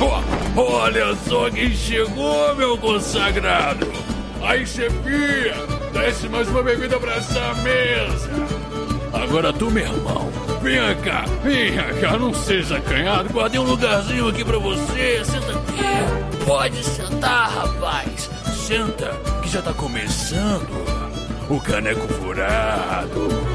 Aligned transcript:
Oh, 0.00 0.60
olha 0.60 1.14
só 1.28 1.50
quem 1.50 1.70
chegou, 1.74 2.54
meu 2.56 2.76
consagrado! 2.76 3.86
Aí, 4.42 4.66
chefia, 4.66 5.54
desce 5.92 6.28
mais 6.28 6.48
uma 6.48 6.62
bebida 6.62 6.98
pra 6.98 7.14
essa 7.14 7.54
mesa! 7.62 8.30
Agora 9.12 9.52
tu, 9.52 9.70
meu 9.70 9.84
irmão, 9.84 10.28
venha 10.60 10.94
cá, 10.96 11.24
venha 11.42 11.84
cá, 12.00 12.18
não 12.18 12.34
seja 12.34 12.76
acanhado, 12.78 13.32
guardei 13.32 13.60
um 13.60 13.64
lugarzinho 13.64 14.28
aqui 14.28 14.44
pra 14.44 14.58
você, 14.58 15.24
senta 15.24 15.52
aqui. 15.52 16.44
Pode 16.44 16.84
sentar, 16.84 17.50
rapaz, 17.50 18.28
senta, 18.66 19.18
que 19.42 19.48
já 19.48 19.62
tá 19.62 19.72
começando 19.72 20.84
o 21.48 21.60
caneco 21.60 22.06
furado. 22.14 23.53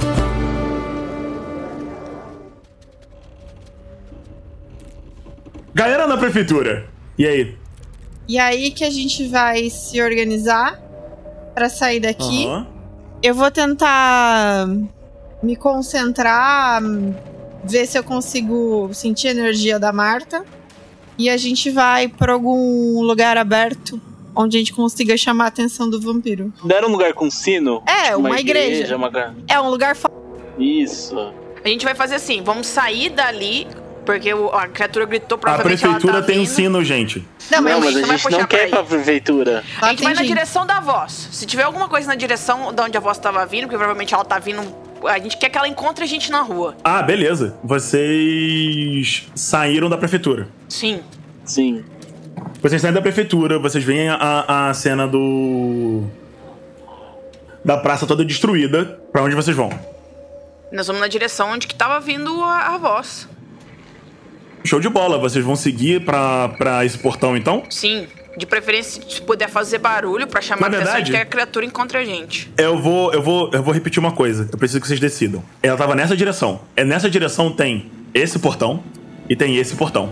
Galera 5.79 6.05
da 6.05 6.17
prefeitura, 6.17 6.89
e 7.17 7.25
aí? 7.25 7.55
E 8.27 8.37
aí 8.37 8.69
que 8.71 8.83
a 8.83 8.89
gente 8.89 9.25
vai 9.29 9.69
se 9.69 10.01
organizar 10.01 10.77
pra 11.55 11.69
sair 11.69 12.01
daqui. 12.01 12.45
Aham. 12.45 12.67
Eu 13.23 13.33
vou 13.33 13.49
tentar 13.49 14.67
me 15.41 15.55
concentrar, 15.55 16.81
ver 17.63 17.85
se 17.87 17.97
eu 17.97 18.03
consigo 18.03 18.89
sentir 18.93 19.29
a 19.29 19.31
energia 19.31 19.79
da 19.79 19.93
Marta. 19.93 20.43
E 21.17 21.29
a 21.29 21.37
gente 21.37 21.71
vai 21.71 22.09
pra 22.09 22.33
algum 22.33 23.01
lugar 23.01 23.37
aberto 23.37 24.01
onde 24.35 24.57
a 24.57 24.59
gente 24.59 24.73
consiga 24.73 25.15
chamar 25.15 25.45
a 25.45 25.47
atenção 25.47 25.89
do 25.89 26.01
vampiro. 26.01 26.51
Não 26.61 26.75
era 26.75 26.85
um 26.85 26.91
lugar 26.91 27.13
com 27.13 27.31
sino? 27.31 27.81
É, 27.87 28.07
Tipo, 28.07 28.17
uma, 28.19 28.37
igreja. 28.37 28.97
uma 28.97 29.09
gra- 29.09 29.33
É 29.47 29.57
um 29.61 29.69
lugar 29.69 29.95
Isso. 30.59 31.15
A 31.63 31.67
gente 31.69 31.85
vai 31.85 31.95
fazer 31.95 32.15
assim, 32.15 32.41
vamos 32.43 32.67
sair 32.67 33.09
dali, 33.11 33.65
porque 34.05 34.33
o- 34.33 34.49
a 34.49 34.67
criatura 34.67 35.05
gritou 35.05 35.35
A 35.37 35.39
provavelmente 35.39 35.79
prefeitura 35.81 36.13
ela 36.13 36.21
tá 36.21 36.27
tem 36.27 36.39
um 36.39 36.43
vindo. 36.43 36.53
sino, 36.55 36.83
gente. 36.83 37.27
Não, 37.51 37.61
mas, 37.61 37.73
Não, 37.73 37.79
mas 37.81 37.87
a 37.95 37.99
vai 38.01 38.09
gente 38.09 38.23
puxar 38.23 38.37
não 38.39 38.47
pra 38.47 38.57
quer 38.57 38.67
ir 38.67 38.69
pra 38.71 38.83
prefeitura. 38.83 39.63
A 39.81 39.89
gente 39.89 40.03
vai 40.03 40.13
na 40.13 40.23
direção 40.23 40.65
da 40.65 40.79
voz. 40.79 41.29
Se 41.31 41.45
tiver 41.45 41.63
alguma 41.63 41.87
coisa 41.89 42.07
na 42.07 42.15
direção 42.15 42.73
de 42.73 42.81
onde 42.81 42.97
a 42.97 42.99
voz 42.99 43.17
tava 43.17 43.45
vindo, 43.45 43.63
porque 43.63 43.77
provavelmente 43.77 44.13
ela 44.13 44.25
tá 44.25 44.39
vindo. 44.39 44.61
A 45.05 45.17
gente 45.19 45.37
quer 45.37 45.49
que 45.49 45.57
ela 45.57 45.67
encontre 45.67 46.03
a 46.03 46.07
gente 46.07 46.29
na 46.29 46.41
rua. 46.41 46.75
Ah, 46.83 47.01
beleza. 47.01 47.55
Vocês 47.63 49.27
saíram 49.35 49.89
da 49.89 49.97
prefeitura. 49.97 50.47
Sim. 50.67 51.01
Sim. 51.45 51.83
Vocês 52.61 52.81
saem 52.81 52.93
da 52.93 53.01
prefeitura, 53.01 53.57
vocês 53.57 53.83
veem 53.83 54.09
a, 54.09 54.67
a 54.69 54.73
cena 54.73 55.07
do. 55.07 56.03
da 57.63 57.77
praça 57.77 58.05
toda 58.05 58.23
destruída. 58.25 58.99
Pra 59.11 59.23
onde 59.23 59.35
vocês 59.35 59.55
vão? 59.55 59.69
Nós 60.71 60.85
vamos 60.87 61.01
na 61.01 61.07
direção 61.07 61.49
onde 61.51 61.65
que 61.65 61.73
tava 61.73 61.99
vindo 61.99 62.43
a, 62.43 62.75
a 62.75 62.77
voz. 62.77 63.27
Show 64.63 64.79
de 64.79 64.89
bola, 64.89 65.17
vocês 65.17 65.43
vão 65.43 65.55
seguir 65.55 66.03
pra, 66.03 66.49
pra 66.49 66.85
esse 66.85 66.97
portão 66.97 67.35
então? 67.35 67.63
Sim. 67.69 68.07
De 68.37 68.45
preferência, 68.45 69.01
se 69.07 69.21
puder 69.21 69.49
fazer 69.49 69.79
barulho 69.79 70.25
pra 70.27 70.39
chamar 70.39 70.73
a 70.73 70.77
atenção 70.77 71.01
de 71.01 71.11
que 71.11 71.17
a 71.17 71.25
criatura 71.25 71.65
encontre 71.65 71.97
a 71.97 72.05
gente. 72.05 72.49
Eu 72.57 72.79
vou, 72.79 73.11
eu 73.13 73.21
vou, 73.21 73.49
eu 73.51 73.61
vou 73.61 73.73
repetir 73.73 73.99
uma 73.99 74.11
coisa. 74.11 74.47
Eu 74.51 74.57
preciso 74.57 74.79
que 74.79 74.87
vocês 74.87 74.99
decidam. 74.99 75.43
Ela 75.61 75.77
tava 75.77 75.95
nessa 75.95 76.15
direção. 76.15 76.61
É 76.75 76.83
nessa 76.85 77.09
direção 77.09 77.51
tem 77.51 77.91
esse 78.13 78.39
portão 78.39 78.83
e 79.27 79.35
tem 79.35 79.57
esse 79.57 79.75
portão. 79.75 80.11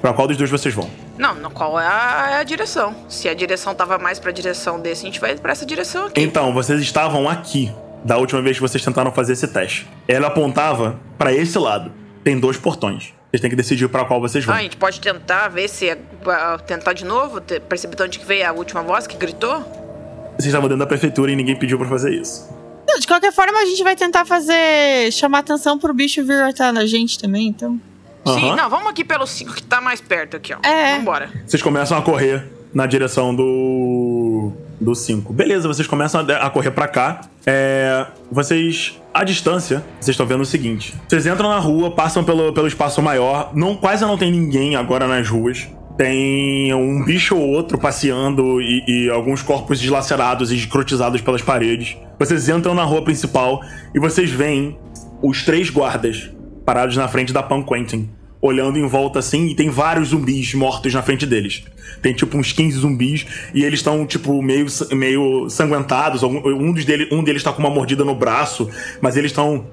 Pra 0.00 0.12
qual 0.12 0.28
dos 0.28 0.36
dois 0.36 0.50
vocês 0.50 0.74
vão? 0.74 0.88
Não, 1.18 1.34
no 1.34 1.50
qual 1.50 1.78
é 1.78 1.86
a, 1.86 2.28
é 2.30 2.36
a 2.36 2.44
direção. 2.44 2.94
Se 3.08 3.28
a 3.28 3.34
direção 3.34 3.74
tava 3.74 3.98
mais 3.98 4.18
pra 4.18 4.30
direção 4.30 4.80
desse, 4.80 5.02
a 5.02 5.06
gente 5.06 5.20
vai 5.20 5.36
pra 5.36 5.52
essa 5.52 5.66
direção 5.66 6.06
aqui. 6.06 6.20
Então, 6.22 6.52
vocês 6.54 6.80
estavam 6.80 7.28
aqui 7.28 7.72
da 8.04 8.16
última 8.16 8.40
vez 8.40 8.56
que 8.56 8.62
vocês 8.62 8.82
tentaram 8.82 9.10
fazer 9.10 9.32
esse 9.32 9.48
teste. 9.48 9.86
Ela 10.06 10.28
apontava 10.28 10.98
pra 11.18 11.34
esse 11.34 11.58
lado. 11.58 11.92
Tem 12.22 12.38
dois 12.38 12.56
portões. 12.56 13.12
Vocês 13.30 13.40
têm 13.40 13.50
que 13.50 13.56
decidir 13.56 13.88
pra 13.88 14.04
qual 14.04 14.20
vocês 14.20 14.44
vão. 14.44 14.54
Ah, 14.54 14.58
a 14.58 14.62
gente 14.62 14.76
pode 14.76 15.00
tentar 15.00 15.48
ver 15.48 15.68
se. 15.68 15.88
é- 15.88 15.98
ah, 16.26 16.58
tentar 16.66 16.92
de 16.94 17.04
novo? 17.04 17.40
Perceber 17.40 17.94
de 17.96 18.02
onde 18.02 18.18
que 18.18 18.24
veio 18.24 18.48
a 18.48 18.52
última 18.52 18.82
voz 18.82 19.06
que 19.06 19.16
gritou? 19.16 19.60
Vocês 20.38 20.46
estavam 20.46 20.68
dentro 20.68 20.78
da 20.78 20.86
prefeitura 20.86 21.30
e 21.30 21.36
ninguém 21.36 21.56
pediu 21.56 21.76
pra 21.78 21.86
fazer 21.88 22.12
isso. 22.14 22.48
Não, 22.88 22.98
de 22.98 23.06
qualquer 23.06 23.32
forma, 23.32 23.58
a 23.58 23.66
gente 23.66 23.82
vai 23.84 23.94
tentar 23.94 24.24
fazer. 24.24 25.12
chamar 25.12 25.40
atenção 25.40 25.78
pro 25.78 25.92
bicho 25.92 26.24
vir 26.24 26.42
até 26.42 26.72
na 26.72 26.86
gente 26.86 27.18
também, 27.18 27.48
então. 27.48 27.78
Sim, 28.26 28.46
Aham. 28.48 28.56
não, 28.56 28.70
vamos 28.70 28.88
aqui 28.88 29.04
pelo 29.04 29.26
5 29.26 29.52
que 29.54 29.62
tá 29.62 29.80
mais 29.80 30.00
perto 30.00 30.36
aqui, 30.36 30.54
ó. 30.54 30.58
É. 30.66 30.96
Vambora. 30.98 31.30
Vocês 31.46 31.62
começam 31.62 31.96
a 31.98 32.02
correr 32.02 32.44
na 32.72 32.86
direção 32.86 33.34
do. 33.34 34.17
Do 34.80 34.94
5. 34.94 35.32
Beleza, 35.32 35.66
vocês 35.66 35.86
começam 35.86 36.20
a, 36.20 36.50
correr 36.50 36.70
pra 36.70 36.88
cá. 36.88 37.22
É, 37.46 38.06
vocês, 38.30 39.00
à 39.12 39.24
distância, 39.24 39.84
vocês 40.00 40.14
estão 40.14 40.26
vendo 40.26 40.42
o 40.42 40.46
seguinte: 40.46 40.94
vocês 41.08 41.26
entram 41.26 41.48
na 41.48 41.58
rua, 41.58 41.90
passam 41.90 42.24
pelo, 42.24 42.52
pelo 42.52 42.66
espaço 42.66 43.02
maior, 43.02 43.52
não, 43.54 43.76
quase 43.76 44.04
não 44.04 44.16
tem 44.16 44.30
ninguém 44.30 44.76
agora 44.76 45.06
nas 45.06 45.28
ruas. 45.28 45.68
Tem 45.96 46.72
um 46.72 47.04
bicho 47.04 47.36
ou 47.36 47.48
outro 47.48 47.76
passeando 47.76 48.60
e, 48.60 48.84
e 48.86 49.10
alguns 49.10 49.42
corpos 49.42 49.80
dilacerados 49.80 50.52
e 50.52 50.56
escrotizados 50.56 51.20
pelas 51.20 51.42
paredes. 51.42 51.96
Vocês 52.18 52.48
entram 52.48 52.72
na 52.72 52.84
rua 52.84 53.02
principal 53.02 53.60
e 53.92 53.98
vocês 53.98 54.30
veem 54.30 54.78
os 55.20 55.44
três 55.44 55.70
guardas 55.70 56.30
parados 56.64 56.96
na 56.96 57.08
frente 57.08 57.32
da 57.32 57.42
Pan 57.42 57.62
Quentin, 57.62 58.10
olhando 58.40 58.78
em 58.78 58.86
volta 58.86 59.18
assim, 59.18 59.46
e 59.48 59.54
tem 59.54 59.68
vários 59.68 60.08
zumbis 60.08 60.54
mortos 60.54 60.94
na 60.94 61.02
frente 61.02 61.26
deles. 61.26 61.64
Tem 62.00 62.14
tipo 62.14 62.36
uns 62.36 62.52
15 62.52 62.78
zumbis 62.78 63.26
e 63.52 63.64
eles 63.64 63.80
estão 63.80 64.06
tipo 64.06 64.40
meio, 64.42 64.66
meio 64.92 65.50
sanguentados. 65.50 66.22
Um, 66.22 66.72
dos 66.72 66.84
um 67.10 67.22
deles 67.24 67.42
tá 67.42 67.52
com 67.52 67.60
uma 67.60 67.70
mordida 67.70 68.04
no 68.04 68.14
braço, 68.14 68.68
mas 69.00 69.16
eles 69.16 69.30
estão 69.30 69.66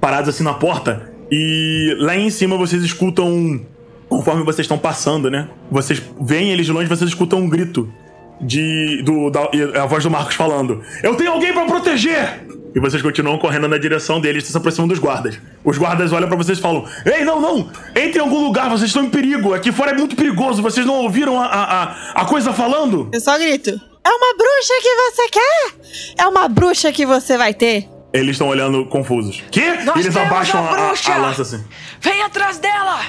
parados 0.00 0.28
assim 0.28 0.44
na 0.44 0.54
porta. 0.54 1.12
E 1.30 1.96
lá 1.98 2.16
em 2.16 2.30
cima 2.30 2.56
vocês 2.56 2.82
escutam, 2.82 3.60
conforme 4.08 4.44
vocês 4.44 4.64
estão 4.64 4.78
passando, 4.78 5.30
né? 5.30 5.48
Vocês 5.70 6.02
veem 6.20 6.50
eles 6.50 6.66
de 6.66 6.72
longe, 6.72 6.88
vocês 6.88 7.08
escutam 7.08 7.40
um 7.40 7.48
grito 7.48 7.92
de 8.40 9.02
do 9.02 9.30
da, 9.30 9.48
a 9.82 9.86
voz 9.86 10.04
do 10.04 10.10
Marcos 10.10 10.34
falando: 10.34 10.82
"Eu 11.02 11.14
tenho 11.14 11.32
alguém 11.32 11.52
pra 11.52 11.64
proteger!" 11.64 12.44
E 12.74 12.80
vocês 12.80 13.02
continuam 13.02 13.38
correndo 13.38 13.68
na 13.68 13.76
direção 13.76 14.20
deles, 14.20 14.44
se 14.46 14.56
aproximam 14.56 14.88
dos 14.88 14.98
guardas. 14.98 15.38
Os 15.62 15.76
guardas 15.76 16.12
olham 16.12 16.26
pra 16.28 16.36
vocês 16.36 16.58
e 16.58 16.60
falam: 16.62 16.84
"Ei, 17.04 17.24
não, 17.24 17.40
não! 17.40 17.70
Entre 17.94 18.18
em 18.18 18.22
algum 18.22 18.42
lugar, 18.44 18.70
vocês 18.70 18.88
estão 18.88 19.04
em 19.04 19.10
perigo. 19.10 19.52
Aqui 19.52 19.70
fora 19.70 19.90
é 19.90 19.94
muito 19.94 20.16
perigoso. 20.16 20.62
Vocês 20.62 20.86
não 20.86 20.94
ouviram 20.94 21.38
a, 21.40 21.46
a, 21.46 22.22
a, 22.22 22.24
coisa 22.24 22.52
falando?" 22.52 23.08
Eu 23.12 23.20
só 23.20 23.38
grito. 23.38 23.70
É 23.70 24.08
uma 24.08 24.34
bruxa 24.36 24.74
que 24.82 24.94
você 24.96 25.28
quer? 25.28 25.74
É 26.18 26.26
uma 26.26 26.48
bruxa 26.48 26.90
que 26.92 27.04
você 27.06 27.36
vai 27.38 27.52
ter. 27.54 27.88
Eles 28.12 28.32
estão 28.32 28.48
olhando 28.48 28.84
confusos. 28.86 29.42
Quê? 29.50 29.74
Nós 29.84 29.96
eles 30.04 30.16
abaixam 30.16 30.60
a 30.64 30.70
a, 30.70 31.14
a- 31.14 31.16
lança 31.18 31.42
assim. 31.42 31.64
Vem 32.00 32.20
atrás 32.22 32.58
dela! 32.58 33.00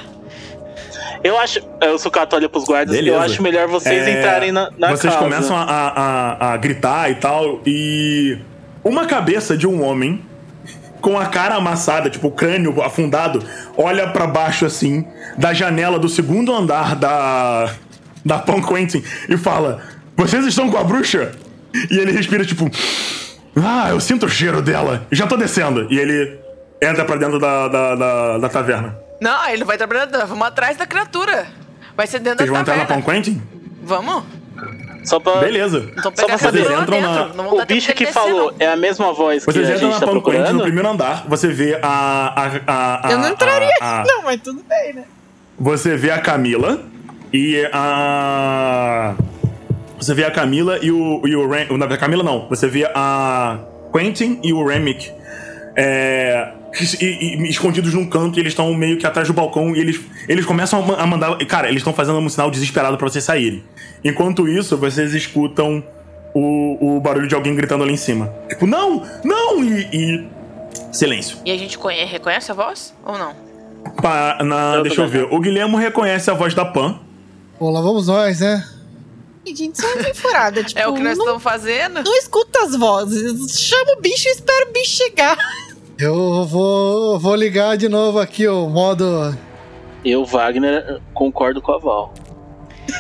Eu 1.24 1.38
acho. 1.40 1.60
O 1.94 1.98
Sucato 1.98 2.36
olha 2.36 2.50
pros 2.50 2.66
guardas. 2.66 2.96
Beleza. 2.96 3.16
Eu 3.16 3.22
acho 3.22 3.42
melhor 3.42 3.68
vocês 3.68 4.06
É, 4.08 4.20
entrarem 4.20 4.52
na, 4.52 4.70
na 4.78 4.90
Vocês 4.90 5.14
casa. 5.14 5.24
começam 5.24 5.56
a, 5.56 5.64
a- 5.64 5.90
a- 6.50 6.54
a 6.54 6.58
gritar 6.58 7.10
e 7.10 7.16
tal, 7.16 7.62
e 7.66 8.38
uma 8.84 9.06
cabeça 9.06 9.56
de 9.58 9.68
um 9.68 9.84
homem 9.84 10.24
com 11.02 11.20
a 11.20 11.26
cara 11.26 11.56
amassada, 11.56 12.10
tipo 12.10 12.28
o 12.28 12.32
crânio 12.32 12.82
afundado, 12.82 13.44
olha 13.78 14.08
pra 14.10 14.26
baixo 14.26 14.66
assim, 14.66 15.06
da 15.38 15.54
janela 15.54 16.00
do 16.00 16.08
segundo 16.08 16.54
andar 16.54 16.96
da 16.96 17.70
da 18.26 18.40
Pão 18.40 18.62
Quentin 18.62 19.04
e 19.28 19.36
fala: 19.36 19.82
"Vocês 20.16 20.46
estão 20.46 20.70
com 20.70 20.78
a 20.78 20.84
bruxa?" 20.84 21.34
E 21.92 21.98
ele 21.98 22.12
respira 22.12 22.46
tipo: 22.46 22.70
"Ah, 23.56 23.90
eu 23.90 24.00
sinto 24.00 24.26
o 24.26 24.30
cheiro 24.30 24.62
dela. 24.62 25.06
Já 25.12 25.28
tô 25.28 25.36
descendo." 25.36 25.88
E 25.92 25.98
ele 26.00 26.40
entra 26.82 27.04
pra 27.04 27.18
dentro 27.18 27.38
da, 27.40 27.68
da, 27.68 27.96
da, 27.96 28.38
da 28.38 28.50
taverna. 28.50 28.98
Não, 29.20 29.50
ele 29.50 29.64
vai 29.66 29.78
trabalhar. 29.78 30.06
Vamos 30.26 30.48
atrás 30.48 30.78
da 30.78 30.86
criatura. 30.86 31.48
Vai 31.96 32.08
ser 32.08 32.20
dentro 32.20 32.40
Vocês 32.40 32.50
vão 32.50 32.58
da 32.58 32.62
entrar 32.62 32.78
na 32.78 32.86
Pão 32.86 33.02
taverna. 33.02 33.24
Quentin? 33.24 33.42
Vamos? 33.84 34.24
Só 35.04 35.20
pra. 35.20 35.36
Beleza. 35.38 35.90
Então 35.92 36.12
Só 36.16 36.26
pegar 36.26 36.38
pra 36.38 36.50
a 36.50 36.52
lá 36.52 36.82
entram 36.84 37.02
na- 37.02 37.28
Não 37.34 37.54
O 37.58 37.66
bicho 37.66 37.94
que 37.94 38.06
descer, 38.06 38.14
falou 38.14 38.52
não. 38.52 38.56
é 38.60 38.68
a 38.72 38.76
mesma 38.76 39.14
voz 39.14 39.46
que 39.46 39.52
Vocês 39.52 39.68
a 39.70 39.74
entram 39.74 39.90
gente 39.92 39.94
na 39.94 40.00
tá 40.00 40.06
Pão 40.06 40.16
Quentin 40.22 40.30
no 40.38 40.42
procurando? 40.44 40.64
primeiro 40.64 40.90
andar, 40.90 41.26
você 41.28 41.48
vê 41.50 41.78
a. 41.82 41.88
a, 41.88 42.46
a, 42.68 43.08
a 43.08 43.12
Eu 43.12 43.18
não 43.20 43.30
entraria. 43.30 43.70
a- 43.82 44.02
a- 44.02 44.06
Não, 44.06 44.24
mas 44.24 44.42
tudo 44.42 44.64
bem, 44.68 44.94
né? 44.94 45.04
Você 45.60 45.96
vê 45.98 46.12
a 46.12 46.20
Camila 46.20 46.82
e 47.32 47.68
a. 47.72 49.14
Você 49.98 50.14
vê 50.14 50.26
a 50.26 50.32
Camila 50.32 50.80
e 50.82 50.92
o. 50.92 51.22
E 51.26 51.36
o 51.36 51.48
Ram, 51.50 51.78
não, 51.78 51.88
a 51.88 51.98
Camila 51.98 52.24
não. 52.24 52.48
Você 52.50 52.68
vê 52.68 52.86
a 52.94 53.60
Quentin 53.96 54.40
e 54.44 54.52
o 54.52 54.66
Remick 54.66 55.12
é, 55.76 56.50
e- 56.82 57.36
e- 57.46 57.50
escondidos 57.50 57.94
num 57.94 58.06
canto 58.08 58.38
e 58.38 58.42
eles 58.42 58.52
estão 58.54 58.74
meio 58.74 58.98
que 58.98 59.06
atrás 59.06 59.28
do 59.28 59.34
balcão 59.34 59.76
e 59.76 59.80
eles, 59.80 60.00
eles 60.28 60.46
começam 60.46 60.80
a 60.80 60.86
ma- 60.86 60.96
a 60.96 61.06
mandar. 61.08 61.38
Cara, 61.46 61.68
eles 61.68 61.80
estão 61.82 61.94
fazendo 61.94 62.18
um 62.20 62.30
sinal 62.30 62.50
desesperado 62.50 62.98
pra 62.98 63.08
vocês 63.10 63.24
saírem. 63.24 63.64
Enquanto 64.04 64.48
isso, 64.48 64.76
vocês 64.78 65.14
escutam 65.14 65.84
o, 66.34 66.96
o 66.98 67.00
barulho 67.00 67.28
de 67.28 67.36
alguém 67.36 67.56
gritando 67.56 67.84
ali 67.84 67.94
em 67.94 67.98
cima. 67.98 68.34
Tipo, 68.50 68.66
não! 68.66 69.06
Não! 69.24 69.64
E. 69.64 69.88
e 69.94 70.28
silêncio. 70.92 71.38
E 71.46 71.52
a 71.52 71.58
gente 71.58 71.78
conhe- 71.78 72.06
reconhece 72.06 72.52
a 72.52 72.56
voz? 72.56 72.94
Ou 73.06 73.18
não? 73.18 73.34
Pa- 74.02 74.40
na- 74.44 74.76
Eu 74.76 74.84
deixa 74.84 75.02
eu 75.02 75.08
ver. 75.08 75.28
O 75.32 75.40
Guilherme 75.40 75.76
reconhece 75.78 76.30
a 76.32 76.34
voz 76.34 76.54
da 76.54 76.66
Pan. 76.66 77.00
Pô, 77.60 77.70
lá 77.70 77.82
vamos 77.82 78.08
nós, 78.08 78.40
né? 78.40 78.68
E, 79.46 79.54
gente, 79.56 79.76
isso 79.76 79.86
é 79.86 80.02
bem 80.04 80.14
furada. 80.14 80.64
Tipo, 80.64 80.80
É 80.82 80.88
o 80.88 80.94
que 80.94 81.02
nós 81.04 81.18
não, 81.18 81.26
estamos 81.26 81.44
fazendo? 81.44 82.02
não 82.04 82.16
escuta 82.18 82.64
as 82.64 82.76
vozes. 82.76 83.60
Chama 83.60 83.94
o 83.98 84.02
bicho 84.02 84.28
e 84.28 84.32
espera 84.32 84.70
o 84.70 84.72
bicho 84.74 84.98
chegar. 84.98 85.38
Eu 86.00 86.46
vou, 86.46 87.20
vou 87.20 87.36
ligar 87.36 87.78
de 87.78 87.88
novo 87.88 88.20
aqui 88.20 88.48
o 88.48 88.68
modo. 88.68 89.38
Eu, 90.04 90.26
Wagner, 90.26 91.00
concordo 91.14 91.62
com 91.62 91.72
a 91.72 91.78
Val. 91.78 92.14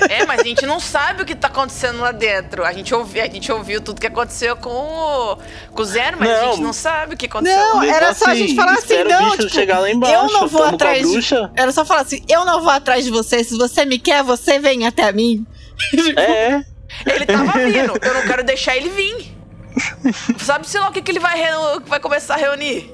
É, 0.10 0.26
mas 0.26 0.40
a 0.40 0.44
gente 0.44 0.66
não 0.66 0.80
sabe 0.80 1.22
o 1.24 1.26
que 1.26 1.36
tá 1.36 1.48
acontecendo 1.50 2.00
lá 2.00 2.12
dentro. 2.12 2.64
A 2.64 2.72
gente 2.72 2.94
ouviu, 2.96 3.22
a 3.22 3.28
gente 3.28 3.52
ouviu 3.52 3.82
tudo 3.82 4.00
que 4.00 4.08
aconteceu 4.08 4.56
com 4.56 4.70
o, 4.70 5.38
com 5.74 5.82
o 5.82 5.86
Zero, 5.86 6.18
mas 6.20 6.30
a 6.30 6.42
Não. 6.42 6.52
gente 6.52 6.62
não 6.62 6.74
sabe 6.74 7.16
o 7.16 7.18
que 7.18 7.26
aconteceu. 7.26 7.58
Não, 7.58 7.84
era 7.84 8.14
só 8.14 8.28
a 8.28 8.36
gente 8.36 8.46
assim, 8.52 8.56
falar 8.56 8.74
assim, 8.74 9.04
não, 9.04 9.32
tipo, 9.32 9.50
chegar 9.50 9.80
lá 9.80 9.92
embaixo, 9.92 10.16
eu 10.16 10.32
não 10.32 10.48
vou 10.48 10.64
a 10.64 10.70
atrás 10.70 11.06
de... 11.10 11.20
Era 11.56 11.72
só 11.72 11.84
falar 11.84 12.02
assim, 12.02 12.24
eu 12.30 12.46
não 12.46 12.62
vou 12.62 12.70
atrás 12.70 13.04
de 13.04 13.12
você, 13.12 13.44
se 13.44 13.58
você 13.58 13.86
me 13.86 14.00
quer, 14.00 14.24
você 14.24 14.58
vem 14.60 14.86
até 14.88 15.12
mim. 15.12 15.46
É, 16.18 16.64
Ele 17.08 17.26
tava 17.26 17.52
vindo, 17.60 17.98
eu 18.02 18.14
não 18.14 18.22
quero 18.22 18.44
deixar 18.44 18.78
ele 18.78 18.90
vir. 18.90 19.33
Sabe-se 20.38 20.78
lá 20.78 20.90
o 20.90 20.92
que, 20.92 21.02
que 21.02 21.12
ele 21.12 21.20
vai, 21.20 21.38
reu- 21.38 21.82
vai 21.86 22.00
começar 22.00 22.36
a 22.36 22.38
reunir? 22.38 22.92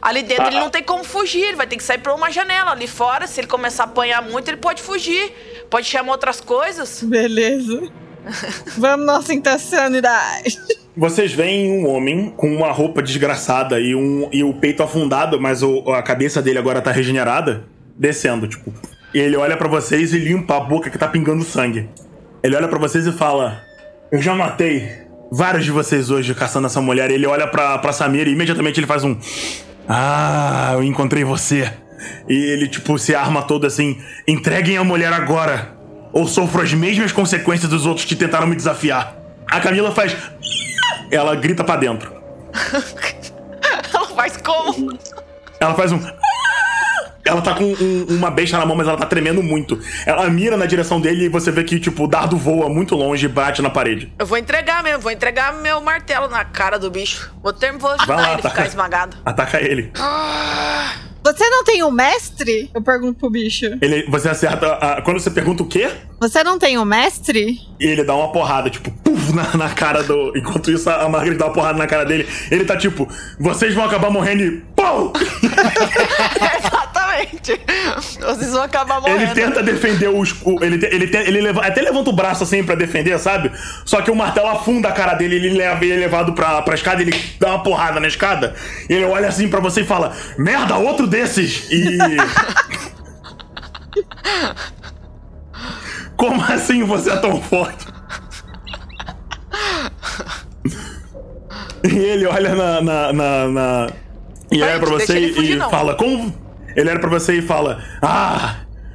Ali 0.00 0.22
dentro 0.22 0.44
Ah, 0.44 0.48
ele 0.48 0.60
não 0.60 0.70
tem 0.70 0.82
como 0.82 1.02
fugir, 1.02 1.42
ele 1.42 1.56
vai 1.56 1.66
ter 1.66 1.76
que 1.76 1.82
sair 1.82 1.98
por 1.98 2.12
uma 2.12 2.30
janela. 2.30 2.70
Ali 2.70 2.86
fora, 2.86 3.26
se 3.26 3.40
ele 3.40 3.48
começar 3.48 3.82
a 3.82 3.86
apanhar 3.86 4.22
muito, 4.22 4.48
ele 4.48 4.56
pode 4.56 4.80
fugir. 4.82 5.32
Pode 5.68 5.86
chamar 5.86 6.12
outras 6.12 6.40
coisas. 6.40 7.02
Beleza. 7.02 7.82
Vamos 8.78 9.06
nossa 9.06 9.34
intencionalidade. 9.34 10.56
Vocês 10.96 11.32
veem 11.32 11.70
um 11.72 11.88
homem 11.88 12.30
com 12.36 12.48
uma 12.54 12.70
roupa 12.72 13.02
desgraçada 13.02 13.78
e, 13.80 13.94
um, 13.94 14.28
e 14.32 14.42
o 14.44 14.52
peito 14.54 14.82
afundado, 14.82 15.40
mas 15.40 15.62
o- 15.62 15.90
a 15.92 16.02
cabeça 16.02 16.40
dele 16.42 16.58
agora 16.58 16.80
tá 16.80 16.90
regenerada, 16.92 17.64
descendo, 17.96 18.46
tipo. 18.48 18.72
E 19.14 19.18
ele 19.18 19.36
olha 19.36 19.56
pra 19.56 19.68
vocês 19.68 20.12
e 20.12 20.18
limpa 20.18 20.56
a 20.56 20.60
boca 20.60 20.90
que 20.90 20.98
tá 20.98 21.08
pingando 21.08 21.42
sangue. 21.44 21.88
Ele 22.42 22.54
olha 22.54 22.68
pra 22.68 22.78
vocês 22.78 23.06
e 23.06 23.12
fala: 23.12 23.62
Eu 24.12 24.20
já 24.20 24.34
matei 24.34 25.07
vários 25.30 25.64
de 25.64 25.70
vocês 25.70 26.10
hoje 26.10 26.34
caçando 26.34 26.66
essa 26.66 26.80
mulher. 26.80 27.10
Ele 27.10 27.26
olha 27.26 27.46
pra, 27.46 27.78
pra 27.78 27.92
Samira 27.92 28.28
e 28.28 28.32
imediatamente 28.32 28.78
ele 28.80 28.86
faz 28.86 29.04
um. 29.04 29.16
Ah, 29.88 30.70
eu 30.74 30.82
encontrei 30.82 31.24
você. 31.24 31.72
E 32.28 32.34
ele, 32.34 32.68
tipo, 32.68 32.98
se 32.98 33.14
arma 33.14 33.42
todo 33.42 33.66
assim: 33.66 34.00
entreguem 34.26 34.76
a 34.76 34.84
mulher 34.84 35.12
agora, 35.12 35.72
ou 36.12 36.26
sofro 36.26 36.62
as 36.62 36.72
mesmas 36.72 37.12
consequências 37.12 37.70
dos 37.70 37.86
outros 37.86 38.04
que 38.06 38.14
tentaram 38.14 38.46
me 38.46 38.56
desafiar. 38.56 39.16
A 39.50 39.60
Camila 39.60 39.92
faz. 39.92 40.16
Ela 41.10 41.34
grita 41.34 41.64
pra 41.64 41.76
dentro. 41.76 42.12
Ela 43.92 44.06
faz 44.08 44.36
como? 44.36 44.98
Ela 45.60 45.74
faz 45.74 45.92
um. 45.92 46.00
Ela 47.28 47.42
tá 47.42 47.54
com 47.54 47.64
um- 47.64 48.06
uma 48.08 48.30
besta 48.30 48.56
na 48.58 48.64
mão, 48.66 48.76
mas 48.76 48.88
ela 48.88 48.96
tá 48.96 49.06
tremendo 49.06 49.42
muito. 49.42 49.78
Ela 50.06 50.28
mira 50.30 50.56
na 50.56 50.66
direção 50.66 51.00
dele 51.00 51.26
e 51.26 51.28
você 51.28 51.50
vê 51.50 51.62
que, 51.62 51.78
tipo, 51.78 52.04
o 52.04 52.06
dardo 52.08 52.36
voa 52.36 52.68
muito 52.68 52.94
longe 52.94 53.26
e 53.26 53.28
bate 53.28 53.60
na 53.62 53.70
parede. 53.70 54.12
Eu 54.18 54.26
vou 54.26 54.38
entregar 54.38 54.82
mesmo, 54.82 55.00
vou 55.00 55.12
entregar 55.12 55.52
meu 55.54 55.80
martelo 55.80 56.28
na 56.28 56.44
cara 56.44 56.78
do 56.78 56.90
bicho. 56.90 57.32
Vou, 57.42 57.52
ter, 57.52 57.72
vou 57.72 57.90
ajudar 57.90 58.06
Vai 58.06 58.16
lá, 58.16 58.22
ele 58.24 58.32
a 58.34 58.36
ficar 58.38 58.48
ataca. 58.50 58.68
esmagado. 58.68 59.16
Ataca 59.24 59.60
ele. 59.60 59.92
Você 61.24 61.50
não 61.50 61.62
tem 61.64 61.82
um 61.82 61.90
mestre? 61.90 62.70
Eu 62.74 62.80
pergunto 62.80 63.18
pro 63.18 63.28
bicho. 63.28 63.66
ele 63.82 64.06
você 64.08 64.28
acerta. 64.30 64.66
a- 64.74 65.02
quando 65.02 65.20
você 65.20 65.30
pergunta 65.30 65.62
o 65.62 65.66
quê? 65.66 65.90
Você 66.20 66.42
não 66.42 66.58
tem 66.58 66.78
um 66.78 66.84
mestre? 66.86 67.58
ele 67.78 68.02
dá 68.02 68.14
uma 68.14 68.32
porrada, 68.32 68.70
tipo, 68.70 68.90
puf, 68.90 69.32
na, 69.34 69.54
na 69.56 69.68
cara 69.68 70.02
do. 70.02 70.32
Enquanto 70.36 70.70
isso, 70.70 70.88
a 70.88 71.06
Margaret 71.08 71.36
dá 71.36 71.46
uma 71.46 71.52
porrada 71.52 71.76
na 71.78 71.86
cara 71.86 72.04
dele. 72.04 72.26
Ele 72.50 72.64
tá 72.64 72.76
tipo, 72.76 73.06
vocês 73.38 73.74
vão 73.74 73.84
acabar 73.84 74.10
morrendo 74.10 74.42
e. 74.42 74.50
Pum! 74.74 75.12
Exatamente. 77.18 77.60
Vocês 78.20 78.52
vão 78.52 78.62
acabar 78.62 79.00
morrendo. 79.00 79.22
Ele 79.22 79.34
tenta 79.34 79.62
defender 79.62 80.08
os. 80.08 80.34
o- 80.42 80.62
ele, 80.62 80.84
ele, 80.86 81.06
te- 81.08 81.16
ele 81.16 81.40
leva- 81.40 81.66
até 81.66 81.80
levanta 81.82 82.10
o 82.10 82.12
braço 82.12 82.42
assim 82.44 82.62
pra 82.62 82.74
defender, 82.74 83.18
sabe? 83.18 83.50
Só 83.84 84.00
que 84.02 84.10
o 84.10 84.14
martelo 84.16 84.48
afunda 84.48 84.88
a 84.88 84.92
cara 84.92 85.14
dele, 85.14 85.36
ele 85.36 85.50
leva 85.50 85.84
ele 85.84 85.94
é 85.94 85.96
levado 85.96 86.32
pra, 86.32 86.62
pra 86.62 86.74
escada, 86.74 87.02
ele 87.02 87.14
dá 87.40 87.48
uma 87.48 87.62
porrada 87.62 87.98
na 88.00 88.06
escada. 88.08 88.54
E 88.88 88.92
ele 88.94 89.04
olha 89.04 89.28
assim 89.28 89.48
pra 89.48 89.60
você 89.60 89.80
e 89.82 89.84
fala: 89.84 90.14
Merda, 90.38 90.76
outro 90.76 91.06
desses! 91.06 91.66
E. 91.70 91.98
Como 96.16 96.42
assim 96.42 96.82
você 96.84 97.10
é 97.10 97.16
tão 97.16 97.40
forte? 97.40 97.86
E 101.84 101.96
ele 101.96 102.26
olha 102.26 102.54
na. 102.54 102.80
na, 102.80 103.12
na, 103.12 103.48
na- 103.48 103.86
E 104.50 104.60
olha 104.62 104.78
pra 104.80 104.90
você 104.90 105.16
ele 105.16 105.32
fugir, 105.32 105.52
e 105.52 105.56
não. 105.56 105.70
fala: 105.70 105.94
Como. 105.94 106.47
Ele 106.78 106.90
olha 106.90 107.00
pra 107.00 107.10
você 107.10 107.34
e 107.34 107.42
fala: 107.42 107.82
Ah! 108.00 108.54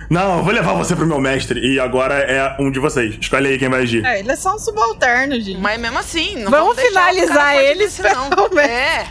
Não, 0.09 0.37
eu 0.37 0.43
vou 0.43 0.53
levar 0.53 0.73
você 0.73 0.95
pro 0.95 1.05
meu 1.05 1.19
mestre. 1.19 1.59
E 1.59 1.79
agora 1.79 2.13
é 2.13 2.55
um 2.59 2.71
de 2.71 2.79
vocês. 2.79 3.17
Escolhe 3.19 3.47
aí 3.47 3.57
quem 3.57 3.67
vai 3.67 3.81
agir. 3.81 4.05
É, 4.05 4.19
ele 4.19 4.31
é 4.31 4.35
só 4.35 4.55
um 4.55 4.59
subalterno, 4.59 5.35
gente. 5.35 5.59
Mas 5.59 5.79
mesmo 5.79 5.97
assim, 5.97 6.43
não 6.43 6.51
Vamos 6.51 6.75
cara 6.75 6.87
finalizar 6.87 7.57
eles 7.57 7.99
não. 7.99 8.59
É. 8.59 9.07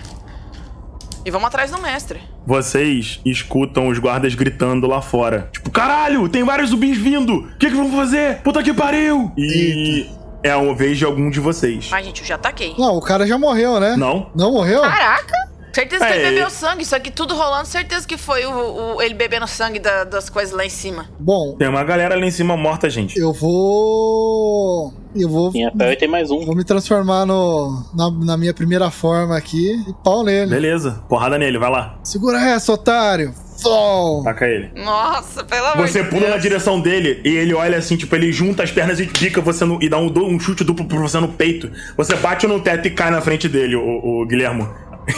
E 1.24 1.30
vamos 1.30 1.48
atrás 1.48 1.70
do 1.70 1.80
mestre. 1.80 2.20
Vocês 2.46 3.20
escutam 3.26 3.88
os 3.88 3.98
guardas 3.98 4.34
gritando 4.34 4.86
lá 4.86 5.02
fora. 5.02 5.50
Tipo, 5.52 5.70
caralho, 5.70 6.28
tem 6.28 6.42
vários 6.42 6.70
zumbis 6.70 6.96
vindo! 6.96 7.34
O 7.34 7.56
que, 7.58 7.68
que 7.68 7.76
vamos 7.76 7.94
fazer? 7.94 8.38
Puta 8.42 8.62
que 8.62 8.72
pariu! 8.72 9.30
E 9.36 10.08
é 10.42 10.50
a 10.50 10.72
vez 10.72 10.98
de 10.98 11.04
algum 11.04 11.30
de 11.30 11.40
vocês. 11.40 11.88
Mas, 11.90 12.06
gente, 12.06 12.22
eu 12.22 12.26
já 12.26 12.34
ataquei. 12.36 12.74
Não, 12.78 12.96
o 12.96 13.00
cara 13.00 13.26
já 13.26 13.38
morreu, 13.38 13.78
né? 13.78 13.96
Não? 13.96 14.30
Não 14.34 14.52
morreu? 14.52 14.80
Caraca! 14.82 15.51
Certeza 15.72 16.06
que 16.06 16.12
É, 16.12 16.16
ele 16.20 16.30
bebeu 16.30 16.50
sangue. 16.50 16.82
Isso 16.82 16.94
aqui 16.94 17.10
tudo 17.10 17.34
rolando, 17.34 17.66
certeza 17.66 18.06
que 18.06 18.16
foi 18.18 18.44
o, 18.44 18.94
o- 18.96 19.02
ele 19.02 19.14
bebendo 19.14 19.46
sangue 19.46 19.78
da- 19.78 20.04
das 20.04 20.28
coisas 20.28 20.54
lá 20.54 20.64
em 20.64 20.68
cima. 20.68 21.08
Bom, 21.18 21.54
Tem 21.58 21.68
uma 21.68 21.82
galera 21.84 22.14
lá 22.16 22.24
em 22.26 22.30
cima 22.30 22.56
morta, 22.56 22.88
gente. 22.90 23.18
eu 23.18 23.32
vou. 23.32 24.92
Eu 25.14 25.28
vou. 25.28 25.52
Minha 25.52 25.70
pele 25.70 25.96
tem 25.96 26.08
mais 26.08 26.30
um. 26.30 26.44
Vou 26.44 26.54
me 26.56 26.64
transformar 26.64 27.26
no, 27.26 27.84
na, 27.94 28.10
na 28.10 28.36
minha 28.36 28.54
primeira 28.54 28.90
forma 28.90 29.36
aqui 29.36 29.72
e 29.88 29.92
pau 30.02 30.24
nele. 30.24 30.50
Beleza, 30.50 31.02
porrada 31.08 31.36
nele, 31.38 31.58
vai 31.58 31.70
lá. 31.70 31.98
Segura 32.02 32.38
essa, 32.40 32.72
otário! 32.72 33.34
Fom! 33.62 34.22
Taca 34.24 34.46
ele. 34.46 34.70
Nossa, 34.74 35.44
pelo 35.44 35.66
amor 35.66 35.86
Você 35.86 36.02
pula 36.02 36.22
Deus. 36.22 36.32
na 36.32 36.36
direção 36.38 36.80
dele 36.80 37.20
e 37.24 37.28
ele 37.36 37.54
olha 37.54 37.78
assim, 37.78 37.96
tipo, 37.96 38.12
ele 38.16 38.32
junta 38.32 38.62
as 38.64 38.72
pernas 38.72 38.98
e 38.98 39.06
pica 39.06 39.40
você 39.40 39.64
no, 39.64 39.80
e 39.80 39.88
dá 39.88 39.98
um, 39.98 40.10
um 40.16 40.40
chute 40.40 40.64
duplo 40.64 40.84
pra 40.86 40.98
você 40.98 41.20
no 41.20 41.28
peito. 41.28 41.70
Você 41.96 42.16
bate 42.16 42.46
no 42.46 42.58
teto 42.58 42.88
e 42.88 42.90
cai 42.90 43.10
na 43.10 43.20
frente 43.20 43.48
dele, 43.48 43.76
o, 43.76 44.22
o 44.22 44.26
Guilhermo. 44.26 44.68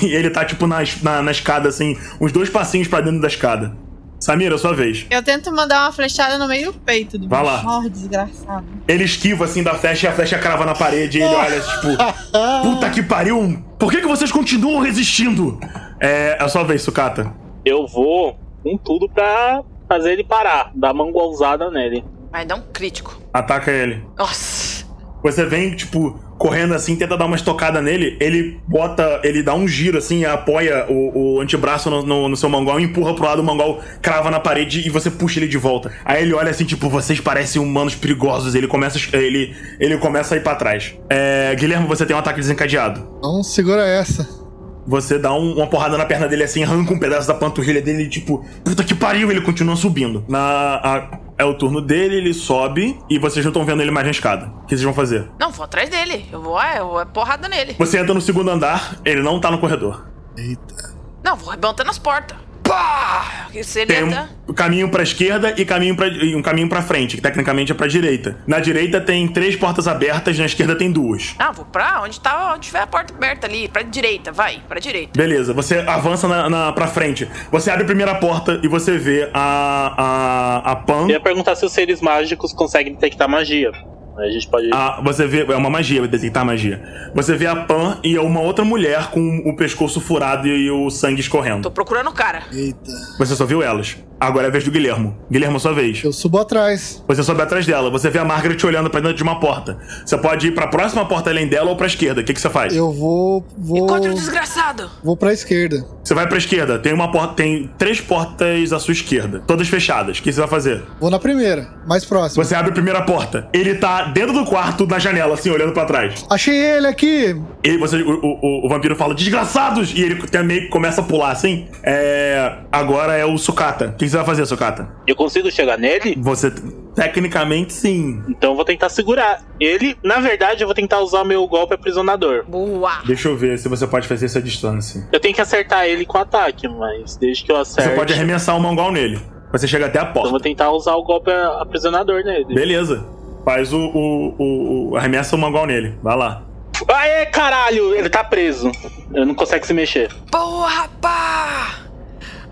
E 0.03 0.07
ele 0.07 0.31
tá, 0.31 0.45
tipo, 0.45 0.67
na, 0.67 0.79
na, 1.03 1.23
na 1.23 1.31
escada, 1.31 1.69
assim, 1.69 1.97
uns 2.21 2.33
dois 2.33 2.49
passinhos 2.49 2.89
pra 2.89 3.01
dentro 3.01 3.21
da 3.21 3.29
escada. 3.29 3.77
Samira, 4.19 4.57
sua 4.57 4.75
vez. 4.75 5.07
Eu 5.11 5.23
tento 5.23 5.53
mandar 5.53 5.83
uma 5.85 5.93
flechada 5.93 6.39
no 6.39 6.49
meio 6.49 6.73
do 6.73 6.79
peito 6.79 7.19
do 7.19 7.29
Vai 7.29 7.43
bicho. 7.43 7.67
lá. 7.67 7.79
Oh, 7.79 7.89
desgraçado. 7.91 8.65
Ele 8.89 9.05
esquiva, 9.05 9.45
assim, 9.45 9.63
da 9.63 9.75
flecha 9.75 10.07
e 10.07 10.11
a 10.11 10.13
flecha 10.15 10.39
crava 10.39 10.65
na 10.65 10.75
parede 10.75 11.19
e 11.19 11.23
ele 11.23 11.35
olha, 11.35 11.61
tipo, 11.61 11.89
puta 12.63 12.89
que 12.89 13.03
pariu, 13.03 13.63
por 13.79 13.91
que, 13.91 14.01
que 14.01 14.07
vocês 14.07 14.33
continuam 14.33 14.81
resistindo? 14.81 15.61
É, 16.01 16.39
é 16.41 16.43
a 16.43 16.49
sua 16.49 16.65
vez, 16.65 16.81
Sucata. 16.81 17.35
Eu 17.65 17.87
vou 17.87 18.39
com 18.63 18.79
tudo 18.79 19.09
pra 19.11 19.63
fazer 19.87 20.13
ele 20.13 20.25
parar, 20.25 20.71
dar 20.75 20.93
uma 20.93 21.11
golzada 21.13 21.71
nele. 21.71 22.03
Vai 22.33 22.47
dar 22.47 22.57
um 22.57 22.63
crítico. 22.73 23.21
Ataca 23.33 23.71
ele. 23.71 24.03
Nossa. 24.17 24.87
Você 25.23 25.45
vem, 25.45 25.77
tipo, 25.77 26.19
correndo 26.39 26.75
assim, 26.75 26.97
tenta 26.97 27.17
dar 27.17 27.27
uma 27.27 27.37
estocada 27.37 27.81
nele, 27.81 28.17
ele 28.21 28.61
bota, 28.67 29.21
ele 29.23 29.43
dá 29.43 29.55
um 29.55 29.67
giro 29.67 29.99
assim, 29.99 30.25
apoia 30.25 30.87
o, 30.89 31.37
o 31.37 31.41
antebraço 31.41 31.91
no, 31.91 32.03
no, 32.05 32.29
no 32.29 32.37
seu 32.37 32.49
mongol, 32.49 32.81
empurra 32.81 33.15
pro 33.15 33.25
lado, 33.25 33.41
o 33.41 33.45
mongol 33.45 33.81
crava 34.03 34.31
na 34.31 34.41
parede 34.41 34.87
e 34.87 34.91
você 34.91 35.11
puxa 35.11 35.39
ele 35.39 35.49
de 35.49 35.59
volta. 35.59 35.93
Aí 36.05 36.23
ele 36.23 36.35
olha 36.35 36.51
assim, 36.51 36.65
tipo, 36.65 36.89
vocês 36.89 37.21
parecem 37.21 37.61
humanos 37.61 37.95
perigosos, 37.95 38.55
ele 38.55 38.67
começa, 38.67 38.99
ele, 39.17 39.55
ele 39.79 39.97
começa 39.99 40.35
a 40.35 40.39
ir 40.39 40.43
pra 40.43 40.55
trás. 40.55 40.95
É, 41.09 41.55
Guilherme, 41.55 41.87
você 41.87 42.05
tem 42.05 42.15
um 42.15 42.19
ataque 42.19 42.41
desencadeado. 42.41 43.07
Então 43.19 43.43
segura 43.43 43.87
essa. 43.87 44.44
Você 44.87 45.19
dá 45.19 45.33
um- 45.33 45.55
uma 45.57 45.67
porrada 45.67 45.97
na 45.97 46.05
perna 46.05 46.29
dele 46.29 46.43
assim, 46.45 46.63
arranca 46.63 46.93
um 46.93 46.99
pedaço 46.99 47.27
da 47.27 47.35
panturrilha 47.35 47.81
dele 47.81 48.03
e 48.05 48.09
tipo, 48.09 48.45
puta 48.65 48.85
que 48.85 48.95
pariu, 48.95 49.31
ele 49.31 49.41
continua 49.41 49.77
subindo. 49.77 50.25
Na, 50.29 50.39
a- 50.83 51.19
é 51.39 51.45
o 51.45 51.55
turno 51.55 51.81
dele, 51.81 52.17
ele 52.17 52.33
sobe 52.35 52.99
e 53.09 53.19
vocês 53.19 53.45
não 53.45 53.51
estão 53.51 53.65
vendo 53.65 53.81
ele 53.83 53.91
mais 53.91 54.05
na 54.07 54.11
escada. 54.11 54.47
O 54.47 54.67
que 54.67 54.71
vocês 54.71 54.83
vão 54.83 54.93
fazer? 54.95 55.29
Não, 55.41 55.51
vou 55.51 55.65
atrás 55.65 55.89
dele. 55.89 56.27
Eu 56.31 56.41
vou, 56.43 56.59
ah, 56.59 56.77
eu 56.77 56.89
vou 56.89 57.01
é 57.01 57.05
porrada 57.05 57.49
nele. 57.49 57.75
Você 57.79 57.99
entra 57.99 58.13
no 58.15 58.21
segundo 58.21 58.51
andar, 58.51 58.99
ele 59.05 59.23
não 59.23 59.41
tá 59.41 59.51
no 59.51 59.59
corredor. 59.59 60.07
Eita. 60.37 60.95
Não, 61.25 61.35
vou 61.37 61.49
arrebentando 61.49 61.89
as 61.91 61.99
portas. 61.99 62.37
Pá! 62.75 63.49
Tem 63.87 64.05
um 64.49 64.53
caminho 64.53 64.89
pra 64.89 65.05
esquerda 65.05 65.55
e 65.57 65.65
caminho 65.65 65.95
pra, 65.95 66.09
e 66.09 66.35
um 66.35 66.43
caminho 66.43 66.69
pra 66.69 66.83
frente, 66.83 67.15
que 67.15 67.23
tecnicamente 67.23 67.71
é 67.71 67.75
pra 67.75 67.87
direita. 67.87 68.37
Na 68.49 68.59
direita 68.59 69.01
tem 69.01 69.29
três 69.29 69.55
portas 69.55 69.87
abertas, 69.87 70.37
na 70.37 70.45
esquerda 70.45 70.75
tem 70.75 70.91
duas. 70.91 71.37
Ah, 71.39 71.53
vou 71.53 71.65
pra 71.65 72.03
onde 72.03 72.19
tá, 72.19 72.53
onde 72.53 72.67
tiver 72.67 72.81
a 72.81 72.87
porta 72.87 73.15
aberta 73.15 73.47
ali. 73.47 73.69
Pra 73.69 73.83
direita, 73.83 74.33
vai, 74.33 74.61
pra 74.69 74.81
direita. 74.81 75.13
Beleza, 75.17 75.53
você 75.53 75.79
avança 75.79 76.27
na, 76.27 76.51
na, 76.51 76.73
pra 76.73 76.89
frente. 76.89 77.29
Você 77.53 77.71
abre 77.71 77.85
a 77.85 77.87
primeira 77.87 78.17
porta 78.17 78.59
e 78.61 78.67
você 78.67 78.99
vê 78.99 79.31
a, 79.33 80.63
a, 80.65 80.73
a 80.73 80.77
Pan. 80.77 81.03
Eu 81.03 81.11
ia 81.11 81.21
perguntar 81.21 81.55
se 81.55 81.65
os 81.65 81.73
seres 81.73 82.01
mágicos 82.01 82.53
conseguem 82.53 82.95
detectar 82.95 83.29
magia. 83.29 83.71
Aí 84.17 84.29
a 84.29 84.33
gente 84.33 84.49
pode. 84.49 84.71
a- 84.73 85.01
você 85.03 85.27
vê. 85.27 85.41
É 85.43 85.57
uma 85.57 85.69
magia, 85.71 86.07
detectar 86.07 86.45
magia. 86.45 86.83
Você 87.15 87.35
vê 87.37 87.47
a 87.47 87.57
Pan 87.57 87.99
e 88.05 88.17
uma 88.19 88.41
outra 88.41 88.65
mulher 88.65 89.11
com 89.11 89.39
o 89.45 89.57
pescoço 89.57 90.01
furado 90.01 90.47
e 90.47 90.71
o 90.71 90.89
sangue 90.91 91.21
escorrendo. 91.21 91.63
Tô 91.63 91.71
procurando 91.71 92.11
o 92.11 92.13
cara. 92.13 92.43
Eita. 92.53 92.91
Você 93.19 93.35
só 93.35 93.45
viu 93.45 93.63
elas. 93.63 93.97
Agora 94.25 94.47
é 94.47 94.49
a 94.49 94.51
vez 94.51 94.65
do 94.65 94.71
Guilhermo. 94.71 95.15
Guilhermo, 95.31 95.61
sua 95.61 95.75
vez. 95.75 96.03
Eu 96.03 96.11
subo 96.13 96.39
atrás. 96.39 97.05
Você 97.07 97.23
sobe 97.23 97.43
atrás 97.43 97.67
dela. 97.67 97.91
Você 97.91 98.09
vê 98.09 98.19
a 98.19 98.25
Margaret 98.25 98.57
olhando 98.65 98.89
pra 98.89 99.01
dentro 99.01 99.17
de 99.19 99.23
uma 99.23 99.39
porta. 99.39 99.77
Você 100.05 100.17
pode 100.17 100.47
ir 100.47 100.53
pra 100.53 100.67
próxima 100.67 101.05
porta 101.07 101.29
além 101.29 101.47
dela 101.47 101.69
ou 101.69 101.77
pra 101.77 101.87
esquerda. 101.87 102.23
O 102.23 102.25
que, 102.25 102.33
que 102.33 102.41
você 102.41 102.49
faz? 102.49 102.75
Eu 102.75 102.91
vou. 102.91 103.45
vou 103.59 103.79
Encontra 103.85 104.11
o 104.11 104.15
desgraçado. 104.15 104.91
vou 105.03 105.15
pra 105.15 105.31
esquerda. 105.31 105.85
Você 106.03 106.15
vai 106.15 106.27
pra 106.27 106.39
esquerda. 106.39 106.79
Tem 106.79 106.95
uma 106.95 107.11
porta. 107.13 107.35
Tem 107.35 107.71
três 107.77 108.01
portas 108.01 108.73
à 108.73 108.79
sua 108.79 108.93
esquerda. 108.93 109.43
Todas 109.47 109.69
fechadas. 109.69 110.19
O 110.19 110.23
que 110.23 110.33
você 110.33 110.41
vai 110.41 110.49
fazer? 110.49 110.83
Vou 110.99 111.11
na 111.11 111.19
primeira, 111.19 111.69
mais 111.87 112.07
próxima. 112.07 112.43
Você 112.43 112.55
abre 112.55 112.71
a 112.71 112.75
primeira 112.75 113.03
porta. 113.03 113.49
Ele 113.53 113.75
tá 113.75 114.05
dentro 114.05 114.33
do 114.33 114.45
quarto, 114.45 114.87
na 114.87 114.99
janela, 114.99 115.35
assim, 115.35 115.51
olhando 115.51 115.73
pra 115.73 115.85
trás. 115.85 116.25
Achei 116.31 116.57
ele 116.57 116.87
aqui! 116.87 117.37
E 117.63 117.77
você, 117.77 118.01
o, 118.03 118.21
o, 118.23 118.67
o 118.67 118.69
vampiro 118.69 118.97
fala, 118.97 119.15
desgraçados! 119.15 119.93
E 119.95 120.01
ele 120.01 120.27
também 120.29 120.69
começa 120.71 121.01
a 121.03 121.05
pular 121.05 121.31
assim. 121.31 121.67
É. 121.83 122.55
Agora 122.73 123.15
é 123.15 123.25
o 123.25 123.37
Sukata. 123.37 123.89
O 123.89 123.93
que 123.93 124.05
você 124.15 124.19
vai 124.19 124.27
fazer, 124.27 124.47
Sukata? 124.47 124.89
Eu 125.07 125.15
consigo 125.17 125.51
chegar 125.51 125.77
nele? 125.79 126.17
Você. 126.21 126.51
Tecnicamente, 126.95 127.73
sim. 127.73 128.23
Então 128.29 128.51
eu 128.53 128.57
vou 128.57 128.65
tentar 128.65 128.89
segurar. 128.89 129.43
Ele, 129.59 129.97
na 130.03 130.21
verdade, 130.21 130.63
eu 130.63 130.69
vou 130.69 130.75
tentar 130.75 131.01
usar 131.01 131.23
o 131.23 131.25
meu 131.25 131.47
golpe 131.49 131.75
aprisionador. 131.75 132.45
Boa. 132.47 133.03
Deixa 133.05 133.29
eu 133.29 133.37
ver 133.37 133.59
se 133.59 133.69
você 133.69 133.87
pode 133.87 134.07
fazer 134.07 134.27
essa 134.27 134.41
distância. 134.41 135.07
Eu 135.13 135.19
tenho 135.19 135.35
que 135.35 135.41
acertar 135.41 135.87
ele 135.87 136.07
com 136.07 136.17
ataque, 136.19 136.69
mas 136.69 137.17
desde 137.17 137.43
que 137.45 137.51
eu 137.51 137.57
acerte. 137.57 137.89
Você 137.91 137.95
pode 137.97 138.13
arremessar 138.13 138.57
o 138.57 138.61
mongol 138.61 138.93
nele. 138.93 139.21
Você 139.51 139.67
chega 139.67 139.87
até 139.87 139.99
a 139.99 140.03
Então 140.03 140.17
eu 140.17 140.31
vou 140.31 140.31
porta. 140.33 140.45
tentar 140.49 140.71
usar 140.71 140.95
o 140.95 141.03
golpe 141.03 141.31
aprisionador 141.33 142.23
nele. 142.25 142.55
Beleza. 142.55 143.05
Faz 143.45 143.73
o, 143.73 143.79
o, 143.79 144.35
o, 144.39 144.91
o- 144.93 144.97
Arremessa 144.97 145.35
o 145.37 145.39
mongol 145.39 145.67
nele. 145.67 145.99
Vai 146.03 146.17
lá. 146.17 146.43
Aê, 146.89 147.27
caralho! 147.27 147.95
Ele 147.95 148.09
tá 148.09 148.25
preso. 148.25 148.71
Ele 149.13 149.25
não 149.25 149.35
consegue 149.35 149.67
se 149.67 149.73
mexer. 149.75 150.11
Boa, 150.31 150.69
rapá. 150.69 151.84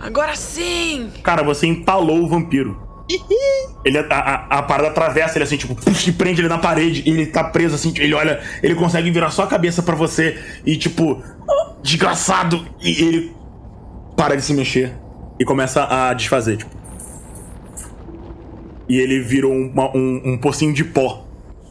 Agora 0.02 0.34
sim. 0.36 1.10
Cara, 1.22 1.42
você 1.42 1.66
empalou 1.66 2.22
o 2.24 2.28
vampiro. 2.28 2.90
Ele, 3.84 3.98
a, 3.98 4.02
a, 4.10 4.58
a 4.58 4.62
parada 4.62 4.88
atravessa 4.88 5.36
ele 5.36 5.44
assim, 5.44 5.56
tipo, 5.56 5.74
puxa, 5.74 6.10
e 6.10 6.12
prende 6.12 6.40
ele 6.40 6.48
na 6.48 6.58
parede. 6.58 7.02
E 7.06 7.10
ele 7.10 7.26
tá 7.26 7.44
preso 7.44 7.74
assim, 7.74 7.92
ele 7.96 8.12
olha, 8.14 8.40
ele 8.62 8.74
consegue 8.74 9.10
virar 9.10 9.30
só 9.30 9.44
a 9.44 9.46
cabeça 9.46 9.82
pra 9.82 9.94
você 9.94 10.38
e, 10.66 10.76
tipo, 10.76 11.22
"Ah, 11.48 11.72
desgraçado. 11.82 12.66
E 12.80 12.90
ele 13.04 13.32
para 14.16 14.34
de 14.36 14.42
se 14.42 14.52
mexer 14.54 14.92
e 15.38 15.44
começa 15.44 15.84
a 15.84 16.12
desfazer, 16.14 16.56
tipo. 16.58 16.70
E 18.88 18.98
ele 18.98 19.20
virou 19.20 19.52
uma- 19.52 19.94
um, 19.96 20.20
um 20.32 20.38
pocinho 20.38 20.72
de 20.74 20.84
pó. 20.84 21.24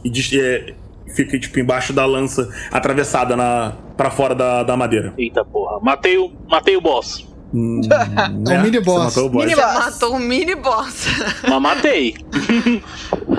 E 0.04 0.10
des- 0.10 0.32
é, 0.32 0.74
fica, 1.14 1.38
tipo, 1.38 1.58
embaixo 1.60 1.92
da 1.92 2.04
lança, 2.04 2.48
atravessada 2.70 3.36
na, 3.36 3.74
pra 3.96 4.10
fora 4.10 4.34
da, 4.34 4.62
da 4.62 4.76
madeira. 4.76 5.12
Eita 5.18 5.44
porra. 5.44 5.78
Matei 5.80 6.18
o, 6.18 6.32
matei 6.48 6.76
o 6.76 6.80
boss. 6.80 7.28
Hum, 7.54 7.80
É 8.50 8.58
um 8.58 8.62
mini 8.62 8.78
você 8.78 8.84
boss. 8.84 9.04
matou 9.16 9.26
o 9.26 9.30
boss. 9.30 9.44
Mini 9.44 9.54
Você 9.54 9.62
boss. 9.62 9.74
matou 9.84 10.14
um 10.14 10.18
mini 10.18 10.54
boss. 10.54 11.06
Mas 11.48 11.60
matei. 11.60 12.14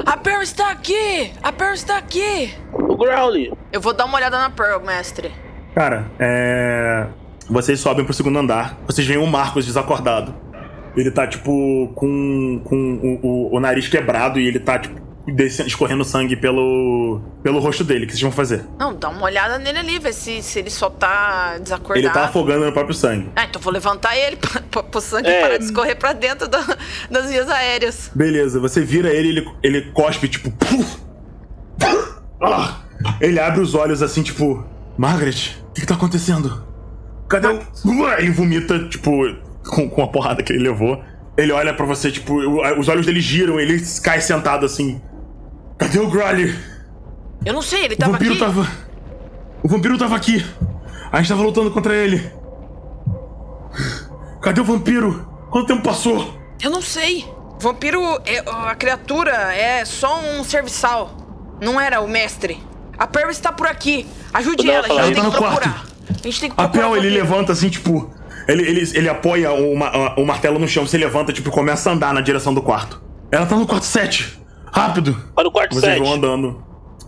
A 0.06 0.18
Pearl 0.18 0.42
está 0.42 0.70
aqui. 0.72 1.32
A 1.42 1.52
Pearl 1.52 1.74
está 1.74 1.98
aqui. 1.98 2.54
o 2.74 2.96
Growly. 2.96 3.52
Eu 3.72 3.82
vou 3.82 3.94
dar 3.94 4.06
uma 4.06 4.18
olhada 4.18 4.38
na 4.38 4.50
Pearl, 4.50 4.84
mestre. 4.86 5.32
Cara, 5.74 6.06
é. 6.20 7.08
Vocês 7.50 7.80
sobem 7.80 8.06
pro 8.06 8.14
segundo 8.14 8.38
andar. 8.40 8.78
Vocês 8.86 9.06
veem 9.08 9.20
o 9.20 9.28
Marcos 9.28 9.66
desacordado. 9.66 10.34
Ele 10.96 11.10
tá, 11.10 11.26
tipo, 11.28 11.92
com, 11.96 12.62
com 12.64 13.20
o, 13.24 13.28
o- 13.28 13.56
o 13.56 13.60
nariz 13.60 13.88
quebrado 13.88 14.40
e 14.40 14.48
ele 14.48 14.60
tá, 14.60 14.78
tipo, 14.78 15.02
escorrendo 15.28 16.04
sangue 16.04 16.36
pelo, 16.36 17.22
pelo 17.42 17.60
rosto 17.60 17.84
dele. 17.84 18.04
O 18.04 18.08
que 18.08 18.14
vocês 18.14 18.22
vão 18.22 18.32
fazer? 18.32 18.66
Não, 18.78 18.94
dá 18.94 19.10
uma 19.10 19.24
olhada 19.24 19.58
nele 19.58 19.80
ali, 19.80 20.00
ver 20.00 20.14
se, 20.14 20.42
se 20.42 20.60
ele 20.60 20.70
só 20.70 20.90
tá 20.90 21.58
desacordado. 21.60 22.00
Ele 22.06 22.14
tá 22.14 22.26
afogando 22.26 22.66
no 22.66 22.72
próprio 22.74 22.94
sangue. 22.96 23.30
Ah, 23.36 23.46
então 23.46 23.62
vou 23.62 23.72
levantar 23.72 24.18
ele 24.18 24.36
pra, 24.36 24.62
pra, 24.62 24.84
pro 24.84 25.00
sangue 25.02 25.30
É. 25.30 25.42
parar 25.42 25.58
de 25.58 25.66
escorrer 25.66 25.96
pra 25.98 26.14
dentro 26.14 26.48
da- 26.48 26.78
das 27.10 27.30
vias 27.30 27.50
aéreas. 27.50 28.12
Beleza, 28.14 28.60
você 28.60 28.82
vira 28.82 29.10
ele 29.10 29.30
ele, 29.30 29.48
ele 29.64 29.82
cospe, 29.92 30.28
tipo. 30.28 30.52
"Puf! 30.52 30.98
Ah! 32.42 32.80
Ele 33.20 33.40
abre 33.40 33.62
os 33.62 33.74
olhos 33.76 34.02
assim, 34.02 34.22
tipo. 34.24 34.66
Margaret, 34.98 35.58
o 35.70 35.74
que, 35.74 35.82
que 35.82 35.88
tá 35.88 35.96
acontecendo? 35.96 36.64
Cadê 37.30 37.48
o. 37.48 37.60
Ele 38.18 38.30
vomita, 38.32 38.88
tipo, 38.90 39.12
com, 39.66 39.90
com 39.90 40.04
a 40.04 40.08
porrada 40.08 40.44
que 40.44 40.54
ele 40.54 40.64
levou. 40.64 41.02
Ele 41.36 41.52
olha 41.52 41.74
pra 41.74 41.86
você, 41.86 42.12
tipo, 42.12 42.36
os 42.78 42.88
olhos 42.88 43.06
dele 43.08 43.20
giram, 43.20 43.60
ele 43.60 43.82
cai 44.04 44.22
sentado 44.22 44.66
assim. 44.66 45.02
Cadê 45.78 46.00
o 46.00 46.10
Growly? 46.10 46.56
Eu 47.46 47.54
não 47.54 47.62
sei, 47.62 47.86
ele 47.86 47.96
O 47.96 47.98
tava 47.98 48.12
vampiro 48.14 48.34
aqui. 48.34 48.40
tava. 48.40 48.68
O 49.64 49.68
vampiro 49.68 49.98
tava 49.98 50.16
aqui. 50.16 50.46
A 51.12 51.18
gente 51.18 51.30
tava 51.30 51.44
lutando 51.44 51.72
contra 51.72 51.94
ele. 51.96 52.32
Cadê 54.42 54.62
o 54.62 54.64
vampiro? 54.64 55.28
Quanto 55.50 55.68
tempo 55.68 55.84
passou? 55.84 56.38
Eu 56.62 56.70
não 56.72 56.82
sei. 56.82 57.26
Vampiro, 57.60 58.02
é, 58.26 58.40
a 58.46 58.76
criatura 58.76 59.32
é 59.54 59.86
só 59.86 60.20
um 60.20 60.44
serviçal. 60.44 61.56
Não 61.62 61.80
era 61.80 62.02
o 62.02 62.08
mestre. 62.08 62.62
A 62.98 63.08
Pearl 63.08 63.30
está 63.30 63.52
por 63.52 63.68
aqui. 63.68 64.06
Ajude 64.34 64.70
ela 64.70 64.88
ela, 64.88 65.02
a 65.02 65.06
gente 65.06 65.16
tá 65.16 65.24
no 65.24 65.32
procurar. 65.32 65.86
A 66.10 66.14
gente 66.24 66.40
tem 66.40 66.50
que 66.50 66.56
A 66.58 66.64
procurar. 66.68 66.84
Pel, 66.84 66.92
o 66.92 66.98
ele 66.98 67.10
levanta 67.10 67.52
assim, 67.52 67.70
tipo. 67.70 68.12
Ele, 68.48 68.64
ele, 68.64 68.92
ele 68.94 69.10
apoia 69.10 69.54
o, 69.54 69.74
o 69.74 70.26
martelo 70.26 70.60
no 70.60 70.68
chão, 70.68 70.86
se 70.86 70.98
levanta, 70.98 71.32
tipo, 71.32 71.48
e 71.48 71.52
começa 71.52 71.90
a 71.90 71.94
andar 71.94 72.14
na 72.14 72.20
direção 72.20 72.54
do 72.54 72.62
quarto. 72.62 73.02
Ela 73.32 73.46
tá 73.46 73.56
no 73.56 73.66
quarto 73.66 73.86
7. 73.86 74.43
Rápido! 74.74 75.16
Para 75.36 75.48
o 75.48 75.52
quarto 75.52 75.76
Vocês 75.76 75.94
7. 75.94 76.04
vão 76.04 76.14
andando. 76.14 76.64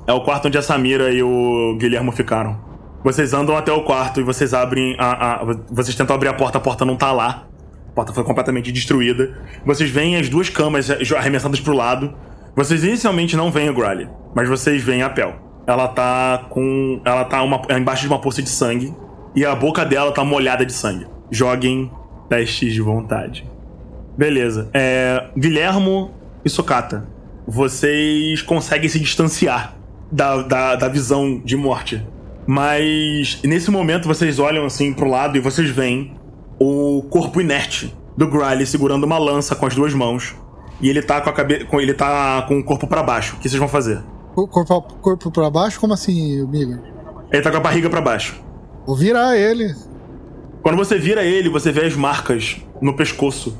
É 0.07 0.13
o 0.13 0.21
quarto 0.21 0.47
onde 0.47 0.57
a 0.57 0.61
Samira 0.61 1.11
e 1.11 1.23
o 1.23 1.75
Guilhermo 1.79 2.11
ficaram. 2.11 2.57
Vocês 3.03 3.33
andam 3.33 3.55
até 3.57 3.71
o 3.71 3.83
quarto 3.83 4.19
e 4.19 4.23
vocês 4.23 4.53
abrem 4.53 4.95
a. 4.99 5.41
a- 5.41 5.43
vocês 5.71 5.95
tentam 5.95 6.15
abrir 6.15 6.27
a 6.29 6.33
porta, 6.33 6.57
a 6.57 6.61
porta 6.61 6.85
não 6.85 6.95
tá 6.95 7.11
lá. 7.11 7.47
A 7.89 7.91
porta 7.95 8.13
foi 8.13 8.23
completamente 8.23 8.71
destruída. 8.71 9.35
Vocês 9.65 9.89
veem 9.89 10.17
as 10.17 10.29
duas 10.29 10.49
camas 10.49 10.89
arremessadas 11.15 11.59
pro 11.59 11.73
lado. 11.73 12.13
Vocês 12.55 12.83
inicialmente 12.83 13.35
não 13.35 13.51
veem 13.51 13.69
o 13.69 13.73
Grally, 13.73 14.07
mas 14.35 14.47
vocês 14.47 14.81
veem 14.83 15.01
a 15.01 15.09
Pel. 15.09 15.33
Ela 15.67 15.87
tá 15.87 16.45
com. 16.49 17.01
Ela 17.03 17.25
tá 17.25 17.41
uma, 17.41 17.61
embaixo 17.77 18.03
de 18.03 18.07
uma 18.07 18.19
poça 18.19 18.41
de 18.41 18.49
sangue. 18.49 18.93
E 19.35 19.43
a 19.45 19.55
boca 19.55 19.83
dela 19.85 20.11
tá 20.11 20.23
molhada 20.23 20.65
de 20.65 20.71
sangue. 20.71 21.07
Joguem 21.31 21.91
testes 22.29 22.73
de 22.73 22.81
vontade. 22.81 23.45
Beleza. 24.17 24.69
É, 24.73 25.25
Guilhermo 25.37 26.11
e 26.43 26.49
Socata, 26.49 27.07
vocês 27.47 28.41
conseguem 28.41 28.89
se 28.89 28.99
distanciar 28.99 29.75
da, 30.11 30.41
da, 30.41 30.75
da 30.75 30.87
visão 30.87 31.39
de 31.43 31.55
morte. 31.55 32.05
Mas 32.47 33.39
nesse 33.43 33.71
momento 33.71 34.07
vocês 34.07 34.39
olham 34.39 34.65
assim 34.65 34.93
pro 34.93 35.09
lado 35.09 35.37
e 35.37 35.39
vocês 35.39 35.69
veem 35.69 36.15
o 36.59 37.03
corpo 37.09 37.41
inerte 37.41 37.95
do 38.15 38.27
Gryle 38.27 38.65
segurando 38.65 39.03
uma 39.03 39.17
lança 39.17 39.55
com 39.55 39.65
as 39.65 39.75
duas 39.75 39.93
mãos. 39.93 40.35
E 40.81 40.89
ele 40.89 41.01
tá 41.01 41.21
com 41.21 41.29
a 41.29 41.33
cabeça. 41.33 41.65
Ele 41.73 41.93
tá 41.93 42.43
com 42.47 42.59
o 42.59 42.63
corpo 42.63 42.87
pra 42.87 43.01
baixo. 43.01 43.35
O 43.35 43.39
que 43.39 43.49
vocês 43.49 43.59
vão 43.59 43.67
fazer? 43.67 44.01
O 44.35 44.47
Corpo, 44.47 44.81
corpo 45.01 45.31
pra 45.31 45.49
baixo? 45.49 45.79
Como 45.79 45.93
assim, 45.93 46.41
amigo? 46.41 46.77
Ele 47.31 47.41
tá 47.41 47.49
com 47.49 47.57
a 47.57 47.61
barriga 47.61 47.89
pra 47.89 48.01
baixo. 48.01 48.35
Vou 48.85 48.95
virar 48.95 49.37
ele. 49.37 49.73
Quando 50.61 50.75
você 50.75 50.97
vira 50.97 51.23
ele, 51.23 51.49
você 51.49 51.71
vê 51.71 51.85
as 51.85 51.95
marcas 51.95 52.57
no 52.81 52.95
pescoço, 52.95 53.57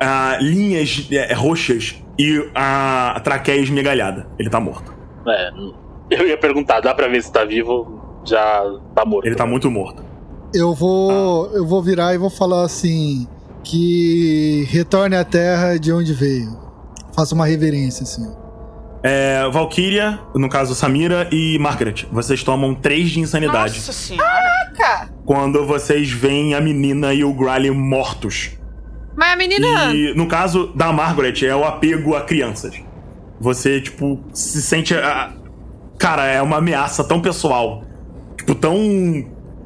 ah, 0.00 0.38
linhas 0.40 1.06
é, 1.10 1.34
roxas 1.34 2.02
e 2.18 2.48
a 2.54 3.20
traqueia 3.22 3.60
esmigalhada. 3.60 4.26
Ele 4.38 4.50
tá 4.50 4.60
morto. 4.60 4.94
É, 5.26 5.50
eu 6.10 6.26
ia 6.26 6.36
perguntar, 6.36 6.80
dá 6.80 6.94
pra 6.94 7.08
ver 7.08 7.22
se 7.22 7.32
tá 7.32 7.44
vivo? 7.44 8.20
Já 8.24 8.62
tá 8.94 9.04
morto. 9.04 9.26
Ele 9.26 9.34
tá 9.34 9.46
muito 9.46 9.70
morto. 9.70 10.02
Eu 10.54 10.74
vou. 10.74 11.50
Eu 11.52 11.66
vou 11.66 11.82
virar 11.82 12.14
e 12.14 12.18
vou 12.18 12.30
falar 12.30 12.64
assim. 12.64 13.26
Que 13.62 14.66
retorne 14.70 15.16
à 15.16 15.24
terra 15.24 15.78
de 15.78 15.90
onde 15.90 16.12
veio. 16.12 16.58
Faça 17.16 17.34
uma 17.34 17.46
reverência, 17.46 18.02
assim. 18.02 18.30
É, 19.02 19.48
Valkyria, 19.50 20.18
no 20.34 20.48
caso 20.48 20.74
Samira 20.74 21.28
e 21.30 21.58
Margaret, 21.58 22.06
vocês 22.10 22.42
tomam 22.42 22.74
3 22.74 23.10
de 23.10 23.20
insanidade 23.20 23.76
Nossa 23.76 23.92
senhora. 23.92 24.26
Caraca! 24.76 25.10
quando 25.24 25.64
vocês 25.66 26.10
veem 26.10 26.54
a 26.54 26.60
menina 26.60 27.12
e 27.12 27.24
o 27.24 27.32
Grally 27.32 27.70
mortos. 27.70 28.52
Mas 29.16 29.32
a 29.32 29.36
menina. 29.36 29.94
E 29.94 30.14
no 30.14 30.26
caso 30.26 30.68
da 30.74 30.92
Margaret 30.92 31.34
é 31.44 31.54
o 31.54 31.64
apego 31.64 32.14
a 32.14 32.22
crianças. 32.22 32.74
Você, 33.40 33.80
tipo, 33.80 34.20
se 34.32 34.62
sente. 34.62 34.94
ah, 34.94 35.32
Cara, 35.98 36.26
é 36.26 36.42
uma 36.42 36.56
ameaça 36.58 37.04
tão 37.04 37.20
pessoal, 37.20 37.84
tipo, 38.36 38.54
tão. 38.54 38.76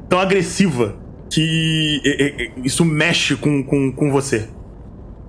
tão 0.07 0.19
agressiva, 0.19 0.95
que 1.31 2.01
é, 2.05 2.23
é, 2.23 2.45
é, 2.45 2.51
isso 2.63 2.85
mexe 2.85 3.35
com, 3.35 3.63
com, 3.63 3.91
com 3.91 4.11
você. 4.11 4.47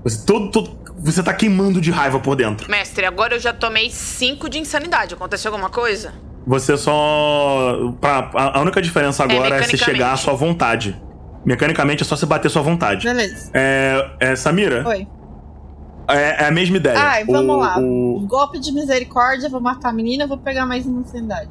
Você, 0.04 0.24
todo, 0.26 0.50
todo- 0.50 0.78
você 0.98 1.22
tá 1.22 1.32
queimando 1.32 1.80
de 1.80 1.90
raiva 1.90 2.18
por 2.20 2.36
dentro. 2.36 2.70
Mestre, 2.70 3.06
agora 3.06 3.34
eu 3.36 3.40
já 3.40 3.52
tomei 3.52 3.90
5 3.90 4.48
de 4.50 4.58
insanidade. 4.58 5.14
Aconteceu 5.14 5.50
alguma 5.50 5.70
coisa? 5.70 6.12
Você 6.46 6.76
só. 6.76 7.94
Pra, 8.00 8.30
a 8.34 8.58
a 8.58 8.60
única 8.60 8.80
diferença 8.82 9.24
agora 9.24 9.38
é, 9.38 9.42
você 9.42 9.48
mecanicamente. 9.72 9.84
chegar 9.84 10.12
à 10.12 10.16
sua 10.16 10.34
vontade. 10.34 11.00
Mecanicamente 11.44 12.02
é 12.02 12.06
só 12.06 12.16
você 12.16 12.26
bater 12.26 12.50
sua 12.50 12.62
vontade. 12.62 13.04
Beleza. 13.06 13.50
É, 13.54 14.10
é, 14.20 14.36
Samira, 14.36 14.86
Oi. 14.86 15.06
é, 16.08 16.44
é 16.44 16.46
a 16.46 16.50
mesma 16.50 16.76
ideia. 16.76 16.98
Ai, 16.98 17.24
vamos 17.24 17.56
O- 17.56 17.58
lá. 17.58 17.78
o- 17.78 18.26
Golpe 18.28 18.58
de 18.58 18.72
misericórdia, 18.72 19.48
vou 19.48 19.60
matar 19.60 19.88
a 19.88 19.92
menina, 19.92 20.26
vou 20.26 20.36
pegar 20.38 20.66
mais 20.66 20.84
uma 20.86 21.00
insanidade. 21.00 21.50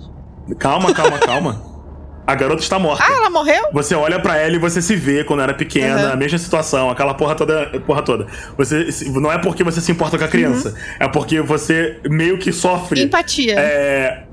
Calma, 0.57 0.93
calma, 0.93 1.17
calma. 1.19 1.69
A 2.27 2.35
garota 2.35 2.61
está 2.61 2.77
morta. 2.77 3.03
Ah, 3.03 3.11
ela 3.11 3.29
morreu? 3.31 3.63
Você 3.73 3.95
olha 3.95 4.19
pra 4.19 4.37
ela 4.37 4.55
e 4.55 4.59
você 4.59 4.83
se 4.83 4.95
vê 4.95 5.23
quando 5.23 5.41
era 5.41 5.53
pequena, 5.55 6.07
Uhum. 6.09 6.13
a 6.13 6.15
mesma 6.15 6.37
situação, 6.37 6.87
aquela 6.91 7.15
porra 7.15 7.33
toda, 7.33 7.65
porra 7.87 8.03
toda. 8.03 8.27
Você 8.55 8.87
não 9.19 9.31
é 9.31 9.39
porque 9.39 9.63
você 9.63 9.81
se 9.81 9.91
importa 9.91 10.15
com 10.15 10.23
a 10.25 10.27
criança, 10.27 10.75
é 10.99 11.07
porque 11.07 11.41
você 11.41 11.99
meio 12.07 12.37
que 12.37 12.51
sofre. 12.53 13.01
Empatia. 13.01 13.55
É, 13.59 14.25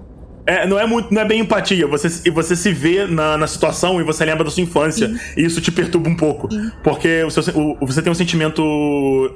é, 0.46 0.66
não 0.66 0.78
é 0.78 0.86
muito, 0.86 1.12
não 1.12 1.20
é 1.22 1.24
bem 1.24 1.40
empatia. 1.40 1.86
Você, 1.86 2.28
e 2.28 2.30
você 2.30 2.54
se 2.54 2.72
vê 2.72 3.06
na, 3.06 3.36
na 3.36 3.46
situação 3.46 4.00
e 4.00 4.04
você 4.04 4.24
lembra 4.24 4.44
da 4.44 4.50
sua 4.50 4.62
infância. 4.62 5.12
E 5.36 5.44
isso 5.44 5.60
te 5.60 5.72
perturba 5.72 6.08
um 6.08 6.16
pouco, 6.16 6.48
porque 6.82 7.24
o 7.24 7.30
seu, 7.30 7.42
o- 7.56 7.76
você 7.86 8.00
tem 8.00 8.10
um 8.10 8.14
sentimento 8.14 8.62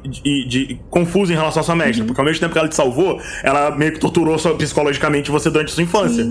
de, 0.04 0.46
de- 0.48 0.80
confuso 0.88 1.32
em 1.32 1.36
relação 1.36 1.60
à 1.60 1.64
sua 1.64 1.74
mestra, 1.76 2.04
porque 2.04 2.20
ao 2.20 2.24
mesmo 2.24 2.40
tempo 2.40 2.52
que 2.52 2.58
ela 2.58 2.68
te 2.68 2.74
salvou, 2.76 3.20
ela 3.42 3.70
meio 3.76 3.92
que 3.92 3.98
torturou 3.98 4.38
sua- 4.38 4.54
psicologicamente 4.56 5.30
você 5.30 5.50
durante 5.50 5.70
a 5.72 5.74
sua 5.74 5.82
infância. 5.82 6.24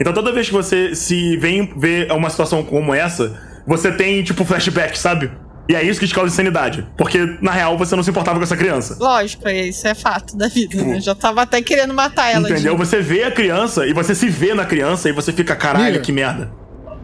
Então 0.00 0.12
toda 0.12 0.32
vez 0.32 0.48
que 0.48 0.52
você 0.52 0.94
se 0.94 1.36
vem 1.36 1.72
ver 1.76 2.10
uma 2.10 2.28
situação 2.28 2.62
como 2.64 2.92
essa, 2.92 3.38
você 3.66 3.92
tem 3.92 4.22
tipo 4.24 4.44
flashback, 4.44 4.98
sabe? 4.98 5.30
E 5.68 5.74
é 5.74 5.82
isso 5.82 5.98
que 5.98 6.06
te 6.06 6.14
causa 6.14 6.30
insanidade, 6.30 6.86
porque 6.96 7.38
na 7.40 7.50
real 7.50 7.78
você 7.78 7.96
não 7.96 8.02
se 8.02 8.10
importava 8.10 8.38
com 8.38 8.42
essa 8.42 8.56
criança. 8.56 8.96
Lógico, 9.00 9.48
isso 9.48 9.88
é 9.88 9.94
fato 9.94 10.36
da 10.36 10.46
vida, 10.46 10.82
né? 10.82 10.96
Eu 10.96 11.00
já 11.00 11.14
tava 11.14 11.40
até 11.42 11.62
querendo 11.62 11.94
matar 11.94 12.28
ela. 12.30 12.50
Entendeu? 12.50 12.72
de- 12.74 12.78
Você 12.78 13.00
vê 13.00 13.24
a 13.24 13.30
criança 13.30 13.86
e 13.86 13.94
você 13.94 14.14
se 14.14 14.28
vê 14.28 14.52
na 14.52 14.66
criança 14.66 15.08
e 15.08 15.12
você 15.12 15.32
fica, 15.32 15.56
caralho, 15.56 15.86
Mira, 15.92 15.98
que 16.00 16.12
merda. 16.12 16.52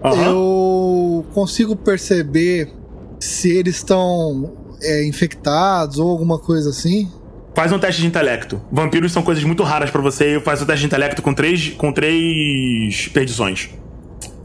Aham. 0.04 0.24
Eu 0.26 1.26
consigo 1.32 1.74
perceber 1.74 2.70
se 3.18 3.50
eles 3.50 3.76
estão 3.76 4.52
é, 4.82 5.06
infectados 5.06 5.98
ou 5.98 6.10
alguma 6.10 6.38
coisa 6.38 6.68
assim. 6.70 7.10
Faz 7.54 7.72
um 7.72 7.78
teste 7.78 8.00
de 8.02 8.06
intelecto. 8.06 8.60
Vampiros 8.70 9.10
são 9.12 9.22
coisas 9.22 9.42
muito 9.44 9.62
raras 9.62 9.90
pra 9.90 10.00
você 10.00 10.36
e 10.36 10.40
faz 10.40 10.60
o 10.62 10.66
teste 10.66 10.80
de 10.80 10.86
intelecto 10.86 11.20
com 11.22 11.32
três, 11.34 11.70
com 11.70 11.92
três 11.92 13.08
perdições. 13.08 13.70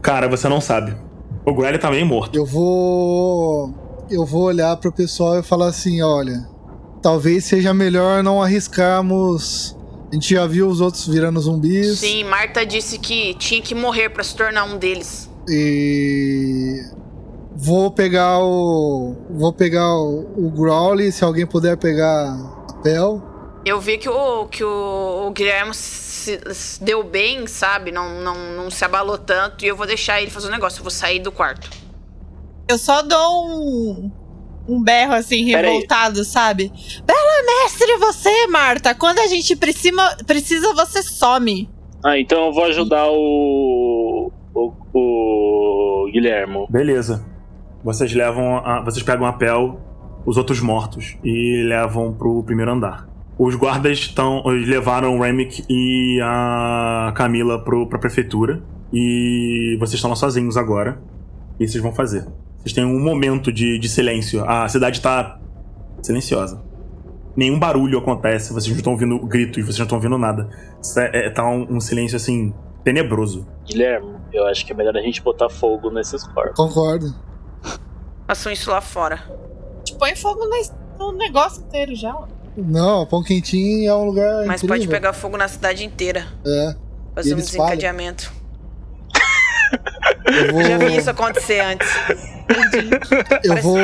Cara, 0.02 0.26
você 0.28 0.48
não 0.48 0.60
sabe. 0.60 0.94
O 1.44 1.54
Grelly 1.54 1.78
tá 1.78 1.90
meio 1.90 2.04
morto. 2.04 2.36
Eu 2.36 2.44
vou. 2.44 3.85
Eu 4.08 4.24
vou 4.24 4.42
olhar 4.42 4.76
pro 4.76 4.92
pessoal 4.92 5.40
e 5.40 5.42
falar 5.42 5.68
assim: 5.68 6.00
olha, 6.02 6.48
talvez 7.02 7.44
seja 7.44 7.74
melhor 7.74 8.22
não 8.22 8.42
arriscarmos. 8.42 9.76
A 10.10 10.14
gente 10.14 10.34
já 10.34 10.46
viu 10.46 10.68
os 10.68 10.80
outros 10.80 11.06
virando 11.06 11.40
zumbis. 11.40 11.98
Sim, 11.98 12.24
Marta 12.24 12.64
disse 12.64 12.98
que 12.98 13.34
tinha 13.34 13.60
que 13.60 13.74
morrer 13.74 14.08
pra 14.08 14.22
se 14.22 14.36
tornar 14.36 14.64
um 14.64 14.78
deles. 14.78 15.28
E. 15.48 16.80
Vou 17.56 17.90
pegar 17.90 18.38
o. 18.38 19.16
Vou 19.30 19.52
pegar 19.52 19.92
o, 19.94 20.20
o 20.36 20.50
Growly, 20.50 21.10
se 21.10 21.24
alguém 21.24 21.46
puder 21.46 21.76
pegar 21.76 22.32
a 22.68 22.72
Pel. 22.74 23.22
Eu 23.64 23.80
vi 23.80 23.98
que 23.98 24.08
o, 24.08 24.46
que 24.46 24.62
o, 24.62 25.26
o 25.26 25.30
Guilherme 25.32 25.74
se, 25.74 26.38
se 26.54 26.82
deu 26.84 27.02
bem, 27.02 27.48
sabe? 27.48 27.90
Não, 27.90 28.20
não, 28.20 28.34
não 28.56 28.70
se 28.70 28.84
abalou 28.84 29.18
tanto. 29.18 29.64
E 29.64 29.68
eu 29.68 29.74
vou 29.74 29.86
deixar 29.86 30.22
ele 30.22 30.30
fazer 30.30 30.46
um 30.46 30.52
negócio. 30.52 30.78
Eu 30.78 30.84
vou 30.84 30.90
sair 30.90 31.18
do 31.18 31.32
quarto. 31.32 31.68
Eu 32.68 32.78
só 32.78 33.02
dou 33.02 33.46
um. 33.48 34.10
Um 34.68 34.82
berro 34.82 35.12
assim, 35.14 35.46
Pera 35.46 35.68
aí. 35.68 35.74
revoltado, 35.74 36.24
sabe? 36.24 36.72
Bela 37.06 37.62
mestre 37.62 37.96
você, 37.98 38.48
Marta! 38.48 38.96
Quando 38.96 39.20
a 39.20 39.26
gente 39.28 39.54
precisa, 39.54 40.16
precisa 40.26 40.74
você 40.74 41.04
some. 41.04 41.68
Ah, 42.04 42.18
então 42.18 42.46
eu 42.46 42.52
vou 42.52 42.64
ajudar 42.64 43.06
o. 43.08 44.32
o, 44.52 44.72
o 44.92 46.10
Guilhermo. 46.10 46.66
Beleza. 46.68 47.24
Vocês 47.84 48.12
levam. 48.12 48.56
A, 48.58 48.80
vocês 48.82 49.04
pegam 49.04 49.24
a 49.24 49.32
Pel, 49.34 49.80
os 50.24 50.36
outros 50.36 50.60
mortos, 50.60 51.16
e 51.22 51.62
levam 51.68 52.12
pro 52.12 52.42
primeiro 52.42 52.72
andar. 52.72 53.08
Os 53.38 53.54
guardas 53.54 53.98
estão. 53.98 54.42
eles 54.46 54.68
levaram 54.68 55.16
o 55.16 55.22
Remick 55.22 55.64
e 55.68 56.20
a 56.24 57.12
Camila 57.14 57.62
pro, 57.62 57.86
pra 57.86 58.00
prefeitura. 58.00 58.62
E 58.92 59.76
vocês 59.78 59.94
estão 59.94 60.10
lá 60.10 60.16
sozinhos 60.16 60.56
agora. 60.56 61.00
O 61.54 61.58
que 61.58 61.68
vocês 61.68 61.82
vão 61.82 61.92
fazer? 61.92 62.26
Vocês 62.66 62.74
têm 62.74 62.84
um 62.84 62.98
momento 62.98 63.52
de, 63.52 63.78
de 63.78 63.88
silêncio. 63.88 64.44
A 64.44 64.68
cidade 64.68 65.00
tá 65.00 65.38
silenciosa. 66.02 66.60
Nenhum 67.36 67.60
barulho 67.60 67.96
acontece, 67.96 68.52
vocês 68.52 68.66
não 68.66 68.76
estão 68.78 68.92
ouvindo 68.94 69.20
gritos, 69.24 69.64
vocês 69.64 69.78
não 69.78 69.84
estão 69.84 69.98
ouvindo 69.98 70.18
nada. 70.18 70.48
É- 70.96 71.26
é- 71.26 71.30
tá 71.30 71.48
um, 71.48 71.76
um 71.76 71.80
silêncio 71.80 72.16
assim, 72.16 72.52
tenebroso. 72.82 73.46
Guilhermo, 73.64 74.20
eu 74.32 74.44
acho 74.48 74.66
que 74.66 74.72
é 74.72 74.74
melhor 74.74 74.96
a 74.96 75.00
gente 75.00 75.22
botar 75.22 75.48
fogo 75.48 75.90
nesses 75.92 76.24
corpos. 76.26 76.56
Concordo. 76.56 77.14
Façam 78.26 78.50
isso 78.50 78.68
lá 78.68 78.80
fora. 78.80 79.22
Te 79.84 79.94
põe 79.94 80.16
fogo 80.16 80.40
no, 80.44 80.56
no 81.12 81.16
negócio 81.16 81.62
inteiro 81.62 81.94
já. 81.94 82.18
Não, 82.56 83.06
Pão 83.06 83.22
Quentinho 83.22 83.88
é 83.88 83.94
um 83.94 84.06
lugar 84.06 84.44
Mas 84.44 84.60
incrível. 84.64 84.68
pode 84.86 84.88
pegar 84.88 85.12
fogo 85.12 85.36
na 85.36 85.46
cidade 85.46 85.84
inteira. 85.84 86.26
É. 86.44 86.74
Fazer 87.14 87.32
um 87.32 87.36
Eles 87.36 87.44
espalham. 87.46 87.68
desencadeamento. 87.76 88.32
Eu 90.26 90.52
vou. 90.52 90.62
Já 90.62 90.78
vi 90.78 90.96
isso 90.96 91.10
acontecer 91.10 91.60
antes. 91.60 91.88
Eu 93.44 93.56
vou. 93.62 93.78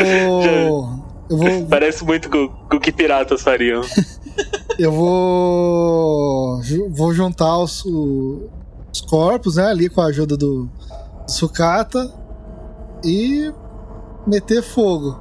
Eu 1.30 1.36
vou. 1.36 1.66
Parece 1.68 2.04
muito 2.04 2.28
com 2.28 2.48
com 2.48 2.76
o 2.76 2.80
que 2.80 2.90
piratas 2.90 3.42
fariam. 3.42 3.82
Eu 4.78 4.90
vou. 4.90 6.60
Vou 6.90 7.12
juntar 7.12 7.58
os, 7.58 7.84
os 7.84 9.00
corpos, 9.06 9.56
né? 9.56 9.66
Ali 9.66 9.90
com 9.90 10.00
a 10.00 10.06
ajuda 10.06 10.36
do, 10.36 10.64
do 11.26 11.30
Sucata. 11.30 12.10
E 13.04 13.52
meter 14.26 14.62
fogo. 14.62 15.20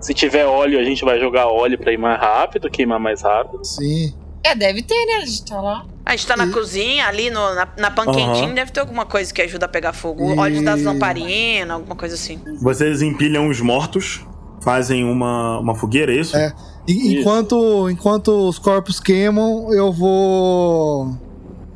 Se 0.00 0.12
tiver 0.12 0.44
óleo, 0.44 0.78
a 0.78 0.84
gente 0.84 1.02
vai 1.04 1.18
jogar 1.18 1.46
óleo 1.46 1.78
pra 1.78 1.92
ir 1.92 1.96
mais 1.96 2.20
rápido, 2.20 2.68
queimar 2.68 3.00
mais 3.00 3.22
rápido. 3.22 3.64
Sim. 3.64 4.12
É, 4.44 4.54
deve 4.54 4.82
ter, 4.82 5.06
né? 5.06 5.14
A 5.22 5.26
gente 5.26 5.44
tá 5.44 5.60
lá. 5.60 5.86
A 6.04 6.10
gente 6.12 6.26
tá 6.26 6.36
na 6.36 6.46
E- 6.46 6.50
cozinha, 6.50 7.06
ali 7.06 7.30
no, 7.30 7.54
na, 7.54 7.66
na 7.78 7.90
pan 7.90 8.02
Aham. 8.02 8.12
quentinha, 8.12 8.54
deve 8.54 8.70
ter 8.70 8.80
alguma 8.80 9.06
coisa 9.06 9.32
que 9.32 9.40
ajuda 9.40 9.64
a 9.64 9.68
pegar 9.68 9.92
fogo. 9.94 10.34
E- 10.34 10.38
Óleos 10.38 10.62
das 10.62 10.82
lamparinas, 10.82 11.70
alguma 11.70 11.96
coisa 11.96 12.14
assim. 12.14 12.38
Vocês 12.60 13.00
empilham 13.00 13.48
os 13.48 13.60
mortos, 13.62 14.20
fazem 14.62 15.02
uma, 15.04 15.58
uma 15.60 15.74
fogueira, 15.74 16.12
é 16.14 16.20
isso? 16.20 16.36
É. 16.36 16.52
E- 16.86 17.18
enquanto, 17.20 17.88
enquanto 17.88 18.28
os 18.48 18.58
corpos 18.58 19.00
queimam, 19.00 19.72
eu 19.72 19.90
vou. 19.92 21.16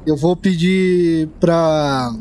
Eu 0.07 0.17
vou 0.17 0.37
pedir 0.37 1.29
pra. 1.41 2.13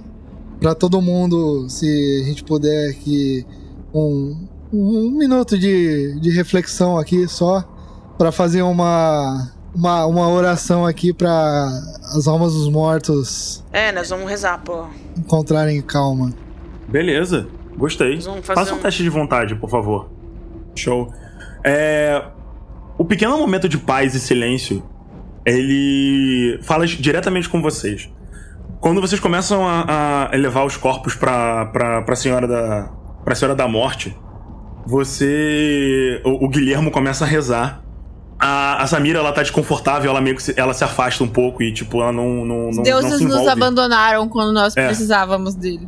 Pra 0.62 0.74
todo 0.74 1.00
mundo, 1.02 1.70
se 1.70 1.86
a 2.24 2.26
gente 2.26 2.44
puder 2.44 2.90
aqui, 2.90 3.46
um, 3.94 4.48
um 4.74 5.12
minuto 5.12 5.56
de, 5.58 6.20
de 6.20 6.32
reflexão 6.32 6.98
aqui 6.98 7.28
só, 7.28 7.64
pra 8.18 8.32
fazer 8.32 8.64
uma, 8.64 9.52
uma, 9.78 10.06
uma 10.06 10.28
oração 10.30 10.86
aqui 10.86 11.14
pra 11.14 11.30
as 12.18 12.28
almas 12.28 12.54
dos 12.54 12.70
mortos 12.70 13.64
É, 13.72 13.92
nós 13.92 14.10
vamos 14.10 14.30
rezar, 14.30 14.60
pô. 14.64 14.86
encontrarem 15.18 15.82
calma. 15.82 16.34
Beleza, 16.88 17.48
gostei. 17.78 18.16
Nós 18.16 18.26
vamos 18.26 18.46
fazer 18.46 18.60
Faça 18.60 18.74
um 18.74 18.78
um- 18.78 18.82
teste 18.82 19.04
de 19.04 19.10
vontade, 19.10 19.56
por 19.56 19.70
favor. 19.70 20.10
Show. 20.76 21.12
É, 21.64 22.24
O 22.98 23.06
pequeno 23.06 23.38
momento 23.38 23.68
de 23.70 23.78
paz 23.78 24.16
e 24.16 24.20
silêncio, 24.20 24.82
ele 25.46 26.60
fala 26.64 26.86
diretamente 26.88 27.48
com 27.50 27.62
vocês. 27.62 28.10
Quando 28.80 29.02
vocês 29.02 29.20
começam 29.20 29.66
a, 29.68 30.30
a 30.32 30.36
levar 30.36 30.64
os 30.66 30.78
corpos 30.78 31.14
pra, 31.16 31.66
pra, 31.68 32.02
pra, 32.04 32.16
senhora 32.16 32.48
da, 32.48 32.90
pra 33.26 33.36
Senhora 33.36 33.56
da 33.56 33.68
Morte, 33.68 34.16
você. 34.86 36.22
O, 36.26 36.46
o 36.46 36.50
Guilhermo 36.50 36.92
começa 36.92 37.24
a 37.26 37.28
rezar. 37.28 37.84
A, 38.40 38.84
a 38.84 38.88
Samira, 38.88 39.20
ela 39.20 39.32
tá 39.32 39.42
desconfortável, 39.42 40.12
ela 40.12 40.22
meio 40.22 40.36
que 40.36 40.44
se, 40.44 40.54
ela 40.56 40.74
se 40.74 40.84
afasta 40.84 41.24
um 41.24 41.28
pouco 41.28 41.64
e, 41.64 41.74
tipo, 41.74 42.02
ela 42.02 42.12
não, 42.12 42.46
não, 42.46 42.70
Os 42.70 42.78
não, 42.78 42.84
deuses 42.84 43.20
não 43.22 43.30
nos 43.40 43.48
abandonaram 43.48 44.30
quando 44.30 44.54
nós 44.54 44.78
É. 44.78 44.86
precisávamos 44.86 45.56
deles. 45.56 45.88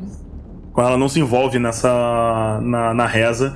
quando 0.74 0.88
ela 0.88 0.98
não 0.98 1.08
se 1.10 1.20
envolve 1.20 1.60
nessa 1.60 2.60
na, 2.64 2.94
na 2.94 3.06
reza. 3.06 3.56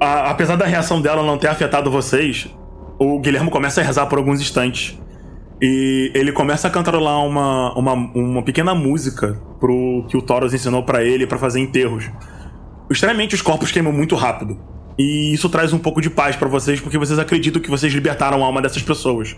A- 0.00 0.30
apesar 0.30 0.56
da 0.56 0.64
reação 0.66 1.00
dela 1.00 1.22
não 1.22 1.38
ter 1.38 1.46
afetado 1.48 1.90
vocês, 1.90 2.48
o 2.98 3.20
Guilherme 3.20 3.50
começa 3.50 3.80
a 3.80 3.84
rezar 3.84 4.06
por 4.06 4.18
alguns 4.18 4.40
instantes. 4.40 4.98
E 5.60 6.10
ele 6.14 6.30
começa 6.32 6.68
a 6.68 6.70
cantarolar 6.70 7.18
uma, 7.24 7.72
uma, 7.76 7.92
uma 7.92 8.42
pequena 8.42 8.74
música 8.74 9.36
pro 9.60 10.04
que 10.08 10.16
o 10.16 10.22
Thoros 10.22 10.54
ensinou 10.54 10.84
pra 10.84 11.02
ele 11.04 11.26
pra 11.26 11.36
fazer 11.38 11.58
enterros. 11.60 12.08
Estranhamente, 12.90 13.34
os 13.34 13.42
corpos 13.42 13.70
queimam 13.72 13.92
muito 13.92 14.14
rápido. 14.14 14.56
E 14.98 15.32
isso 15.32 15.48
traz 15.48 15.72
um 15.72 15.78
pouco 15.78 16.00
de 16.00 16.10
paz 16.10 16.34
pra 16.36 16.48
vocês, 16.48 16.80
porque 16.80 16.98
vocês 16.98 17.18
acreditam 17.18 17.62
que 17.62 17.70
vocês 17.70 17.92
libertaram 17.92 18.42
a 18.42 18.46
alma 18.46 18.60
dessas 18.60 18.82
pessoas. 18.82 19.36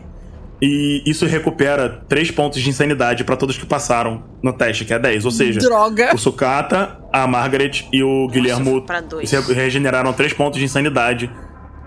E 0.63 1.03
isso 1.07 1.25
recupera 1.27 2.03
3 2.09 2.31
pontos 2.31 2.61
de 2.61 2.69
insanidade 2.69 3.25
pra 3.25 3.35
todos 3.37 3.57
que 3.57 3.65
passaram 3.65 4.25
no 4.43 4.53
teste, 4.53 4.85
que 4.85 4.93
é 4.93 4.99
10. 4.99 5.25
Ou 5.25 5.31
seja, 5.31 5.59
Droga! 5.61 6.15
o 6.15 6.19
Sukata, 6.19 6.99
a 7.13 7.27
Margaret 7.27 7.87
e 7.93 8.03
o 8.03 8.29
Guilhermo 8.29 8.85
dois. 9.09 9.29
se 9.31 9.39
regeneraram 9.55 10.13
3 10.13 10.33
pontos 10.35 10.59
de 10.59 10.65
insanidade. 10.65 11.31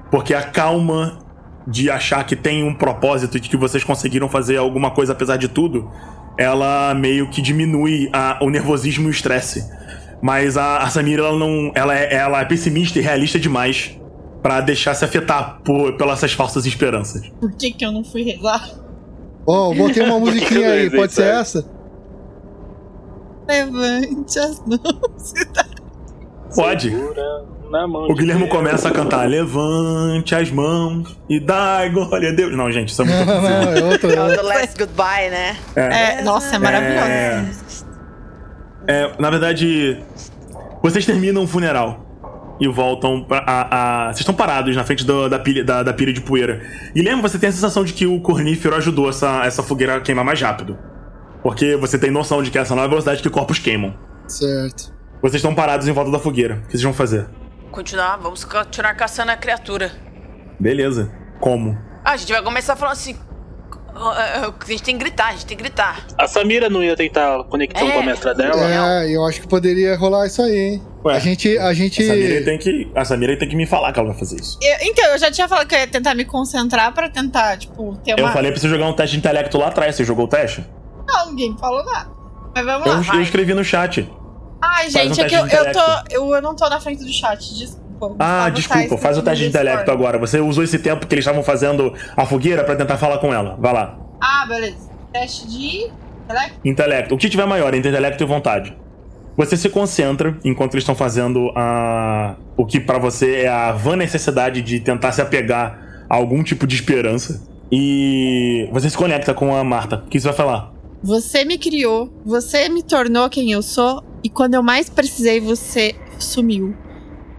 Porque 0.09 0.33
a 0.33 0.41
calma 0.43 1.19
de 1.67 1.89
achar 1.89 2.23
que 2.25 2.35
tem 2.35 2.63
um 2.63 2.73
propósito 2.73 3.37
e 3.37 3.39
de 3.39 3.47
que 3.49 3.55
vocês 3.57 3.83
conseguiram 3.83 4.27
fazer 4.27 4.57
alguma 4.57 4.91
coisa 4.91 5.13
apesar 5.13 5.37
de 5.37 5.47
tudo, 5.47 5.89
ela 6.37 6.93
meio 6.95 7.29
que 7.29 7.41
diminui 7.41 8.09
a- 8.11 8.37
o 8.41 8.49
nervosismo 8.49 9.05
e 9.05 9.07
o 9.07 9.11
estresse. 9.11 9.63
Mas 10.23 10.55
a, 10.55 10.77
a 10.77 10.89
Samira, 10.89 11.21
ela 11.21 11.37
não. 11.37 11.69
Ela 11.75 11.93
é, 11.93 12.15
ela 12.15 12.39
é 12.39 12.45
pessimista 12.45 12.97
e 12.97 13.01
realista 13.01 13.37
demais 13.37 13.99
pra 14.41 14.61
deixar 14.61 14.95
se 14.95 15.03
afetar 15.03 15.59
por, 15.65 15.97
pelas 15.97 16.19
essas 16.19 16.31
falsas 16.31 16.65
esperanças. 16.65 17.29
Por 17.41 17.51
que, 17.51 17.71
que 17.73 17.85
eu 17.85 17.91
não 17.91 18.05
fui 18.05 18.23
rezar? 18.23 18.69
Ó, 19.45 19.73
eu 19.73 19.77
botei 19.77 20.01
uma 20.01 20.17
musiquinha 20.21 20.67
eu 20.67 20.71
aí, 20.71 20.89
pode 20.89 21.11
ser 21.11 21.25
essa? 21.25 21.69
Levante 23.45 24.39
as 24.39 24.59
mãos. 24.65 25.33
Pode. 26.55 26.89
Segura 26.89 27.53
na 27.73 27.87
mão 27.87 28.03
O 28.03 28.13
Guilherme 28.13 28.47
começa 28.47 28.87
a 28.87 28.91
cantar: 28.91 29.27
Levante 29.27 30.35
as 30.35 30.49
mãos 30.51 31.17
e 31.27 31.39
dai 31.39 31.89
glória 31.89 32.29
a 32.29 32.31
Deus. 32.31 32.55
Não, 32.55 32.71
gente, 32.71 32.89
isso 32.89 33.01
é 33.01 33.05
muito 33.05 33.25
Não, 33.25 33.41
não, 33.41 33.73
é 33.73 33.83
outro. 33.83 34.11
É 34.11 34.21
o 34.21 34.31
é 34.31 34.35
The 34.35 34.41
Last 34.41 34.77
Goodbye, 34.77 35.29
né? 35.29 35.57
É, 35.75 36.21
nossa, 36.21 36.55
é 36.55 36.59
maravilhoso. 36.59 37.07
É, 37.07 37.45
é, 38.87 39.11
na 39.19 39.29
verdade, 39.29 40.03
vocês 40.81 41.05
terminam 41.05 41.43
o 41.43 41.47
funeral 41.47 42.05
e 42.59 42.67
voltam 42.67 43.23
pra. 43.23 43.39
A, 43.45 44.07
a- 44.07 44.07
vocês 44.07 44.19
estão 44.21 44.35
parados 44.35 44.75
na 44.75 44.83
frente 44.83 45.05
do- 45.05 45.27
da, 45.29 45.39
pilha, 45.39 45.63
da, 45.63 45.83
da 45.83 45.93
pilha 45.93 46.13
de 46.13 46.21
poeira. 46.21 46.61
Guilherme, 46.95 47.21
você 47.21 47.37
tem 47.39 47.49
a 47.49 47.51
sensação 47.51 47.83
de 47.83 47.93
que 47.93 48.05
o 48.05 48.19
cornífero 48.21 48.75
ajudou 48.75 49.09
essa, 49.09 49.43
essa 49.45 49.63
fogueira 49.63 49.95
a 49.97 50.01
queimar 50.01 50.23
mais 50.25 50.39
rápido. 50.41 50.77
Porque 51.41 51.75
você 51.75 51.97
tem 51.97 52.09
noção 52.11 52.41
de 52.41 52.49
que 52.51 52.57
essa 52.57 52.73
não 52.75 52.83
é 52.83 52.85
a 52.85 52.89
velocidade 52.89 53.21
que 53.21 53.29
corpos 53.29 53.59
queimam. 53.59 53.93
Certo. 54.27 54.93
Vocês 55.21 55.35
estão 55.35 55.53
parados 55.55 55.87
em 55.87 55.91
volta 55.91 56.11
da 56.11 56.19
fogueira. 56.19 56.55
O 56.55 56.61
que 56.67 56.71
vocês 56.71 56.83
vão 56.83 56.93
fazer? 56.93 57.25
Continuar, 57.71 58.17
vamos 58.17 58.43
continuar 58.45 58.93
caçando 58.93 59.31
a 59.31 59.35
criatura. 59.35 59.91
Beleza. 60.59 61.11
Como? 61.39 61.77
Ah, 62.05 62.11
a 62.11 62.17
gente 62.17 62.31
vai 62.31 62.41
começar 62.41 62.75
falando 62.75 62.93
assim. 62.93 63.15
Ah, 63.95 64.43
ah, 64.47 64.53
A 64.61 64.65
gente 64.65 64.83
tem 64.83 64.97
que 64.97 65.03
gritar, 65.03 65.27
a 65.27 65.31
gente 65.33 65.45
tem 65.45 65.57
que 65.57 65.63
gritar. 65.63 66.05
A 66.17 66.27
Samira 66.27 66.69
não 66.69 66.83
ia 66.83 66.95
tentar 66.95 67.43
conexão 67.45 67.87
É. 67.87 67.91
com 67.91 67.99
a 67.99 68.03
mestra 68.03 68.33
dela? 68.33 69.03
É, 69.03 69.09
eu 69.15 69.23
acho 69.25 69.41
que 69.41 69.47
poderia 69.47 69.95
rolar 69.97 70.25
isso 70.27 70.41
aí, 70.41 70.57
hein? 70.57 70.83
Ué, 71.05 71.15
a 71.15 71.19
gente. 71.19 71.57
A 71.57 71.73
gente. 71.73 72.01
A 72.03 72.07
Samira, 72.07 72.45
tem 72.45 72.57
que, 72.57 72.91
a 72.95 73.05
Samira 73.05 73.37
tem 73.39 73.49
que 73.49 73.55
me 73.55 73.65
falar 73.65 73.91
que 73.93 73.99
ela 73.99 74.09
vai 74.09 74.17
fazer 74.17 74.39
isso. 74.39 74.57
Eu- 74.61 74.77
então, 74.89 75.05
eu 75.11 75.17
já 75.17 75.29
tinha 75.31 75.47
falado 75.47 75.67
que 75.67 75.75
eu 75.75 75.79
ia 75.79 75.87
tentar 75.87 76.15
me 76.15 76.25
concentrar 76.25 76.93
pra 76.93 77.09
tentar, 77.09 77.57
tipo, 77.57 77.95
ter 77.97 78.11
Eu 78.17 78.23
uma. 78.25 78.31
falei 78.33 78.51
pra 78.51 78.59
você 78.59 78.69
jogar 78.69 78.87
um 78.87 78.93
teste 78.93 79.11
de 79.13 79.19
intelecto 79.19 79.57
lá 79.57 79.67
atrás. 79.67 79.95
Você 79.95 80.03
jogou 80.03 80.25
o 80.25 80.27
teste? 80.29 80.65
Não, 81.07 81.29
ninguém 81.29 81.55
falou 81.57 81.83
nada. 81.85 82.09
Mas 82.55 82.65
vamos 82.65 82.87
Eu, 82.87 82.93
lá. 82.93 83.15
eu 83.15 83.21
escrevi 83.21 83.53
no 83.53 83.63
chat. 83.63 84.09
Ai, 84.61 84.87
um 84.87 84.89
gente, 84.89 85.19
é 85.19 85.25
que 85.27 85.35
eu, 85.35 85.45
eu 85.45 85.71
tô. 85.73 85.79
Eu, 86.09 86.35
eu 86.35 86.41
não 86.41 86.55
tô 86.55 86.69
na 86.69 86.79
frente 86.79 87.03
do 87.03 87.11
chat, 87.11 87.53
desculpa. 87.53 87.82
Ah, 88.19 88.49
desculpa, 88.49 88.97
faz 88.97 89.17
o 89.17 89.21
teste 89.21 89.43
de 89.43 89.49
intelecto 89.49 89.89
agora. 89.91 90.17
Você 90.17 90.39
usou 90.39 90.63
esse 90.63 90.79
tempo 90.79 91.07
que 91.07 91.13
eles 91.13 91.23
estavam 91.23 91.43
fazendo 91.43 91.93
a 92.15 92.25
fogueira 92.25 92.63
pra 92.63 92.75
tentar 92.75 92.97
falar 92.97 93.17
com 93.19 93.33
ela. 93.33 93.55
Vai 93.59 93.73
lá. 93.73 93.97
Ah, 94.21 94.45
beleza. 94.47 94.89
Teste 95.11 95.47
de. 95.47 95.91
intelecto? 96.25 96.59
Intelecto. 96.65 97.15
O 97.15 97.17
que 97.17 97.29
tiver 97.29 97.45
maior, 97.45 97.73
entre 97.73 97.89
intelecto 97.89 98.23
e 98.23 98.25
vontade. 98.25 98.75
Você 99.35 99.57
se 99.57 99.69
concentra 99.69 100.37
enquanto 100.43 100.73
eles 100.75 100.83
estão 100.83 100.95
fazendo 100.95 101.51
a. 101.55 102.35
O 102.55 102.65
que 102.65 102.79
pra 102.79 102.99
você 102.99 103.41
é 103.41 103.47
a 103.47 103.71
vã 103.71 103.95
necessidade 103.95 104.61
de 104.61 104.79
tentar 104.79 105.11
se 105.11 105.21
apegar 105.21 106.05
a 106.09 106.15
algum 106.15 106.43
tipo 106.43 106.67
de 106.67 106.75
esperança. 106.75 107.41
E 107.71 108.69
você 108.71 108.89
se 108.89 108.97
conecta 108.97 109.33
com 109.33 109.55
a 109.55 109.63
Marta. 109.63 110.03
O 110.05 110.09
que 110.09 110.19
você 110.19 110.27
vai 110.27 110.37
falar? 110.37 110.71
Você 111.01 111.43
me 111.43 111.57
criou, 111.57 112.09
você 112.23 112.69
me 112.69 112.81
tornou 112.81 113.29
quem 113.29 113.51
eu 113.51 113.61
sou, 113.61 114.01
e 114.23 114.29
quando 114.29 114.53
eu 114.53 114.63
mais 114.63 114.89
precisei, 114.89 115.41
você 115.41 115.95
sumiu. 116.17 116.73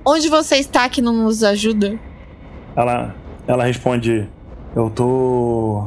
Onde 0.06 0.28
você 0.28 0.56
está 0.56 0.88
que 0.88 1.00
não 1.00 1.12
nos 1.24 1.42
ajuda? 1.42 1.98
Ela, 2.76 3.14
ela 3.46 3.64
responde: 3.64 4.28
Eu 4.74 4.90
tô. 4.90 5.86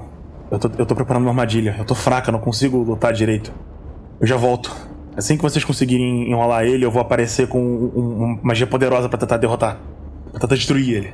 Eu 0.50 0.60
tô, 0.60 0.70
eu 0.78 0.86
tô 0.86 0.96
preparando 0.96 1.24
uma 1.24 1.32
armadilha. 1.32 1.76
Eu 1.78 1.86
tô 1.86 1.94
fraca, 1.94 2.32
não 2.32 2.40
consigo 2.40 2.78
lutar 2.82 3.12
direito. 3.14 3.52
Eu 4.20 4.26
já 4.26 4.38
volto. 4.38 4.74
Assim 5.16 5.36
que 5.36 5.44
vocês 5.44 5.66
conseguirem 5.66 6.30
enrolar 6.32 6.64
ele, 6.64 6.86
eu 6.86 6.92
vou 6.92 7.02
aparecer 7.02 7.48
com 7.48 7.60
um- 7.60 7.92
um- 7.96 8.24
uma 8.24 8.40
magia 8.44 8.66
poderosa 8.68 9.10
pra 9.10 9.18
tentar 9.18 9.38
derrotar. 9.38 9.78
Pra 10.32 10.40
tentar 10.40 10.56
destruir 10.56 10.96
ele. 10.96 11.14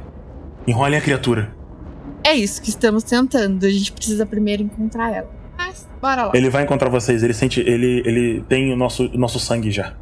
Enrolem 0.68 1.00
a 1.00 1.02
criatura. 1.02 1.54
É 2.24 2.34
isso 2.34 2.62
que 2.62 2.70
estamos 2.70 3.04
tentando. 3.04 3.66
A 3.66 3.70
gente 3.70 3.92
precisa 3.92 4.26
primeiro 4.26 4.64
encontrar 4.64 5.12
ela. 5.12 5.30
Mas, 5.58 5.88
bora 6.02 6.26
lá. 6.26 6.32
Ele 6.34 6.50
vai 6.50 6.64
encontrar 6.64 6.90
vocês, 6.90 7.24
ele 7.24 7.34
sente. 7.34 7.60
Ele, 7.62 8.02
ele 8.06 8.42
tem 8.48 8.72
o 8.72 8.76
nosso, 8.78 9.06
o 9.08 9.18
nosso 9.18 9.40
sangue 9.40 9.72
já. 9.72 9.94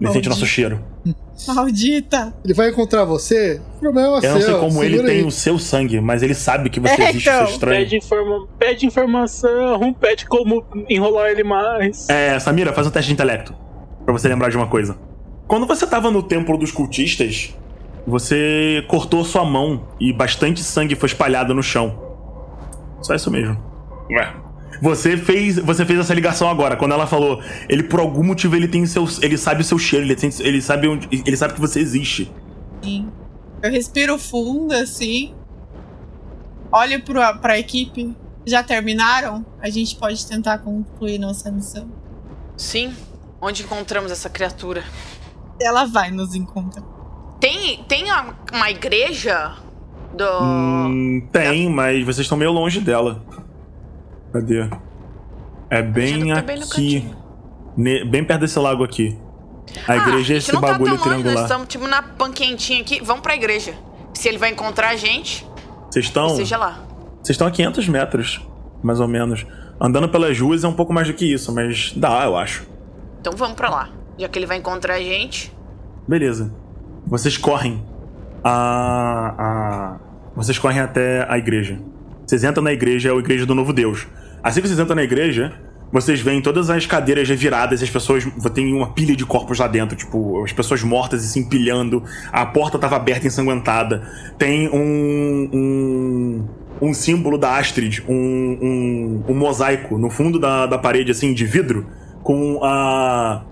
Ele 0.00 0.10
sente 0.12 0.28
o 0.28 0.30
nosso 0.30 0.46
cheiro. 0.46 0.80
Maldita! 1.48 2.34
Ele 2.44 2.54
vai 2.54 2.70
encontrar 2.70 3.04
você? 3.04 3.60
O 3.76 3.80
problema 3.80 4.18
é 4.22 4.26
Eu 4.26 4.34
não 4.34 4.40
sei 4.40 4.54
como 4.54 4.82
ele 4.84 5.02
tem 5.02 5.16
aí. 5.18 5.24
o 5.24 5.30
seu 5.30 5.58
sangue, 5.58 6.00
mas 6.00 6.22
ele 6.22 6.34
sabe 6.34 6.70
que 6.70 6.78
você 6.80 7.00
É, 7.02 7.10
existe, 7.10 7.28
então. 7.28 7.42
isso 7.42 7.50
é 7.50 7.54
estranho. 7.54 7.80
Pede, 7.80 7.96
informa... 7.96 8.46
Pede 8.58 8.86
informação, 8.86 9.92
pede 9.94 10.26
como 10.26 10.64
enrolar 10.88 11.30
ele 11.30 11.42
mais. 11.44 12.08
É, 12.08 12.38
Samira, 12.38 12.72
faz 12.72 12.86
um 12.86 12.90
teste 12.90 13.08
de 13.08 13.14
intelecto. 13.14 13.54
Pra 14.04 14.12
você 14.12 14.28
lembrar 14.28 14.48
de 14.50 14.56
uma 14.56 14.66
coisa. 14.66 14.96
Quando 15.46 15.66
você 15.66 15.86
tava 15.86 16.10
no 16.10 16.22
templo 16.22 16.56
dos 16.56 16.70
cultistas, 16.70 17.54
você 18.06 18.84
cortou 18.88 19.24
sua 19.24 19.44
mão 19.44 19.88
e 20.00 20.12
bastante 20.12 20.62
sangue 20.62 20.94
foi 20.94 21.08
espalhado 21.08 21.54
no 21.54 21.62
chão. 21.62 21.98
Só 23.02 23.14
isso 23.14 23.30
mesmo. 23.30 23.56
Ué. 24.10 24.34
Você 24.82 25.16
fez, 25.16 25.58
você 25.58 25.84
fez 25.84 25.98
essa 26.00 26.12
ligação 26.14 26.48
agora, 26.48 26.76
quando 26.76 26.92
ela 26.92 27.06
falou, 27.06 27.42
ele 27.68 27.82
por 27.84 28.00
algum 28.00 28.22
motivo 28.24 28.56
ele 28.56 28.68
tem 28.68 28.84
seu, 28.86 29.06
ele 29.22 29.36
sabe 29.38 29.60
o 29.60 29.64
seu 29.64 29.78
cheiro, 29.78 30.04
ele, 30.04 30.16
tem- 30.16 30.30
ele 30.40 30.60
sabe 30.60 30.88
onde, 30.88 31.08
ele 31.10 31.36
sabe 31.36 31.54
que 31.54 31.60
você 31.60 31.80
existe. 31.80 32.30
Sim. 32.82 33.08
Eu 33.62 33.70
respiro 33.70 34.18
fundo, 34.18 34.72
assim. 34.74 35.34
Olho 36.70 37.02
pra, 37.02 37.34
pra 37.34 37.58
equipe. 37.58 38.14
Já 38.46 38.62
terminaram? 38.62 39.44
A 39.62 39.70
gente 39.70 39.96
pode 39.96 40.26
tentar 40.26 40.58
concluir 40.58 41.18
nossa 41.18 41.50
missão. 41.50 41.88
Sim. 42.56 42.92
Onde 43.40 43.62
encontramos 43.62 44.12
essa 44.12 44.28
criatura? 44.28 44.84
Ela 45.60 45.86
vai 45.86 46.10
nos 46.10 46.34
encontrar. 46.34 46.82
Tem, 47.40 47.82
tem 47.84 48.04
uma 48.52 48.70
igreja 48.70 49.54
do. 50.14 50.24
Hum, 50.42 51.26
tem, 51.32 51.70
mas 51.70 52.04
vocês 52.04 52.24
estão 52.26 52.36
meio 52.36 52.52
longe 52.52 52.80
dela. 52.80 53.22
Cadê? 54.34 54.68
É 55.70 55.80
bem 55.80 56.34
Tá 56.34 56.42
bem 56.42 56.62
aqui. 56.62 57.08
Ne- 57.76 58.04
bem 58.04 58.24
perto 58.24 58.40
desse 58.42 58.58
lago 58.58 58.82
aqui. 58.84 59.16
A 59.88 59.92
Ah, 59.92 59.96
igreja 59.96 60.34
é 60.34 60.36
esse 60.38 60.52
não 60.52 60.60
bagulho 60.60 60.84
tá 60.84 60.90
longe, 60.90 60.96
nós 61.04 61.22
triangular. 61.22 61.44
estamos 61.44 61.68
tipo 61.68 61.86
na 61.86 62.02
panquentinha 62.02 62.80
aqui. 62.82 63.00
Vamos 63.02 63.22
pra 63.22 63.34
igreja. 63.34 63.74
Se 64.12 64.28
ele 64.28 64.38
vai 64.38 64.50
encontrar 64.50 64.88
a 64.90 64.96
gente, 64.96 65.46
Vocês 65.90 66.04
estão. 66.06 66.28
seja 66.30 66.56
lá. 66.56 66.80
Vocês 67.22 67.30
estão 67.30 67.46
a 67.46 67.50
500 67.50 67.88
metros, 67.88 68.40
mais 68.82 68.98
ou 69.00 69.06
menos. 69.08 69.46
Andando 69.80 70.08
pelas 70.08 70.38
ruas 70.38 70.62
é 70.64 70.68
um 70.68 70.72
pouco 70.74 70.92
mais 70.92 71.06
do 71.08 71.14
que 71.14 71.24
isso, 71.32 71.52
mas 71.54 71.92
dá, 71.96 72.24
eu 72.24 72.36
acho. 72.36 72.66
Então 73.20 73.32
vamos 73.36 73.54
pra 73.56 73.70
lá. 73.70 73.88
Já 74.18 74.28
que 74.28 74.38
ele 74.38 74.46
vai 74.46 74.58
encontrar 74.58 74.94
a 74.94 75.00
gente. 75.00 75.52
Beleza. 76.06 76.52
Vocês 77.06 77.36
correm 77.38 77.82
a, 78.42 79.34
a. 79.38 79.96
Vocês 80.36 80.58
correm 80.58 80.80
até 80.80 81.24
a 81.28 81.38
igreja. 81.38 81.80
Vocês 82.26 82.42
entram 82.44 82.62
na 82.64 82.72
igreja, 82.72 83.08
é 83.10 83.12
a 83.12 83.16
igreja 83.16 83.46
do 83.46 83.54
Novo 83.54 83.72
Deus. 83.72 84.06
Assim 84.44 84.60
que 84.60 84.68
vocês 84.68 84.78
entram 84.78 84.94
na 84.94 85.02
igreja, 85.02 85.58
vocês 85.90 86.20
veem 86.20 86.42
todas 86.42 86.68
as 86.68 86.84
cadeiras 86.84 87.26
reviradas, 87.26 87.82
as 87.82 87.88
pessoas. 87.88 88.26
Tem 88.52 88.74
uma 88.74 88.92
pilha 88.92 89.16
de 89.16 89.24
corpos 89.24 89.58
lá 89.58 89.66
dentro, 89.66 89.96
tipo, 89.96 90.44
as 90.44 90.52
pessoas 90.52 90.82
mortas 90.82 91.24
e 91.24 91.28
se 91.28 91.38
empilhando. 91.38 92.04
A 92.30 92.44
porta 92.44 92.78
tava 92.78 92.96
aberta, 92.96 93.26
ensanguentada. 93.26 94.06
Tem 94.36 94.68
um. 94.68 95.48
um 95.52 96.48
um 96.82 96.92
símbolo 96.92 97.38
da 97.38 97.56
Astrid, 97.56 98.02
um, 98.06 98.14
um, 98.14 99.24
um 99.28 99.34
mosaico 99.34 99.96
no 99.96 100.10
fundo 100.10 100.40
da, 100.40 100.66
da 100.66 100.76
parede, 100.76 101.12
assim, 101.12 101.32
de 101.32 101.46
vidro, 101.46 101.86
com 102.20 102.62
a, 102.64 103.44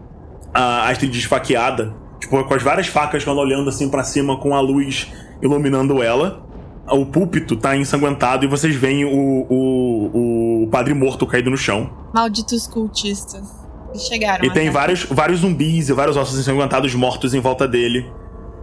a 0.53 0.91
Astrid 0.91 1.17
esfaqueada, 1.17 1.95
tipo, 2.19 2.43
com 2.43 2.55
as 2.55 2.63
várias 2.63 2.89
facas 2.89 3.25
ela 3.27 3.41
olhando 3.41 3.69
assim 3.69 3.89
pra 3.89 4.03
cima 4.03 4.37
com 4.39 4.57
a 4.57 4.61
luz 4.61 5.11
iluminando 5.41 6.03
ela. 6.03 6.42
O 6.89 7.07
púlpito 7.07 7.57
tá 7.57 7.77
ensanguentado 7.77 8.45
e 8.45 8.49
vocês 8.49 8.75
veem 8.75 9.05
o, 9.05 9.47
o, 9.49 10.63
o 10.65 10.69
padre 10.69 10.93
morto 10.95 11.27
caído 11.27 11.51
no 11.51 11.57
chão. 11.57 11.91
Malditos 12.13 12.67
cultistas. 12.67 13.49
Eles 13.91 14.03
chegaram. 14.03 14.45
E 14.45 14.53
tem 14.53 14.71
vários, 14.71 15.05
vários 15.05 15.41
zumbis 15.41 15.89
e 15.89 15.93
vários 15.93 16.17
ossos 16.17 16.39
ensanguentados 16.39 16.95
mortos 16.95 17.35
em 17.35 17.41
volta 17.41 17.69
dele. 17.69 18.11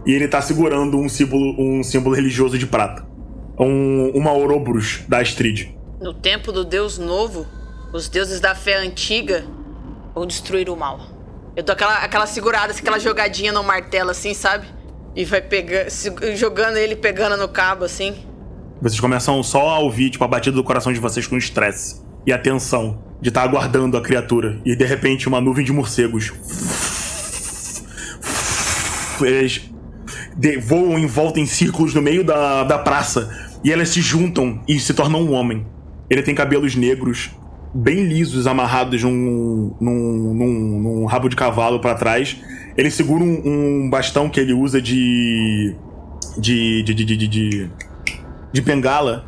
E 0.04 0.12
ele 0.12 0.28
tá 0.28 0.40
segurando 0.40 0.98
um 0.98 1.08
símbolo, 1.08 1.54
um 1.58 1.82
símbolo 1.82 2.14
religioso 2.14 2.58
de 2.58 2.66
prata. 2.66 3.06
Um, 3.58 4.10
uma 4.14 4.32
Ouroboros 4.32 5.02
da 5.08 5.20
Astrid. 5.20 5.74
No 6.00 6.14
tempo 6.14 6.50
do 6.50 6.64
Deus 6.64 6.98
novo, 6.98 7.46
os 7.92 8.08
deuses 8.08 8.40
da 8.40 8.54
fé 8.54 8.78
antiga 8.78 9.44
vão 10.14 10.26
destruir 10.26 10.68
o 10.68 10.76
mal. 10.76 11.00
Eu 11.54 11.62
dou 11.62 11.72
aquela, 11.72 11.94
aquela 11.96 12.26
segurada, 12.26 12.72
assim, 12.72 12.80
aquela 12.80 12.98
jogadinha 12.98 13.52
no 13.52 13.62
martelo, 13.62 14.10
assim, 14.10 14.32
sabe? 14.34 14.66
E 15.14 15.24
vai 15.24 15.40
pegando, 15.40 15.90
jogando 16.36 16.76
ele, 16.76 16.94
pegando 16.96 17.36
no 17.36 17.48
cabo, 17.48 17.84
assim. 17.84 18.14
Vocês 18.80 19.00
começam 19.00 19.42
só 19.42 19.68
a 19.68 19.78
ouvir, 19.78 20.10
tipo, 20.10 20.24
a 20.24 20.28
batida 20.28 20.56
do 20.56 20.64
coração 20.64 20.92
de 20.92 20.98
vocês 20.98 21.26
com 21.26 21.36
estresse. 21.36 22.00
E 22.26 22.32
a 22.32 22.38
tensão 22.38 23.02
de 23.20 23.28
estar 23.28 23.42
aguardando 23.42 23.96
a 23.96 24.00
criatura. 24.00 24.58
E 24.64 24.74
de 24.74 24.84
repente 24.84 25.28
uma 25.28 25.40
nuvem 25.40 25.64
de 25.64 25.72
morcegos. 25.72 26.32
Eles 29.20 29.70
voam 30.62 30.98
em 30.98 31.06
volta 31.06 31.38
em 31.38 31.46
círculos 31.46 31.94
no 31.94 32.00
meio 32.00 32.24
da, 32.24 32.64
da 32.64 32.78
praça. 32.78 33.50
E 33.62 33.70
elas 33.70 33.90
se 33.90 34.00
juntam 34.00 34.62
e 34.66 34.80
se 34.80 34.94
tornam 34.94 35.22
um 35.22 35.32
homem. 35.32 35.66
Ele 36.08 36.22
tem 36.22 36.34
cabelos 36.34 36.74
negros, 36.74 37.30
bem 37.74 38.04
lisos, 38.04 38.46
amarrados 38.46 39.02
num, 39.02 39.76
num, 39.80 40.34
num, 40.34 40.80
num 40.80 41.04
rabo 41.04 41.28
de 41.28 41.36
cavalo 41.36 41.80
pra 41.80 41.94
trás. 41.94 42.38
Ele 42.80 42.90
segura 42.90 43.22
um, 43.22 43.42
um 43.84 43.90
bastão 43.90 44.30
que 44.30 44.40
ele 44.40 44.54
usa 44.54 44.80
de. 44.80 45.74
de. 46.38 46.82
de. 46.82 46.94
de. 46.94 47.04
de, 47.04 47.28
de, 47.28 47.70
de, 48.54 48.60
bengala. 48.62 49.26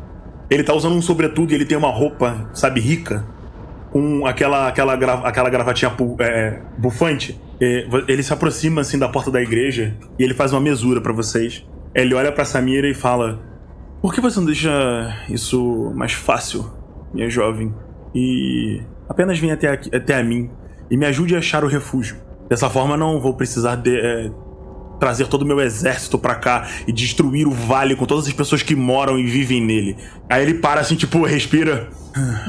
Ele 0.49 0.63
tá 0.63 0.73
usando 0.73 0.95
um 0.95 1.01
sobretudo 1.03 1.51
e 1.51 1.55
ele 1.55 1.63
tem 1.65 1.77
uma 1.77 1.91
roupa, 1.91 2.49
sabe, 2.51 2.79
rica. 2.79 3.23
com 3.91 4.25
aquela, 4.25 4.67
aquela, 4.67 4.95
gra, 4.95 5.13
aquela 5.19 5.49
gravatinha 5.51 5.91
pu- 5.91 6.17
é, 6.19 6.61
bufante. 6.79 7.39
É, 7.61 7.85
ele 8.07 8.23
se 8.23 8.33
aproxima 8.33 8.81
assim 8.81 8.97
da 8.97 9.07
porta 9.07 9.29
da 9.29 9.39
igreja 9.39 9.95
e 10.17 10.23
ele 10.23 10.33
faz 10.33 10.51
uma 10.51 10.59
mesura 10.59 10.99
pra 10.99 11.13
vocês. 11.13 11.63
Ele 11.93 12.15
olha 12.15 12.31
pra 12.31 12.45
Samira 12.45 12.89
e 12.89 12.95
fala: 12.95 13.39
Por 14.01 14.11
que 14.15 14.19
você 14.19 14.39
não 14.39 14.47
deixa 14.47 15.15
isso 15.29 15.93
mais 15.95 16.13
fácil, 16.13 16.65
minha 17.13 17.29
jovem? 17.29 17.71
E 18.15 18.81
apenas 19.07 19.37
venha 19.37 19.53
até, 19.53 19.67
aqui, 19.67 19.95
até 19.95 20.15
a 20.19 20.23
mim 20.23 20.49
e 20.89 20.97
me 20.97 21.05
ajude 21.05 21.35
a 21.35 21.37
achar 21.37 21.63
o 21.63 21.67
refúgio. 21.67 22.17
Dessa 22.53 22.69
forma, 22.69 22.95
não 22.95 23.19
vou 23.19 23.33
precisar 23.33 23.77
de, 23.77 23.99
é, 23.99 24.29
trazer 24.99 25.25
todo 25.25 25.41
o 25.41 25.45
meu 25.45 25.59
exército 25.59 26.19
pra 26.19 26.35
cá 26.35 26.67
e 26.85 26.91
destruir 26.91 27.47
o 27.47 27.51
vale 27.51 27.95
com 27.95 28.05
todas 28.05 28.27
as 28.27 28.33
pessoas 28.33 28.61
que 28.61 28.75
moram 28.75 29.17
e 29.17 29.25
vivem 29.25 29.59
nele. 29.59 29.97
Aí 30.29 30.43
ele 30.43 30.53
para 30.53 30.79
assim, 30.79 30.95
tipo, 30.95 31.25
respira. 31.25 31.89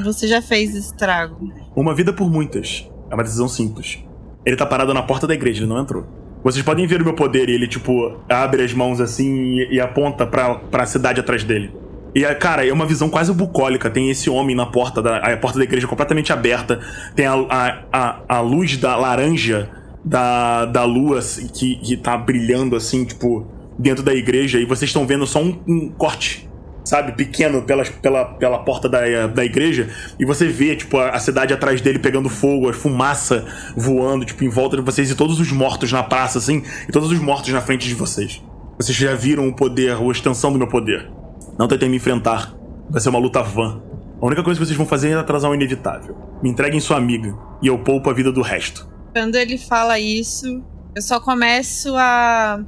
Você 0.03 0.27
já 0.27 0.43
fez 0.43 0.75
estrago. 0.75 1.51
Uma 1.75 1.95
vida 1.95 2.13
por 2.13 2.29
muitas. 2.29 2.87
É 3.09 3.15
uma 3.15 3.23
decisão 3.23 3.47
simples. 3.47 3.97
Ele 4.45 4.55
tá 4.55 4.63
parado 4.63 4.93
na 4.93 5.01
porta 5.01 5.25
da 5.25 5.33
igreja, 5.33 5.61
ele 5.61 5.69
não 5.69 5.81
entrou. 5.81 6.05
Vocês 6.43 6.63
podem 6.63 6.85
ver 6.85 7.01
o 7.01 7.03
meu 7.03 7.15
poder 7.15 7.49
e 7.49 7.53
ele, 7.53 7.67
tipo, 7.67 8.19
abre 8.29 8.63
as 8.63 8.75
mãos 8.75 9.01
assim 9.01 9.55
e, 9.55 9.77
e 9.77 9.81
aponta 9.81 10.27
pra, 10.27 10.53
pra 10.53 10.85
cidade 10.85 11.19
atrás 11.19 11.43
dele. 11.43 11.73
E, 12.13 12.23
é, 12.23 12.35
cara, 12.35 12.63
é 12.63 12.71
uma 12.71 12.85
visão 12.85 13.09
quase 13.09 13.33
bucólica. 13.33 13.89
Tem 13.89 14.11
esse 14.11 14.29
homem 14.29 14.55
na 14.55 14.67
porta 14.67 15.01
da, 15.01 15.17
a 15.17 15.35
porta 15.35 15.57
da 15.57 15.63
igreja 15.63 15.87
completamente 15.87 16.31
aberta. 16.31 16.79
Tem 17.15 17.25
a, 17.25 17.33
a, 17.33 17.79
a, 17.91 18.21
a 18.37 18.39
luz 18.39 18.77
da 18.77 18.95
laranja 18.95 19.83
da, 20.05 20.65
da 20.65 20.83
lua 20.85 21.19
assim, 21.19 21.47
que, 21.47 21.75
que 21.77 21.97
tá 21.97 22.15
brilhando 22.15 22.75
assim, 22.75 23.03
tipo, 23.03 23.47
dentro 23.77 24.03
da 24.03 24.13
igreja. 24.13 24.59
E 24.59 24.65
vocês 24.65 24.89
estão 24.89 25.05
vendo 25.05 25.25
só 25.25 25.41
um, 25.41 25.59
um 25.67 25.89
corte 25.89 26.47
sabe, 26.85 27.13
pequeno 27.13 27.63
pelas, 27.63 27.89
pela, 27.89 28.25
pela 28.25 28.59
porta 28.59 28.87
da, 28.87 29.25
da 29.25 29.43
igreja, 29.43 29.89
e 30.19 30.23
você 30.23 30.47
vê, 30.47 30.75
tipo, 30.75 30.97
a, 30.97 31.09
a 31.09 31.19
cidade 31.19 31.51
atrás 31.51 31.81
dele 31.81 31.97
pegando 31.97 32.29
fogo, 32.29 32.69
a 32.69 32.73
fumaça 32.73 33.43
voando, 33.75 34.23
tipo, 34.23 34.43
em 34.43 34.49
volta 34.49 34.77
de 34.77 34.83
vocês, 34.83 35.09
e 35.09 35.15
todos 35.15 35.39
os 35.39 35.51
mortos 35.51 35.91
na 35.91 36.03
praça, 36.03 36.37
assim, 36.37 36.61
e 36.87 36.91
todos 36.91 37.11
os 37.11 37.19
mortos 37.19 37.51
na 37.51 37.59
frente 37.59 37.87
de 37.87 37.95
vocês. 37.95 38.41
Vocês 38.77 38.95
já 38.95 39.15
viram 39.15 39.47
o 39.47 39.55
poder, 39.55 39.97
a 39.97 40.11
extensão 40.11 40.51
do 40.51 40.59
meu 40.59 40.67
poder. 40.67 41.09
Não 41.57 41.67
tentem 41.67 41.89
me 41.89 41.97
enfrentar. 41.97 42.53
Vai 42.89 43.01
ser 43.01 43.09
uma 43.09 43.19
luta 43.19 43.41
vã. 43.41 43.81
A 44.21 44.25
única 44.25 44.43
coisa 44.43 44.59
que 44.59 44.65
vocês 44.65 44.77
vão 44.77 44.85
fazer 44.85 45.09
é 45.09 45.13
atrasar 45.15 45.49
o 45.49 45.55
inevitável. 45.55 46.15
Me 46.43 46.49
entreguem 46.49 46.79
sua 46.79 46.97
amiga, 46.97 47.35
e 47.61 47.67
eu 47.67 47.79
poupo 47.79 48.09
a 48.09 48.13
vida 48.13 48.31
do 48.31 48.41
resto. 48.41 48.87
Quando 49.15 49.35
ele 49.35 49.57
fala 49.57 49.97
isso, 49.97 50.61
eu 50.93 51.01
só 51.01 51.21
começo 51.21 51.95
a 51.95 52.59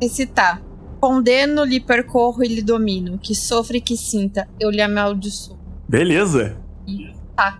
recitar. 0.00 0.62
Condeno, 0.98 1.62
lhe 1.62 1.78
percorro 1.78 2.42
e 2.42 2.48
lhe 2.48 2.62
domino. 2.62 3.18
Que 3.18 3.34
sofra 3.34 3.76
e 3.76 3.80
que 3.82 3.98
sinta, 3.98 4.48
eu 4.58 4.70
lhe 4.70 4.80
amaldiçoo. 4.80 5.58
Beleza. 5.86 6.56
Tá. 7.36 7.58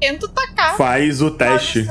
Tento 0.00 0.26
tacar. 0.28 0.76
Faz 0.76 1.22
o 1.22 1.30
teste. 1.30 1.86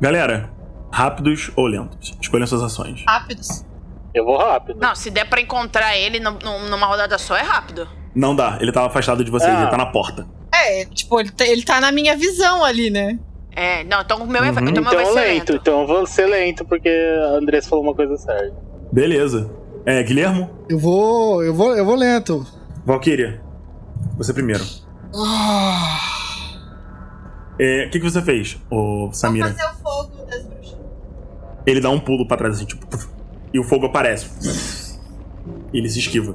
Galera, 0.00 0.50
rápidos 0.90 1.50
ou 1.54 1.66
lentos? 1.66 2.16
Escolham 2.18 2.46
suas 2.46 2.62
ações. 2.62 3.04
Rápidos. 3.06 3.62
Eu 4.14 4.24
vou 4.24 4.38
rápido. 4.38 4.78
Não, 4.80 4.94
se 4.94 5.10
der 5.10 5.28
pra 5.28 5.40
encontrar 5.40 5.96
ele 5.98 6.18
num- 6.18 6.38
num- 6.42 6.68
numa 6.70 6.86
rodada 6.86 7.18
só, 7.18 7.36
é 7.36 7.42
rápido. 7.42 7.86
Não 8.14 8.34
dá, 8.34 8.56
ele 8.60 8.72
tava 8.72 8.86
afastado 8.86 9.22
de 9.22 9.30
vocês, 9.30 9.50
Ah. 9.54 9.62
ele 9.62 9.70
tá 9.70 9.76
na 9.76 9.86
porta. 9.86 10.26
É, 10.54 10.84
tipo, 10.86 11.18
ele 11.20 11.30
tá, 11.30 11.46
ele 11.46 11.62
tá 11.62 11.80
na 11.80 11.92
minha 11.92 12.16
visão 12.16 12.62
ali, 12.64 12.88
né? 12.90 13.18
É, 13.54 13.84
não, 13.84 14.00
então 14.00 14.18
o 14.22 14.26
meu, 14.26 14.42
é, 14.42 14.50
Uhum. 14.50 14.52
então 14.52 14.64
meu 14.64 14.70
Então 14.82 14.84
vai 14.94 15.04
ser 15.06 15.12
lento, 15.14 15.52
lento. 15.52 15.52
então 15.60 15.80
eu 15.82 15.86
vou 15.86 16.06
ser 16.06 16.26
lento, 16.26 16.64
porque 16.64 16.88
a 16.88 17.36
Andressa 17.36 17.68
falou 17.68 17.84
uma 17.84 17.94
coisa 17.94 18.16
certa. 18.16 18.54
Beleza. 18.90 19.50
É, 19.84 20.02
Guilhermo? 20.02 20.48
Eu 20.68 20.78
vou. 20.78 21.42
Eu 21.42 21.52
vou. 21.54 21.76
Eu 21.76 21.84
vou 21.84 21.94
lento. 21.96 22.46
Valkyria. 22.86 23.40
Você 24.16 24.32
primeiro. 24.32 24.64
Ah, 25.14 25.98
É, 27.58 27.86
O 27.86 27.90
que, 27.90 27.98
que 28.00 28.04
você 28.10 28.22
fez, 28.22 28.58
ô 28.70 29.10
Samira? 29.12 29.48
Vou 29.48 29.56
fazer 29.58 29.70
o 29.70 29.74
fogo 29.82 30.24
das 30.26 30.42
bruxas. 30.44 30.78
Ele 31.66 31.80
dá 31.80 31.90
um 31.90 32.00
pulo 32.00 32.26
pra 32.26 32.36
trás, 32.36 32.56
assim, 32.56 32.64
tipo. 32.64 32.86
E 33.52 33.58
o 33.58 33.64
fogo 33.64 33.86
aparece. 33.86 34.30
E 35.72 35.78
ele 35.78 35.88
se 35.88 35.98
esquiva. 35.98 36.34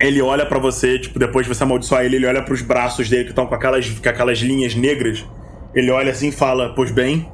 Ele 0.00 0.20
olha 0.22 0.46
pra 0.46 0.58
você, 0.58 0.98
tipo, 0.98 1.18
depois 1.18 1.46
de 1.46 1.54
você 1.54 1.62
amaldiçoar 1.62 2.04
ele, 2.04 2.16
ele 2.16 2.26
olha 2.26 2.42
pros 2.42 2.62
braços 2.62 3.08
dele 3.08 3.24
que 3.24 3.30
estão 3.30 3.46
com 3.46 3.54
aquelas, 3.54 3.88
com 3.88 4.08
aquelas 4.08 4.38
linhas 4.38 4.74
negras. 4.74 5.24
Ele 5.74 5.90
olha 5.90 6.12
assim 6.12 6.28
e 6.28 6.32
fala: 6.32 6.74
Pois 6.74 6.90
bem, 6.90 7.28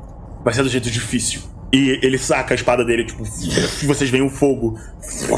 vai 0.44 0.52
ser 0.54 0.62
do 0.62 0.68
jeito 0.68 0.90
difícil. 0.90 1.42
E 1.72 1.98
ele 2.02 2.16
saca 2.16 2.54
a 2.54 2.56
espada 2.56 2.82
dele, 2.84 3.04
tipo, 3.04 3.22
vocês 3.84 4.08
veem 4.08 4.22
o 4.24 4.30
fogo 4.30 4.78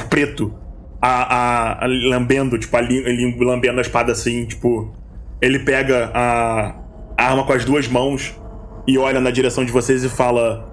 preto 0.08 0.54
a, 1.02 1.08
a, 1.08 1.84
a- 1.84 1.88
lambendo, 1.88 2.56
tipo, 2.56 2.76
a, 2.76 2.80
lambendo 3.40 3.78
a 3.78 3.82
espada 3.82 4.12
assim, 4.12 4.44
tipo. 4.44 4.94
Ele 5.42 5.58
pega 5.58 6.10
a, 6.14 6.76
a 7.18 7.24
arma 7.30 7.44
com 7.44 7.52
as 7.52 7.64
duas 7.64 7.88
mãos 7.88 8.34
e 8.86 8.98
olha 8.98 9.20
na 9.20 9.30
direção 9.30 9.64
de 9.64 9.72
vocês 9.72 10.04
e 10.04 10.08
fala: 10.08 10.68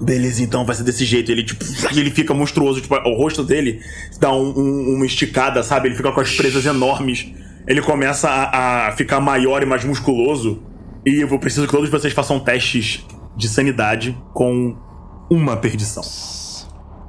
Beleza, 0.00 0.42
então 0.42 0.64
vai 0.64 0.74
ser 0.74 0.82
desse 0.82 1.04
jeito. 1.04 1.30
Ele, 1.30 1.44
tipo, 1.44 1.62
ele 1.94 2.10
fica 2.10 2.32
monstruoso. 2.34 2.80
Tipo, 2.80 2.96
o 2.96 3.14
rosto 3.14 3.44
dele 3.44 3.80
dá 4.18 4.32
um- 4.32 4.52
um- 4.58 4.94
uma 4.96 5.06
esticada, 5.06 5.62
sabe? 5.62 5.88
Ele 5.88 5.94
fica 5.94 6.10
com 6.10 6.20
as 6.20 6.34
presas 6.34 6.64
enormes. 6.66 7.30
Ele 7.68 7.80
começa 7.82 8.28
a, 8.28 8.88
a 8.88 8.92
ficar 8.92 9.20
maior 9.20 9.62
e 9.62 9.66
mais 9.66 9.84
musculoso. 9.84 10.62
E 11.04 11.20
eu 11.20 11.38
preciso 11.38 11.66
que 11.66 11.72
todos 11.72 11.88
vocês 11.90 12.12
façam 12.12 12.38
testes 12.40 13.04
de 13.36 13.48
sanidade 13.48 14.16
com 14.32 14.76
uma 15.30 15.56
perdição. 15.56 16.02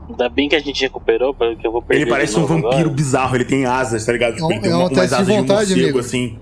Ainda 0.10 0.28
bem 0.30 0.50
que 0.50 0.56
a 0.56 0.60
gente 0.60 0.82
recuperou, 0.82 1.34
porque 1.34 1.66
eu 1.66 1.72
vou 1.72 1.82
perder. 1.82 2.04
Ele 2.04 2.10
parece 2.10 2.34
de 2.34 2.40
um 2.40 2.46
vampiro 2.46 2.72
agora. 2.76 2.90
bizarro. 2.90 3.36
Ele 3.36 3.46
tem 3.46 3.66
asas, 3.66 4.06
tá 4.06 4.12
ligado? 4.12 4.34
Tipo, 4.36 4.46
É 4.46 4.48
um- 4.48 4.52
ele 4.52 4.62
tem 4.62 4.72
é 4.72 4.76
um 4.76 4.78
uma, 4.80 4.88
umas 4.90 4.94
teste 4.98 5.10
de 5.10 5.16
asas 5.16 5.28
de, 5.28 5.34
vontade, 5.42 5.70
morcego, 5.70 5.82
amigo. 5.84 6.00
assim. 6.00 6.38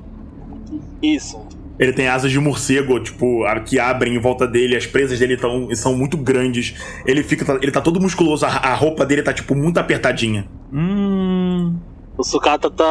Isso. 1.02 1.40
Ele 1.80 1.94
tem 1.94 2.08
asas 2.08 2.32
de 2.32 2.40
morcego, 2.40 3.00
tipo, 3.00 3.44
que 3.66 3.80
abrem 3.80 4.16
em 4.16 4.20
volta 4.20 4.48
dele, 4.48 4.76
as 4.76 4.86
presas 4.86 5.18
dele 5.18 5.36
tão, 5.36 5.74
são 5.76 5.96
muito 5.96 6.16
grandes. 6.16 6.76
Ele 7.08 7.24
fica. 7.24 7.58
Ele 7.62 7.72
tá 7.72 7.82
todo 7.82 8.00
musculoso, 8.00 8.46
a, 8.46 8.50
a 8.50 8.74
roupa 8.76 9.06
dele 9.06 9.24
tá, 9.24 9.34
tipo, 9.34 9.56
muito 9.56 9.80
apertadinha. 9.80 10.48
Hum. 10.72 11.76
O 12.18 12.24
Sucata 12.24 12.70
tá 12.70 12.86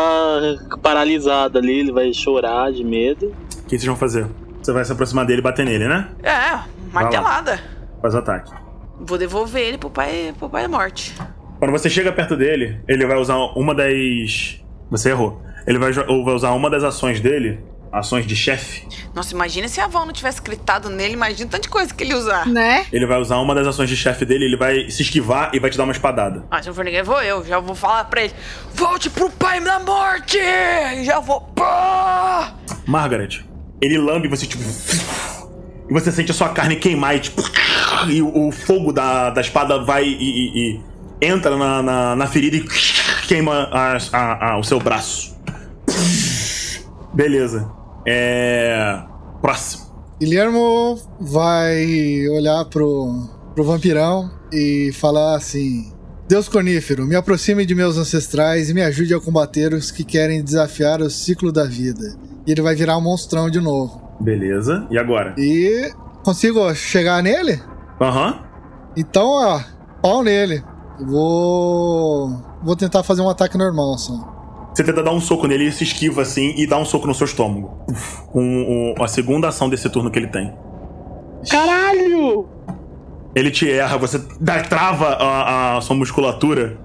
paralisado 0.82 1.58
ali, 1.58 1.80
ele 1.80 1.92
vai 1.92 2.12
chorar 2.12 2.72
de 2.72 2.82
medo. 2.82 3.26
O 3.26 3.62
que 3.64 3.70
vocês 3.78 3.84
vão 3.84 3.94
fazer? 3.96 4.26
Você 4.62 4.72
vai 4.72 4.84
se 4.84 4.92
aproximar 4.92 5.24
dele 5.24 5.40
e 5.40 5.42
bater 5.42 5.64
nele, 5.64 5.88
né? 5.88 6.08
É, 6.22 6.58
martelada. 6.92 7.60
Faz 8.00 8.14
o 8.14 8.18
ataque. 8.18 8.52
Vou 9.00 9.16
devolver 9.16 9.62
ele 9.62 9.78
pro 9.78 9.90
pai, 9.90 10.34
pro 10.38 10.48
pai 10.48 10.62
da 10.62 10.68
morte. 10.68 11.14
Quando 11.58 11.72
você 11.72 11.88
chega 11.88 12.12
perto 12.12 12.36
dele, 12.36 12.80
ele 12.88 13.06
vai 13.06 13.16
usar 13.18 13.36
uma 13.36 13.74
das. 13.74 14.62
Você 14.90 15.10
errou. 15.10 15.42
Ele 15.66 15.78
vai, 15.78 15.92
ou 16.08 16.24
vai 16.24 16.34
usar 16.34 16.52
uma 16.52 16.70
das 16.70 16.82
ações 16.82 17.20
dele, 17.20 17.60
ações 17.92 18.26
de 18.26 18.34
chefe. 18.34 18.86
Nossa, 19.14 19.34
imagina 19.34 19.68
se 19.68 19.80
a 19.80 19.86
Val 19.86 20.06
não 20.06 20.12
tivesse 20.12 20.40
gritado 20.40 20.88
nele, 20.88 21.14
imagina 21.14 21.50
tanta 21.50 21.68
coisa 21.68 21.92
que 21.92 22.02
ele 22.02 22.14
usar. 22.14 22.46
Né? 22.46 22.86
Ele 22.92 23.06
vai 23.06 23.18
usar 23.18 23.38
uma 23.38 23.54
das 23.54 23.66
ações 23.66 23.88
de 23.88 23.96
chefe 23.96 24.24
dele, 24.24 24.44
ele 24.46 24.56
vai 24.56 24.88
se 24.90 25.02
esquivar 25.02 25.50
e 25.52 25.58
vai 25.58 25.70
te 25.70 25.76
dar 25.76 25.84
uma 25.84 25.92
espadada. 25.92 26.44
Ah, 26.50 26.62
se 26.62 26.68
não 26.68 26.74
for 26.74 26.84
ninguém, 26.84 27.02
vou 27.02 27.22
eu. 27.22 27.44
Já 27.44 27.58
vou 27.58 27.74
falar 27.74 28.04
pra 28.04 28.22
ele: 28.22 28.32
Volte 28.74 29.10
pro 29.10 29.30
pai 29.30 29.60
da 29.60 29.78
morte! 29.80 30.38
E 30.38 31.04
já 31.04 31.20
vou. 31.20 31.40
Pá! 31.54 32.54
Margaret, 32.86 33.44
ele 33.80 33.98
lambe 33.98 34.28
você, 34.28 34.46
tipo. 34.46 34.62
E 35.88 35.92
você 35.92 36.12
sente 36.12 36.30
a 36.30 36.34
sua 36.34 36.50
carne 36.50 36.76
queimar 36.76 37.16
e, 37.16 37.20
tipo. 37.20 37.42
E 38.08 38.22
o, 38.22 38.48
o 38.48 38.52
fogo 38.52 38.92
da, 38.92 39.30
da 39.30 39.40
espada 39.40 39.82
vai 39.84 40.04
e, 40.04 40.14
e- 40.14 40.80
e 41.20 41.26
entra 41.26 41.56
na, 41.56 41.82
na, 41.82 42.16
na 42.16 42.26
ferida 42.26 42.56
e 42.56 42.64
queima 43.26 43.68
as- 43.72 44.12
a- 44.14 44.52
a- 44.52 44.58
o 44.58 44.62
seu 44.64 44.78
braço. 44.80 45.36
Beleza. 47.12 47.70
É. 48.06 49.00
Próximo. 49.40 49.90
Guilhermo 50.20 51.00
vai 51.20 52.28
olhar 52.28 52.64
pro, 52.66 53.28
pro 53.54 53.64
vampirão 53.64 54.30
e 54.52 54.90
falar 54.94 55.36
assim: 55.36 55.92
Deus 56.28 56.48
Cornífero, 56.48 57.06
me 57.06 57.16
aproxime 57.16 57.64
de 57.66 57.74
meus 57.74 57.96
ancestrais 57.96 58.70
e 58.70 58.74
me 58.74 58.82
ajude 58.82 59.14
a 59.14 59.20
combater 59.20 59.72
os 59.74 59.90
que 59.90 60.04
querem 60.04 60.42
desafiar 60.44 61.00
o 61.00 61.10
ciclo 61.10 61.50
da 61.50 61.64
vida. 61.64 62.16
E 62.46 62.53
ele 62.53 62.62
vai 62.62 62.74
virar 62.74 62.96
um 62.96 63.00
monstrão 63.03 63.50
de 63.50 63.61
novo. 63.61 64.00
Beleza. 64.20 64.87
E 64.90 64.98
agora? 64.98 65.35
E 65.38 65.92
consigo 66.24 66.74
chegar 66.74 67.22
nele? 67.22 67.61
Aham. 68.00 68.40
Então, 68.96 69.26
ó, 69.29 69.61
pau 70.03 70.22
nele. 70.22 70.62
Eu 70.98 71.07
Vou. 71.07 72.31
Vou 72.62 72.76
tentar 72.76 73.03
fazer 73.03 73.22
um 73.22 73.29
ataque 73.29 73.57
normal 73.57 73.96
só. 73.98 74.38
Você 74.74 74.85
tenta 74.85 75.03
dar 75.03 75.12
um 75.12 75.20
soco 75.20 75.46
nele, 75.46 75.64
ele 75.64 75.72
se 75.72 75.83
esquiva 75.85 76.22
assim 76.22 76.55
e 76.57 76.66
dá 76.66 76.79
um 76.79 76.85
soco 76.85 77.07
no 77.07 77.14
seu 77.14 77.24
estômago. 77.24 77.79
Com 78.31 78.94
o- 78.98 79.03
a 79.03 79.09
segunda 79.09 79.48
ação 79.48 79.68
desse 79.68 79.88
turno 79.90 80.11
que 80.11 80.18
ele 80.18 80.29
tem. 80.29 80.55
Caralho! 81.50 82.46
Ele 83.35 83.50
te 83.50 83.70
erra, 83.70 83.96
você 83.96 84.20
dá, 84.40 84.61
trava 84.62 85.07
a, 85.14 85.76
a 85.76 85.81
sua 85.81 85.94
musculatura 85.96 86.76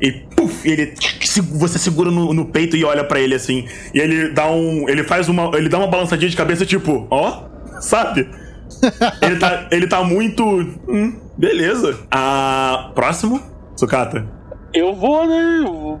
e 0.00 0.12
puf, 0.12 0.68
ele 0.68 0.94
se- 1.22 1.40
você 1.40 1.78
segura 1.78 2.10
no, 2.10 2.32
no 2.32 2.44
peito 2.46 2.76
e 2.76 2.84
olha 2.84 3.04
pra 3.04 3.20
ele 3.20 3.34
assim. 3.34 3.66
E 3.94 3.98
ele 4.00 4.30
dá 4.30 4.50
um, 4.50 4.88
ele 4.88 5.02
faz 5.04 5.28
uma, 5.28 5.56
ele 5.56 5.68
dá 5.68 5.78
uma 5.78 5.86
balançadinha 5.86 6.30
de 6.30 6.36
cabeça 6.36 6.64
tipo, 6.66 7.06
ó, 7.10 7.44
sabe? 7.80 8.28
ele 9.22 9.36
tá, 9.38 9.68
ele 9.70 9.86
tá 9.86 10.02
muito, 10.02 10.44
hum, 10.88 11.18
beleza. 11.36 11.98
Ah, 12.10 12.90
próximo, 12.94 13.40
Sucata. 13.76 14.26
Eu 14.74 14.94
vou, 14.94 15.26
né? 15.26 15.58
Eu 15.64 15.72
vou- 15.72 16.00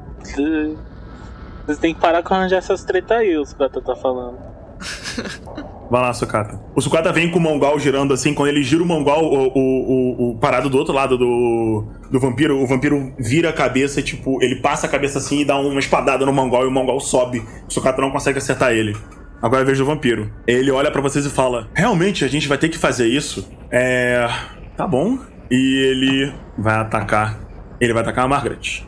Vocês 1.66 1.78
têm 1.78 1.94
que 1.94 2.00
parar 2.00 2.22
com 2.22 2.34
arranjar 2.34 2.56
essas 2.58 2.84
treta 2.84 3.16
aí, 3.16 3.36
o 3.36 3.44
Sucata 3.44 3.80
tá 3.80 3.94
falando. 3.94 4.38
Vai 5.92 6.00
lá, 6.00 6.14
Sucata. 6.14 6.58
O 6.74 6.80
Sucata 6.80 7.12
vem 7.12 7.30
com 7.30 7.38
o 7.38 7.42
Mongol 7.42 7.78
girando 7.78 8.14
assim. 8.14 8.32
Quando 8.32 8.48
ele 8.48 8.62
gira 8.62 8.82
o 8.82 8.86
Mongol, 8.86 9.24
o, 9.24 9.48
o, 9.48 9.58
o, 9.58 10.30
o 10.30 10.38
parado 10.38 10.70
do 10.70 10.78
outro 10.78 10.94
lado 10.94 11.18
do, 11.18 11.84
do 12.10 12.18
vampiro, 12.18 12.58
o 12.58 12.66
vampiro 12.66 13.12
vira 13.18 13.50
a 13.50 13.52
cabeça 13.52 14.00
e, 14.00 14.02
tipo, 14.02 14.42
ele 14.42 14.56
passa 14.62 14.86
a 14.86 14.88
cabeça 14.88 15.18
assim 15.18 15.40
e 15.40 15.44
dá 15.44 15.54
uma 15.58 15.78
espadada 15.78 16.24
no 16.24 16.32
Mongol 16.32 16.64
e 16.64 16.66
o 16.66 16.70
Mongol 16.70 16.98
sobe. 16.98 17.44
O 17.68 17.70
Sucata 17.70 18.00
não 18.00 18.10
consegue 18.10 18.38
acertar 18.38 18.72
ele. 18.72 18.96
Agora 19.42 19.60
é 19.60 19.64
a 19.64 19.66
vez 19.66 19.76
do 19.76 19.84
vampiro. 19.84 20.32
Ele 20.46 20.70
olha 20.70 20.90
pra 20.90 21.02
vocês 21.02 21.26
e 21.26 21.30
fala: 21.30 21.68
Realmente 21.74 22.24
a 22.24 22.28
gente 22.28 22.48
vai 22.48 22.56
ter 22.56 22.70
que 22.70 22.78
fazer 22.78 23.06
isso? 23.06 23.46
É. 23.70 24.26
Tá 24.74 24.86
bom. 24.86 25.18
E 25.50 25.90
ele 25.90 26.32
vai 26.56 26.76
atacar. 26.76 27.38
Ele 27.78 27.92
vai 27.92 28.00
atacar 28.00 28.24
a 28.24 28.28
Margaret. 28.28 28.82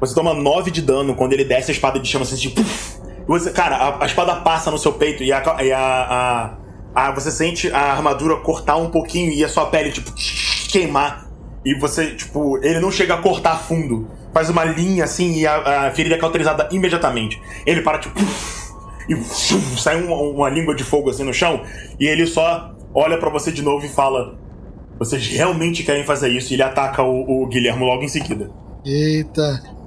Você 0.00 0.14
toma 0.16 0.34
9 0.34 0.72
de 0.72 0.82
dano 0.82 1.14
quando 1.14 1.32
ele 1.32 1.44
desce 1.44 1.70
a 1.70 1.74
espada 1.74 2.00
de 2.00 2.08
chama 2.08 2.24
assim, 2.24 2.34
tipo. 2.34 2.60
Você, 3.30 3.52
cara, 3.52 3.76
a, 3.76 4.02
a, 4.02 4.06
espada 4.06 4.34
passa 4.40 4.72
no 4.72 4.78
seu 4.78 4.92
peito 4.92 5.22
e, 5.22 5.32
a, 5.32 5.40
e 5.62 5.70
a, 5.70 6.56
a, 6.92 7.12
você 7.12 7.30
sente 7.30 7.70
a 7.70 7.92
armadura 7.92 8.34
cortar 8.38 8.74
um 8.74 8.90
pouquinho 8.90 9.30
e 9.30 9.44
a 9.44 9.48
sua 9.48 9.66
pele, 9.66 9.92
tipo, 9.92 10.12
queimar. 10.68 11.30
E 11.64 11.72
você, 11.78 12.16
tipo, 12.16 12.58
ele 12.58 12.80
não 12.80 12.90
chega 12.90 13.14
a 13.14 13.18
cortar 13.18 13.56
fundo. 13.56 14.08
Faz 14.34 14.50
uma 14.50 14.64
linha 14.64 15.04
assim 15.04 15.32
e 15.36 15.46
a, 15.46 15.92
ferida 15.94 16.16
é 16.16 16.18
cauterizada 16.18 16.68
imediatamente. 16.72 17.40
Ele 17.64 17.82
para, 17.82 17.98
tipo. 17.98 18.18
E 19.08 19.14
sai 19.78 20.02
uma, 20.02 20.16
uma 20.16 20.48
língua 20.48 20.74
de 20.74 20.82
fogo 20.82 21.08
assim 21.08 21.22
no 21.22 21.32
chão. 21.32 21.62
E 22.00 22.06
ele 22.08 22.26
só 22.26 22.74
olha 22.92 23.16
para 23.16 23.30
você 23.30 23.52
de 23.52 23.62
novo 23.62 23.86
e 23.86 23.88
fala: 23.88 24.36
Vocês 24.98 25.24
realmente 25.28 25.84
querem 25.84 26.02
fazer 26.02 26.30
isso? 26.30 26.52
E 26.52 26.56
ele 26.56 26.64
ataca 26.64 27.04
o, 27.04 27.44
o 27.44 27.46
Guilherme 27.46 27.84
logo 27.84 28.02
em 28.02 28.08
seguida. 28.08 28.50
Eita. 28.84 29.79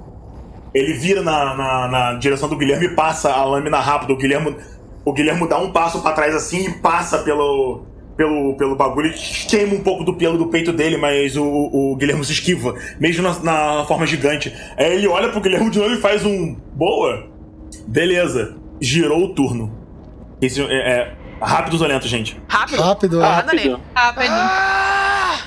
Ele 0.74 0.92
vira 0.92 1.22
na, 1.22 1.54
na, 1.54 1.88
na, 1.88 2.14
direção 2.14 2.48
do 2.48 2.56
Guilherme 2.56 2.86
e 2.86 2.94
passa 2.94 3.30
a 3.30 3.44
lâmina 3.44 3.78
rápido. 3.78 4.14
O 4.14 4.16
Guilherme, 4.16 4.56
o 5.04 5.12
Guilherme 5.12 5.48
dá 5.48 5.56
um 5.56 5.70
passo 5.70 6.02
para 6.02 6.12
trás 6.12 6.34
assim 6.34 6.66
e 6.66 6.72
passa 6.72 7.18
pelo, 7.18 7.84
pelo, 8.16 8.56
pelo 8.56 8.74
bagulho. 8.74 9.06
Ele 9.06 9.16
queima 9.48 9.74
um 9.74 9.80
pouco 9.80 10.02
do 10.02 10.14
pelo 10.14 10.36
do 10.36 10.48
peito 10.48 10.72
dele, 10.72 10.96
mas 10.96 11.36
o, 11.36 11.44
o 11.44 11.96
Guilherme 11.96 12.24
se 12.24 12.32
esquiva, 12.32 12.74
mesmo 12.98 13.22
na, 13.22 13.38
na, 13.40 13.84
forma 13.84 14.04
gigante. 14.04 14.52
Aí 14.76 14.94
ele 14.94 15.06
olha 15.06 15.28
pro 15.28 15.40
Guilherme 15.40 15.70
de 15.70 15.78
novo 15.78 15.94
e 15.94 16.00
faz 16.00 16.26
um. 16.26 16.56
Boa! 16.74 17.28
Beleza. 17.86 18.56
Girou 18.80 19.24
o 19.24 19.28
turno. 19.28 19.72
Esse, 20.42 20.60
é, 20.60 20.74
é, 20.74 21.14
rápidos 21.40 21.80
ou 21.80 21.86
lento, 21.86 22.08
gente? 22.08 22.36
Rápido. 22.48 22.82
Rápido, 22.82 23.20
rápido. 23.20 23.80
Rápido. 23.94 24.28
Ah! 24.28 25.38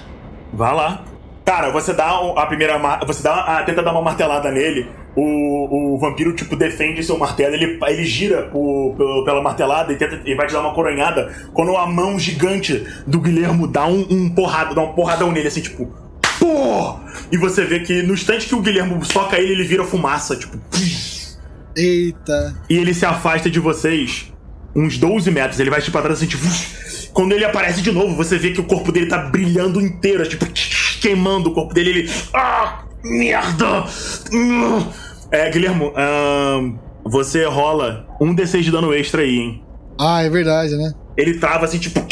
Vá 0.54 0.72
lá. 0.72 1.04
Cara, 1.48 1.72
você 1.72 1.94
dá 1.94 2.10
a 2.36 2.46
primeira. 2.46 2.78
Você 3.08 3.24
dá 3.24 3.36
a, 3.36 3.64
tenta 3.64 3.82
dar 3.82 3.94
uma 3.94 4.02
martelada 4.02 4.52
nele 4.52 4.86
o, 5.16 5.96
o 5.96 5.98
vampiro, 5.98 6.34
tipo, 6.34 6.58
defende 6.58 7.02
seu 7.02 7.18
martelo, 7.18 7.56
ele, 7.56 7.80
ele 7.88 8.06
gira 8.06 8.44
por, 8.44 8.94
por, 8.98 9.24
pela 9.24 9.42
martelada 9.42 9.94
e, 9.94 9.96
tenta, 9.96 10.20
e 10.26 10.36
vai 10.36 10.46
te 10.46 10.52
dar 10.52 10.60
uma 10.60 10.74
coronhada. 10.74 11.34
Quando 11.54 11.76
a 11.78 11.88
mão 11.88 12.20
gigante 12.20 12.86
do 13.08 13.22
Guilhermo 13.22 13.66
dá 13.66 13.88
um, 13.88 14.06
um 14.12 14.30
porrada, 14.30 14.76
dá 14.76 14.82
um 14.82 14.92
porradão 14.92 15.32
nele, 15.32 15.48
assim, 15.48 15.62
tipo. 15.62 15.90
Pô! 16.38 17.00
E 17.32 17.38
você 17.38 17.64
vê 17.64 17.80
que 17.80 18.04
no 18.04 18.14
instante 18.14 18.46
que 18.46 18.54
o 18.54 18.62
Guilhermo 18.62 19.04
soca 19.06 19.40
ele, 19.40 19.54
ele 19.54 19.64
vira 19.64 19.86
fumaça, 19.86 20.36
tipo. 20.36 20.60
Eita! 21.78 22.56
E 22.70 22.78
ele 22.78 22.94
se 22.94 23.06
afasta 23.06 23.50
de 23.50 23.62
vocês 23.62 24.34
uns 24.76 24.98
12 24.98 25.32
metros. 25.32 25.62
Ele 25.62 25.70
vai 25.70 25.80
tipo 25.80 25.94
pra 25.94 26.02
trás 26.02 26.20
assim, 26.20 26.28
tipo. 26.28 26.46
Quando 27.14 27.32
ele 27.32 27.46
aparece 27.46 27.82
de 27.82 27.92
novo, 27.92 28.16
você 28.16 28.38
vê 28.38 28.52
que 28.52 28.60
o 28.60 28.66
corpo 28.66 28.92
dele 28.92 29.08
tá 29.08 29.18
brilhando 29.18 29.82
inteiro, 29.82 30.28
tipo, 30.28 30.46
queimando 31.00 31.50
o 31.50 31.54
corpo 31.54 31.74
dele. 31.74 31.90
Ele. 31.90 32.12
Ah! 32.34 32.84
Merda! 33.04 33.86
É, 35.32 35.50
Guilhermo, 35.50 35.94
você 37.04 37.46
rola 37.46 38.08
um 38.20 38.36
D6 38.36 38.62
de 38.62 38.72
dano 38.72 38.94
extra 38.94 39.22
aí, 39.22 39.38
hein? 39.38 39.64
Ah, 40.00 40.24
é 40.24 40.30
verdade, 40.30 40.76
né? 40.76 40.94
Ele 41.16 41.40
trava 41.40 41.66
assim, 41.66 41.80
tipo. 41.80 42.06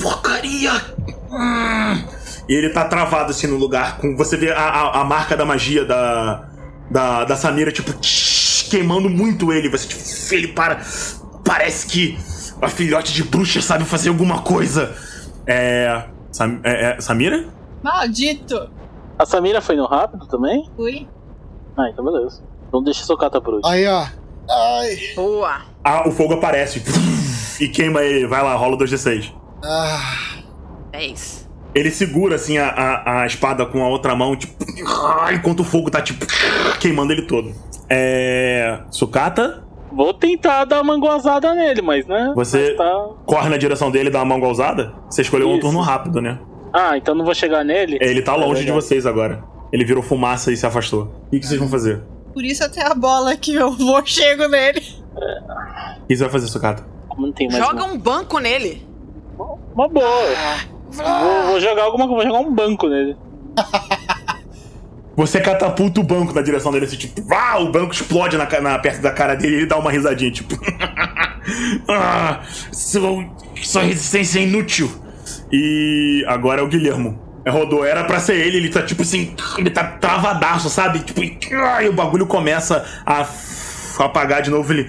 Porcaria! 0.00 0.72
E 2.48 2.54
ele 2.54 2.70
tá 2.70 2.84
travado 2.84 3.30
assim 3.30 3.46
no 3.46 3.56
lugar. 3.56 3.98
Com, 3.98 4.16
você 4.16 4.36
vê 4.36 4.50
a, 4.50 4.58
a, 4.58 5.00
a 5.02 5.04
marca 5.04 5.36
da 5.36 5.44
magia 5.44 5.84
da, 5.84 6.48
da, 6.90 7.24
da 7.24 7.36
Samira, 7.36 7.70
tipo, 7.70 7.92
queimando 8.68 9.08
muito 9.08 9.52
ele. 9.52 9.68
Você, 9.68 9.86
tipo, 9.86 10.02
ele 10.34 10.48
para. 10.48 10.80
Parece 11.44 11.86
que 11.86 12.18
a 12.60 12.68
filhote 12.68 13.12
de 13.12 13.22
bruxa 13.22 13.60
sabe 13.60 13.84
fazer 13.84 14.08
alguma 14.08 14.42
coisa. 14.42 14.94
É. 15.46 16.04
Sam, 16.40 16.60
é, 16.64 16.92
é 16.96 17.00
Samira? 17.02 17.44
Maldito! 17.82 18.70
A 19.18 19.26
Samira 19.26 19.60
foi 19.60 19.76
no 19.76 19.84
rápido 19.84 20.26
também? 20.26 20.66
Fui. 20.74 21.06
Ah, 21.76 21.90
então 21.90 22.02
beleza. 22.02 22.42
Então 22.66 22.82
deixa 22.82 23.04
eu 23.12 23.18
cata 23.18 23.42
por 23.42 23.54
último. 23.54 23.70
Aí, 23.70 23.86
ó. 23.86 24.06
Ai. 24.48 24.96
Boa. 25.14 25.60
Ah, 25.84 26.08
o 26.08 26.10
fogo 26.10 26.32
aparece 26.32 26.82
e 27.62 27.68
queima 27.68 28.02
ele. 28.02 28.26
Vai 28.26 28.42
lá, 28.42 28.54
rola 28.54 28.78
2d6. 28.78 29.34
Ah. 29.62 30.40
É 30.94 31.04
isso. 31.04 31.46
Ele 31.74 31.90
segura 31.90 32.36
assim 32.36 32.56
a, 32.56 32.68
a, 32.68 33.20
a, 33.20 33.26
espada 33.26 33.66
com 33.66 33.84
a 33.84 33.88
outra 33.88 34.16
mão, 34.16 34.34
tipo. 34.34 34.64
Enquanto 35.34 35.60
o 35.60 35.64
fogo 35.64 35.90
tá, 35.90 36.00
tipo, 36.00 36.24
queimando 36.80 37.12
ele 37.12 37.22
todo. 37.22 37.52
É. 37.86 38.80
Sucata? 38.90 39.62
Vou 39.92 40.14
tentar 40.14 40.64
dar 40.64 40.82
uma 40.82 40.94
manguazada 40.94 41.54
nele, 41.54 41.82
mas 41.82 42.06
né? 42.06 42.32
Você 42.34 42.68
mas 42.68 42.76
tá... 42.76 43.08
corre 43.26 43.48
na 43.48 43.56
direção 43.56 43.90
dele 43.90 44.08
e 44.08 44.12
dá 44.12 44.20
uma 44.20 44.36
manguazada? 44.36 44.94
Você 45.08 45.22
escolheu 45.22 45.48
Isso. 45.48 45.56
um 45.56 45.60
turno 45.60 45.80
rápido, 45.80 46.20
né? 46.20 46.38
Ah, 46.72 46.96
então 46.96 47.14
não 47.14 47.24
vou 47.24 47.34
chegar 47.34 47.64
nele? 47.64 47.98
Ele 48.00 48.22
tá 48.22 48.36
longe 48.36 48.62
é 48.62 48.64
de 48.64 48.72
vocês 48.72 49.04
agora. 49.06 49.42
Ele 49.72 49.84
virou 49.84 50.02
fumaça 50.02 50.52
e 50.52 50.56
se 50.56 50.66
afastou. 50.66 51.12
O 51.26 51.30
que, 51.30 51.40
que 51.40 51.46
vocês 51.46 51.58
vão 51.58 51.68
fazer? 51.68 52.02
Por 52.32 52.44
isso 52.44 52.64
até 52.64 52.84
a 52.86 52.94
bola 52.94 53.36
que 53.36 53.54
eu 53.54 53.72
vou 53.72 54.00
chego 54.06 54.46
nele. 54.48 54.82
O 56.02 56.06
que 56.06 56.16
você 56.16 56.22
vai 56.22 56.30
fazer, 56.30 56.46
Sucata? 56.46 56.84
Não 57.18 57.32
tem 57.32 57.48
mais 57.48 57.62
Joga 57.62 57.84
uma. 57.84 57.92
um 57.92 57.98
banco 57.98 58.38
nele. 58.38 58.86
Uma 59.74 59.88
boa. 59.88 60.06
Ah. 60.36 60.64
Vou, 60.90 61.52
vou, 61.52 61.60
jogar 61.60 61.84
alguma 61.84 62.08
coisa, 62.08 62.28
vou 62.28 62.36
jogar 62.36 62.48
um 62.48 62.54
banco 62.54 62.88
nele. 62.88 63.16
Você 65.20 65.38
catapulta 65.38 66.00
o 66.00 66.02
banco 66.02 66.32
na 66.32 66.40
direção 66.40 66.72
dele, 66.72 66.86
assim, 66.86 66.96
tipo, 66.96 67.22
ah, 67.30 67.58
o 67.58 67.70
banco 67.70 67.92
explode 67.92 68.38
na, 68.38 68.48
na, 68.62 68.78
perto 68.78 69.02
da 69.02 69.10
cara 69.10 69.34
dele 69.34 69.52
e 69.52 69.58
ele 69.58 69.66
dá 69.66 69.76
uma 69.76 69.90
risadinha, 69.92 70.30
tipo. 70.30 70.58
ah, 71.86 72.40
sua, 72.72 73.26
sua 73.62 73.82
resistência 73.82 74.38
é 74.38 74.44
inútil. 74.44 74.90
E 75.52 76.24
agora 76.26 76.62
é 76.62 76.64
o 76.64 76.68
Guilhermo. 76.68 77.20
É, 77.44 77.50
rodou, 77.50 77.84
era 77.84 78.02
pra 78.04 78.18
ser 78.18 78.36
ele, 78.36 78.56
ele 78.56 78.70
tá 78.70 78.82
tipo 78.82 79.02
assim, 79.02 79.34
ele 79.58 79.68
tá 79.68 79.84
travadaço, 79.84 80.70
sabe? 80.70 81.00
Tipo, 81.00 81.22
e 81.22 81.88
o 81.90 81.92
bagulho 81.92 82.24
começa 82.24 82.82
a 83.04 83.26
apagar 83.98 84.40
de 84.40 84.48
novo. 84.48 84.72
Ele, 84.72 84.88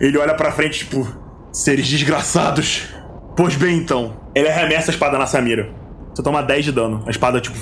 ele 0.00 0.18
olha 0.18 0.34
pra 0.34 0.50
frente, 0.50 0.80
tipo, 0.80 1.06
seres 1.52 1.86
desgraçados. 1.86 2.88
Pois 3.36 3.54
bem, 3.54 3.76
então, 3.76 4.16
ele 4.34 4.48
arremessa 4.48 4.90
a 4.90 4.92
espada 4.92 5.16
na 5.16 5.26
Samira. 5.26 5.70
Você 6.12 6.20
toma 6.20 6.42
10 6.42 6.64
de 6.64 6.72
dano. 6.72 7.04
A 7.06 7.10
espada, 7.10 7.40
tipo, 7.40 7.56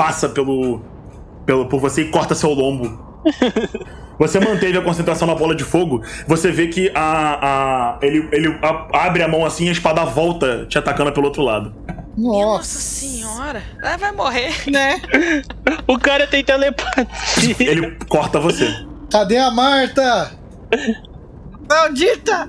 passa 0.00 0.30
pelo, 0.30 0.80
pelo 1.44 1.66
por 1.66 1.78
você 1.78 2.00
e 2.00 2.08
corta 2.08 2.34
seu 2.34 2.54
lombo. 2.54 2.98
Você 4.18 4.40
manteve 4.40 4.78
a 4.78 4.82
concentração 4.82 5.28
na 5.28 5.34
bola 5.34 5.54
de 5.54 5.62
fogo. 5.62 6.02
Você 6.26 6.50
vê 6.50 6.68
que 6.68 6.90
a, 6.94 7.96
a 7.96 7.98
ele, 8.00 8.26
ele 8.32 8.58
a, 8.62 9.06
abre 9.06 9.22
a 9.22 9.28
mão 9.28 9.44
assim 9.44 9.66
e 9.66 9.68
a 9.68 9.72
espada 9.72 10.04
volta 10.04 10.66
te 10.66 10.78
atacando 10.78 11.12
pelo 11.12 11.26
outro 11.26 11.42
lado. 11.42 11.74
Nossa, 12.16 12.46
Nossa 12.46 12.78
senhora. 12.78 13.62
Ela 13.82 13.96
vai 13.98 14.12
morrer. 14.12 14.70
Né? 14.70 15.02
o 15.86 15.98
cara 15.98 16.26
tem 16.26 16.42
telepatia. 16.42 17.56
Ele 17.58 17.96
corta 18.08 18.40
você. 18.40 18.68
Cadê 19.10 19.36
a 19.36 19.50
Marta? 19.50 20.32
Maldita! 21.68 22.48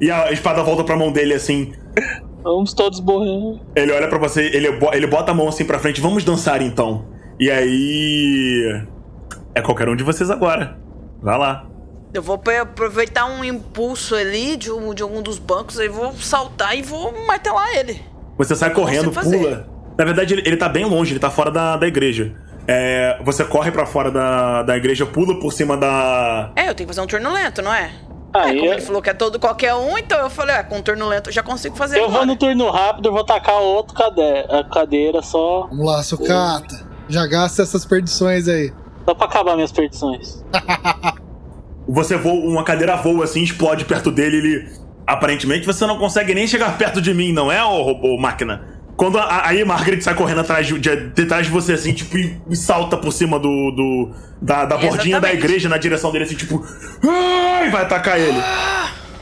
E 0.00 0.10
a 0.10 0.32
espada 0.32 0.62
volta 0.62 0.84
pra 0.84 0.96
mão 0.96 1.12
dele 1.12 1.34
assim. 1.34 1.72
Vamos 2.42 2.72
todos 2.72 3.00
morrer. 3.00 3.60
Ele 3.74 3.92
olha 3.92 4.08
para 4.08 4.18
você, 4.18 4.42
ele, 4.46 4.68
ele 4.92 5.06
bota 5.06 5.32
a 5.32 5.34
mão 5.34 5.48
assim 5.48 5.64
pra 5.64 5.78
frente. 5.78 6.00
Vamos 6.00 6.24
dançar 6.24 6.62
então. 6.62 7.06
E 7.38 7.50
aí. 7.50 8.84
É 9.54 9.60
qualquer 9.60 9.88
um 9.88 9.96
de 9.96 10.04
vocês 10.04 10.30
agora. 10.30 10.78
Vai 11.20 11.38
lá. 11.38 11.66
Eu 12.12 12.22
vou 12.22 12.40
aproveitar 12.60 13.26
um 13.26 13.44
impulso 13.44 14.14
ali 14.14 14.56
de, 14.56 14.70
um, 14.70 14.94
de 14.94 15.02
algum 15.02 15.20
dos 15.20 15.38
bancos, 15.38 15.78
aí 15.78 15.88
vou 15.88 16.14
saltar 16.14 16.76
e 16.76 16.82
vou 16.82 17.12
martelar 17.26 17.68
ele. 17.76 18.00
Você 18.38 18.56
sai 18.56 18.70
correndo, 18.70 19.10
pula. 19.10 19.68
Na 19.98 20.04
verdade, 20.04 20.34
ele, 20.34 20.42
ele 20.46 20.56
tá 20.56 20.68
bem 20.68 20.84
longe, 20.84 21.12
ele 21.12 21.20
tá 21.20 21.28
fora 21.28 21.50
da, 21.50 21.76
da 21.76 21.86
igreja. 21.86 22.34
É, 22.66 23.18
você 23.24 23.44
corre 23.44 23.70
para 23.70 23.84
fora 23.84 24.10
da, 24.10 24.62
da 24.62 24.76
igreja, 24.76 25.04
pula 25.04 25.38
por 25.40 25.52
cima 25.52 25.76
da. 25.76 26.52
É, 26.54 26.68
eu 26.68 26.74
tenho 26.74 26.86
que 26.88 26.94
fazer 26.94 27.00
um 27.00 27.06
turno 27.06 27.32
lento, 27.32 27.60
não 27.62 27.72
é? 27.74 27.90
Ah, 28.32 28.50
é, 28.50 28.54
como 28.54 28.66
eu... 28.66 28.72
ele 28.72 28.82
falou 28.82 29.00
que 29.00 29.10
é 29.10 29.14
todo 29.14 29.38
qualquer 29.38 29.74
um, 29.74 29.96
então 29.96 30.18
eu 30.18 30.30
falei, 30.30 30.56
ah, 30.56 30.64
com 30.64 30.76
um 30.76 30.82
turno 30.82 31.08
lento 31.08 31.28
eu 31.28 31.32
já 31.32 31.42
consigo 31.42 31.76
fazer. 31.76 31.98
Eu 31.98 32.04
agora. 32.04 32.18
vou 32.18 32.26
no 32.26 32.36
turno 32.36 32.70
rápido, 32.70 33.10
vou 33.10 33.24
tacar 33.24 33.56
outro 33.56 33.94
cadeira, 33.94 34.64
cadeira 34.64 35.22
só. 35.22 35.66
Vamos 35.68 35.86
lá, 35.86 36.02
sucata. 36.02 36.86
Já 37.08 37.26
gasta 37.26 37.62
essas 37.62 37.84
perdições 37.84 38.46
aí. 38.48 38.72
Só 39.04 39.14
pra 39.14 39.26
acabar 39.26 39.54
minhas 39.54 39.72
perdições. 39.72 40.44
você 41.88 42.16
voa, 42.16 42.34
uma 42.34 42.62
cadeira 42.62 42.96
voa 42.96 43.24
assim, 43.24 43.42
explode 43.42 43.84
perto 43.84 44.10
dele, 44.10 44.36
ele. 44.36 44.78
Aparentemente 45.06 45.64
você 45.64 45.86
não 45.86 45.98
consegue 45.98 46.34
nem 46.34 46.46
chegar 46.46 46.76
perto 46.76 47.00
de 47.00 47.14
mim, 47.14 47.32
não 47.32 47.50
é, 47.50 47.64
ô 47.64 47.82
robô 47.82 48.18
máquina? 48.18 48.77
Quando 48.98 49.16
a, 49.16 49.46
aí 49.46 49.64
Margaret 49.64 50.00
sai 50.00 50.14
correndo 50.14 50.40
atrás 50.40 50.66
de, 50.66 50.76
de, 50.76 50.96
de, 51.10 51.24
trás 51.24 51.46
de 51.46 51.52
você, 51.52 51.74
assim, 51.74 51.92
tipo, 51.92 52.18
e, 52.18 52.36
e 52.50 52.56
salta 52.56 52.96
por 52.96 53.12
cima 53.12 53.38
do. 53.38 53.70
do 53.70 54.10
da, 54.42 54.64
da 54.64 54.76
bordinha 54.76 55.20
da 55.20 55.32
igreja 55.32 55.68
na 55.68 55.78
direção 55.78 56.10
dele, 56.10 56.24
assim, 56.24 56.34
tipo. 56.34 56.60
Ai, 57.08 57.70
vai 57.70 57.82
atacar 57.82 58.18
ele. 58.18 58.38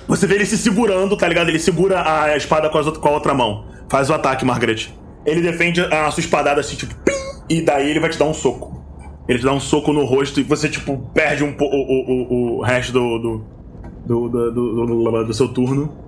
Você 0.08 0.26
vê 0.26 0.36
ele 0.36 0.46
se 0.46 0.56
segurando, 0.56 1.14
tá 1.14 1.28
ligado? 1.28 1.50
Ele 1.50 1.58
segura 1.58 2.02
a 2.02 2.34
espada 2.36 2.70
com, 2.70 2.78
as 2.78 2.88
com 2.96 3.08
a 3.08 3.10
outra 3.10 3.34
mão. 3.34 3.66
Faz 3.90 4.08
o 4.08 4.14
ataque, 4.14 4.46
Margaret. 4.46 4.88
Ele 5.26 5.42
defende 5.42 5.82
a 5.82 6.10
sua 6.10 6.20
espadada 6.22 6.60
assim, 6.60 6.74
tipo, 6.76 6.94
pim, 7.04 7.12
e 7.50 7.60
daí 7.60 7.90
ele 7.90 8.00
vai 8.00 8.08
te 8.08 8.18
dar 8.18 8.24
um 8.24 8.32
soco. 8.34 8.82
Ele 9.28 9.38
te 9.40 9.44
dá 9.44 9.52
um 9.52 9.60
soco 9.60 9.92
no 9.92 10.04
rosto 10.06 10.40
e 10.40 10.42
você, 10.42 10.70
tipo, 10.70 11.10
perde 11.12 11.44
um 11.44 11.54
o, 11.58 11.64
o, 11.64 12.54
o, 12.54 12.58
o 12.58 12.62
resto 12.62 12.92
do 12.92 13.18
do, 13.18 13.44
do, 14.06 14.28
do, 14.28 14.52
do, 14.52 14.86
do- 14.86 15.24
do 15.24 15.34
seu 15.34 15.48
turno. 15.48 16.05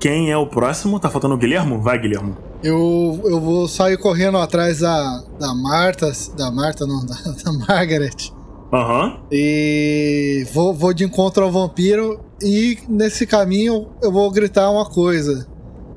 Quem 0.00 0.30
é 0.30 0.36
o 0.36 0.46
próximo? 0.46 1.00
Tá 1.00 1.10
faltando 1.10 1.34
o 1.34 1.38
Guilhermo? 1.38 1.80
Vai, 1.80 1.98
Guilhermo. 1.98 2.36
Eu, 2.62 3.20
eu 3.24 3.40
vou 3.40 3.68
sair 3.68 3.96
correndo 3.98 4.38
atrás 4.38 4.80
da, 4.80 5.22
da 5.38 5.54
Marta. 5.54 6.10
Da 6.36 6.50
Marta, 6.50 6.86
não, 6.86 7.04
da, 7.06 7.14
da 7.14 7.52
Margaret. 7.66 8.32
Aham. 8.72 9.20
E 9.32 10.46
vou, 10.52 10.74
vou 10.74 10.92
de 10.92 11.04
encontro 11.04 11.44
ao 11.44 11.50
vampiro. 11.50 12.20
E 12.42 12.78
nesse 12.88 13.26
caminho 13.26 13.88
eu 14.02 14.12
vou 14.12 14.30
gritar 14.30 14.70
uma 14.70 14.84
coisa. 14.84 15.46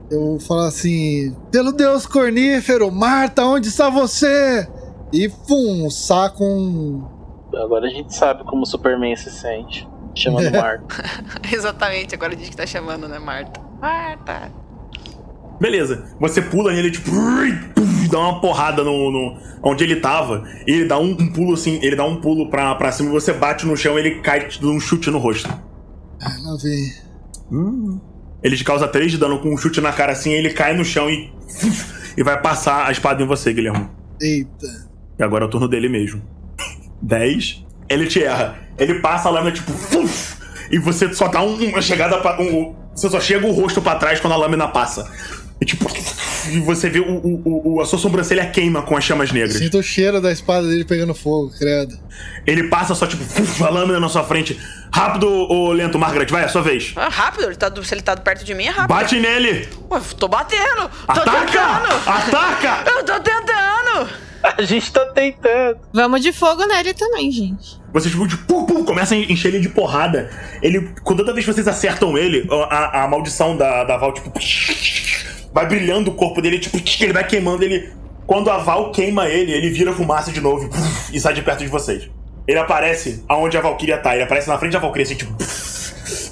Eu 0.09 0.19
vou 0.19 0.39
falar 0.39 0.67
assim: 0.67 1.35
Pelo 1.51 1.71
Deus 1.71 2.05
cornífero, 2.05 2.91
Marta, 2.91 3.45
onde 3.45 3.67
está 3.67 3.89
você? 3.89 4.67
E 5.13 5.29
pum, 5.29 5.89
saco 5.89 6.43
um. 6.43 7.03
Agora 7.53 7.85
a 7.85 7.89
gente 7.89 8.15
sabe 8.15 8.43
como 8.45 8.63
o 8.63 8.65
Superman 8.65 9.15
se 9.15 9.29
sente. 9.29 9.87
Chamando 10.15 10.51
Marta. 10.55 10.85
Exatamente, 11.51 12.15
agora 12.15 12.33
a 12.33 12.37
gente 12.37 12.49
que 12.49 12.57
tá 12.57 12.65
chamando, 12.65 13.07
né, 13.07 13.19
Marta? 13.19 13.70
Marta. 13.81 14.51
Beleza. 15.59 16.05
Você 16.19 16.41
pula 16.41 16.71
nele, 16.73 16.89
tipo, 16.91 17.11
dá 18.11 18.19
uma 18.19 18.41
porrada 18.41 18.83
no, 18.83 19.11
no- 19.11 19.37
onde 19.63 19.83
ele 19.83 19.97
tava. 19.97 20.43
E 20.67 20.71
ele 20.71 20.85
dá 20.85 20.97
um, 20.97 21.11
um 21.11 21.31
pulo 21.31 21.53
assim, 21.53 21.79
ele 21.83 21.95
dá 21.95 22.03
um 22.05 22.19
pulo 22.21 22.49
pra, 22.49 22.73
pra 22.75 22.91
cima 22.91 23.09
e 23.09 23.11
você 23.11 23.33
bate 23.33 23.65
no 23.65 23.75
chão 23.77 23.97
e 23.97 23.99
ele 24.01 24.15
cai 24.21 24.47
te 24.47 24.59
dando 24.59 24.73
um 24.73 24.79
chute 24.79 25.09
no 25.11 25.17
rosto. 25.19 25.49
Ah, 26.21 26.37
lá 26.43 26.57
vem. 26.61 27.99
Ele 28.43 28.55
te 28.57 28.63
causa 28.63 28.87
3 28.87 29.11
de 29.11 29.17
dano 29.17 29.39
com 29.39 29.53
um 29.53 29.57
chute 29.57 29.81
na 29.81 29.91
cara 29.91 30.13
assim, 30.13 30.31
ele 30.31 30.51
cai 30.51 30.75
no 30.75 30.83
chão 30.85 31.09
e. 31.09 31.31
E 32.17 32.23
vai 32.23 32.41
passar 32.41 32.87
a 32.87 32.91
espada 32.91 33.21
em 33.21 33.25
você, 33.27 33.53
Guilherme. 33.53 33.87
Eita. 34.19 34.89
E 35.19 35.23
agora 35.23 35.45
é 35.45 35.47
o 35.47 35.49
turno 35.49 35.67
dele 35.67 35.87
mesmo. 35.89 36.21
10. 37.01 37.65
Ele 37.87 38.07
te 38.07 38.23
erra. 38.23 38.55
Ele 38.77 38.95
passa 38.95 39.27
a 39.27 39.31
lâmina, 39.31 39.51
tipo. 39.51 39.71
fuf, 39.71 40.37
e 40.71 40.79
você 40.79 41.13
só 41.13 41.27
dá 41.27 41.41
um- 41.43 41.55
uma 41.69 41.81
chegada 41.81 42.17
pra. 42.19 42.41
um- 42.41 42.75
você 42.93 43.09
só 43.09 43.19
chega 43.19 43.45
o 43.45 43.51
rosto 43.51 43.81
pra 43.81 43.95
trás 43.95 44.19
quando 44.19 44.33
a 44.33 44.37
lâmina 44.37 44.67
passa. 44.67 45.09
E 45.59 45.65
tipo. 45.65 45.85
E 46.49 46.59
você 46.59 46.89
vê 46.89 46.99
o, 46.99 47.05
o- 47.17 47.75
o- 47.75 47.81
a 47.81 47.85
sua 47.85 47.99
sobrancelha 47.99 48.45
queima 48.47 48.81
com 48.81 48.95
as 48.97 49.03
chamas 49.03 49.31
negras. 49.31 49.53
Sinto 49.57 49.77
o 49.79 49.83
cheiro 49.83 50.19
da 50.21 50.31
espada 50.31 50.67
dele 50.67 50.83
pegando 50.85 51.13
fogo, 51.13 51.51
credo. 51.57 51.97
Ele 52.47 52.63
passa 52.69 52.95
só, 52.95 53.05
tipo, 53.05 53.23
a 53.63 53.69
lâmina 53.69 53.99
na 53.99 54.09
sua 54.09 54.23
frente. 54.23 54.59
Rápido 54.93 55.27
ou 55.27 55.71
lento, 55.71 55.97
Margaret? 55.99 56.25
Vai, 56.29 56.43
é 56.43 56.45
a 56.45 56.49
sua 56.49 56.61
vez. 56.61 56.93
Ah, 56.95 57.07
rápido, 57.09 57.45
ele 57.45 57.55
tá, 57.55 57.69
do- 57.69 57.83
se 57.83 57.93
ele 57.93 58.01
tá 58.01 58.15
perto 58.17 58.43
de 58.43 58.53
mim, 58.53 58.65
é 58.65 58.69
rápido. 58.69 58.87
Bate 58.89 59.19
nele! 59.19 59.67
Ué, 59.89 60.01
tô 60.17 60.27
batendo! 60.27 60.89
Tô 60.89 61.11
Ataca! 61.11 61.31
tentando! 61.31 62.09
Ataca! 62.09 62.91
Eu 62.91 63.03
tô 63.05 63.19
tentando! 63.19 64.09
A 64.43 64.63
gente 64.63 64.91
tá 64.91 65.05
tentando. 65.05 65.77
Vamos 65.93 66.19
de 66.21 66.33
fogo 66.33 66.65
nele 66.65 66.95
também, 66.95 67.31
gente. 67.31 67.79
Você, 67.93 68.09
tipo, 68.09 68.27
de 68.27 68.35
pum, 68.37 68.65
pum, 68.65 68.83
começa 68.83 69.13
a 69.13 69.17
encher 69.17 69.49
ele 69.49 69.59
de 69.59 69.69
porrada. 69.69 70.31
Ele, 70.63 70.91
quando 71.03 71.19
toda 71.19 71.31
vez 71.33 71.45
que 71.45 71.53
vocês 71.53 71.67
acertam 71.67 72.17
ele, 72.17 72.47
a, 72.69 73.03
a 73.03 73.07
maldição 73.07 73.55
da, 73.55 73.83
da 73.83 73.97
Val, 73.97 74.11
tipo, 74.13 74.31
vai 75.53 75.65
brilhando 75.67 76.11
o 76.11 76.13
corpo 76.13 76.41
dele, 76.41 76.59
tipo, 76.59 76.77
ele 77.03 77.13
vai 77.13 77.25
queimando 77.25 77.63
ele. 77.63 77.91
Quando 78.25 78.49
a 78.49 78.57
Val 78.57 78.91
queima 78.91 79.27
ele, 79.27 79.51
ele 79.51 79.69
vira 79.69 79.91
fumaça 79.91 80.31
de 80.31 80.39
novo 80.39 80.69
e 81.11 81.19
sai 81.19 81.33
de 81.33 81.41
perto 81.41 81.59
de 81.59 81.67
vocês. 81.67 82.09
Ele 82.47 82.57
aparece 82.59 83.23
aonde 83.27 83.57
a 83.57 83.61
Valkyria 83.61 83.97
tá, 83.97 84.13
ele 84.13 84.23
aparece 84.23 84.47
na 84.47 84.57
frente 84.57 84.73
da 84.73 84.79
Valkyria, 84.79 85.03
assim, 85.03 85.15
tipo, 85.15 85.33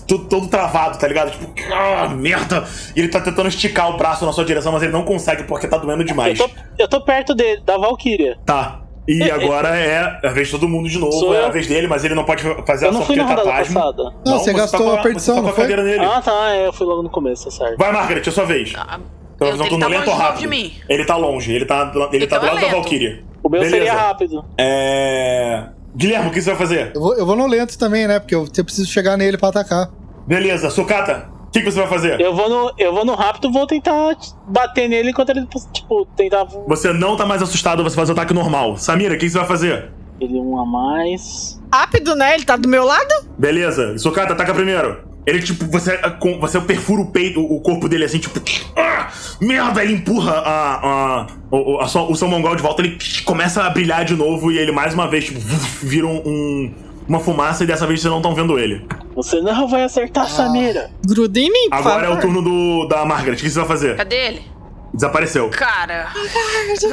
todo, 0.08 0.26
todo 0.26 0.48
travado, 0.48 0.98
tá 0.98 1.08
ligado? 1.08 1.32
Tipo, 1.32 1.54
ah, 1.74 2.08
merda! 2.10 2.66
E 2.96 3.00
ele 3.00 3.10
tá 3.10 3.20
tentando 3.20 3.48
esticar 3.48 3.90
o 3.90 3.98
braço 3.98 4.26
na 4.26 4.32
sua 4.32 4.46
direção, 4.46 4.72
mas 4.72 4.82
ele 4.82 4.92
não 4.92 5.04
consegue 5.04 5.44
porque 5.44 5.68
tá 5.68 5.78
doendo 5.78 6.02
Eu 6.02 6.08
demais. 6.08 6.38
tô, 6.38 6.50
eu 6.78 6.88
tô 6.88 7.02
perto 7.02 7.36
dele, 7.36 7.62
da 7.66 7.78
Valkyria. 7.78 8.38
Tá. 8.46 8.82
E 9.12 9.32
agora 9.32 9.70
é 9.76 10.20
a 10.24 10.30
vez 10.30 10.48
de 10.48 10.54
todo 10.54 10.70
mundo 10.70 10.88
de 10.88 11.00
novo, 11.00 11.12
Sou 11.20 11.34
é 11.34 11.46
a 11.46 11.50
vez 11.50 11.66
dele, 11.66 11.88
mas 11.88 12.06
ele 12.06 12.14
não 12.14 12.24
pode 12.24 12.44
fazer 12.66 12.86
Eu 12.86 12.90
ação 12.90 13.00
não 13.00 13.08
fui 13.08 13.16
na 13.16 13.24
tá 13.24 13.30
rodada 13.32 13.50
pasmo. 13.50 13.74
passada. 13.74 14.04
Não, 14.24 14.38
você 14.38 14.54
gastou 14.54 14.80
tá 14.80 14.86
com 14.86 14.92
a 14.92 15.02
perdição, 15.02 15.36
você 15.36 15.42
tá 15.42 15.48
não 15.48 15.50
com 15.50 15.50
a 15.50 15.54
foi? 15.56 15.64
cadeira 15.64 15.84
nele. 15.84 16.06
Ah, 16.06 16.22
tá. 16.22 16.54
é, 16.56 16.68
Eu 16.68 16.74
fui 16.74 16.86
logo 16.86 17.02
no 17.02 17.10
começo, 17.10 17.46
tá 17.46 17.52
certo. 17.52 17.78
Vai, 17.80 17.92
Margaret, 17.92 18.22
é 18.28 18.32
sua 18.32 18.46
vez. 18.46 18.72
Ah, 18.78 19.00
eu, 19.40 19.48
ele 19.48 19.58
no 19.58 19.80
tá 19.80 19.88
lento 19.88 20.00
longe 20.02 20.10
ou 20.12 20.16
rápido? 20.16 20.40
de 20.42 20.48
mim. 20.48 20.74
Ele 20.88 21.06
tá 21.06 21.16
longe, 21.18 21.52
ele 21.52 21.66
tá, 21.66 21.92
ele 22.14 22.28
tá 22.28 22.36
Então 22.38 22.40
do 22.40 22.46
é 22.46 22.52
lado 22.52 22.62
da. 22.62 22.72
Valkyria. 22.72 23.24
O 23.42 23.50
meu 23.50 23.62
Beleza. 23.62 23.78
seria 23.78 23.94
rápido. 23.94 24.46
É. 24.58 25.64
Guilherme, 25.96 26.28
o 26.30 26.32
que 26.32 26.40
você 26.42 26.50
vai 26.52 26.60
fazer? 26.60 26.92
Eu 26.94 27.02
vou, 27.02 27.16
eu 27.16 27.26
vou 27.26 27.36
no 27.36 27.48
lento 27.48 27.78
também, 27.80 28.08
né? 28.08 28.20
Porque 28.20 28.36
eu, 28.36 28.48
eu 28.56 28.64
preciso 28.64 28.88
chegar 28.88 29.18
nele 29.18 29.38
pra 29.38 29.50
atacar. 29.50 29.90
Beleza, 30.28 30.70
Sucata, 30.70 31.28
o 31.50 31.52
que, 31.52 31.62
que 31.62 31.72
você 31.72 31.80
vai 31.80 31.88
fazer? 31.88 32.22
Eu 32.22 32.34
vou 32.34 32.48
no, 32.50 32.72
eu 32.78 32.94
vou 32.94 33.04
no 33.04 33.16
rápido 33.16 33.52
vou 33.52 33.66
tentar 33.66 34.16
bater 34.48 34.88
nele 34.88 35.10
enquanto 35.10 35.30
ele, 35.32 35.46
tipo, 35.74 36.06
tentar. 36.16 36.46
Você 36.68 36.94
não 36.94 37.18
tá 37.18 37.26
mais 37.26 37.42
assustado, 37.42 37.84
você 37.84 37.96
faz 37.96 38.08
o 38.10 38.12
ataque 38.14 38.34
normal. 38.34 38.78
Samira, 38.78 39.16
o 39.16 39.18
que, 39.18 39.26
que 39.26 39.32
você 39.32 39.38
vai 39.40 39.48
fazer? 39.48 39.90
Ele 40.22 40.40
um 40.40 40.60
a 40.60 40.66
mais. 40.66 41.60
Rápido, 41.74 42.16
né? 42.16 42.36
Ele 42.36 42.44
tá 42.44 42.56
do 42.56 42.68
meu 42.70 42.86
lado? 42.86 43.14
Beleza, 43.38 43.98
Sucata, 43.98 44.34
ataca 44.34 44.54
primeiro. 44.54 45.08
Ele, 45.26 45.42
tipo, 45.42 45.66
você, 45.66 45.98
com- 46.20 46.40
você 46.40 46.60
perfura 46.62 47.02
o 47.02 47.12
peito, 47.12 47.40
o 47.42 47.60
corpo 47.62 47.88
dele 47.90 48.06
assim, 48.06 48.20
tipo. 48.20 48.40
Ah, 48.76 49.10
merda! 49.42 49.84
Ele 49.84 49.94
empurra 49.94 50.32
a, 50.34 50.76
a, 51.22 51.28
o, 51.52 51.80
a 51.80 51.88
sua- 51.88 52.10
o 52.10 52.16
seu 52.16 52.28
mongol 52.28 52.56
de 52.56 52.62
volta, 52.62 52.82
ele 52.82 52.98
começa 53.26 53.64
a 53.64 53.70
brilhar 53.70 54.04
de 54.06 54.16
novo 54.16 54.52
e 54.52 54.58
ele 54.58 54.72
mais 54.72 54.94
uma 54.94 55.08
vez, 55.08 55.26
tipo, 55.26 55.40
vira 55.84 56.08
um, 56.08 56.22
um- 56.26 56.74
uma 57.10 57.20
fumaça 57.20 57.64
e 57.64 57.68
dessa 57.68 57.88
vez 57.88 58.00
vocês 58.02 58.12
não 58.12 58.20
estão 58.20 58.36
vendo 58.36 58.58
ele. 58.60 58.86
Você 59.16 59.42
não 59.42 59.68
vai 59.68 59.84
acertar, 59.84 60.30
Samira. 60.30 60.92
Gruda 61.06 61.40
em 61.40 61.52
mim, 61.52 61.68
Agora 61.72 62.06
é 62.06 62.08
favor. 62.10 62.18
o 62.18 62.22
turno 62.22 62.42
do, 62.42 62.88
da 62.88 63.04
Margaret. 63.04 63.34
O 63.36 63.40
que 63.40 63.50
você 63.50 63.58
vai 63.60 63.68
fazer? 63.68 63.98
Cadê 63.98 64.16
ele? 64.16 64.42
Desapareceu. 64.94 65.50
Cara, 65.50 66.08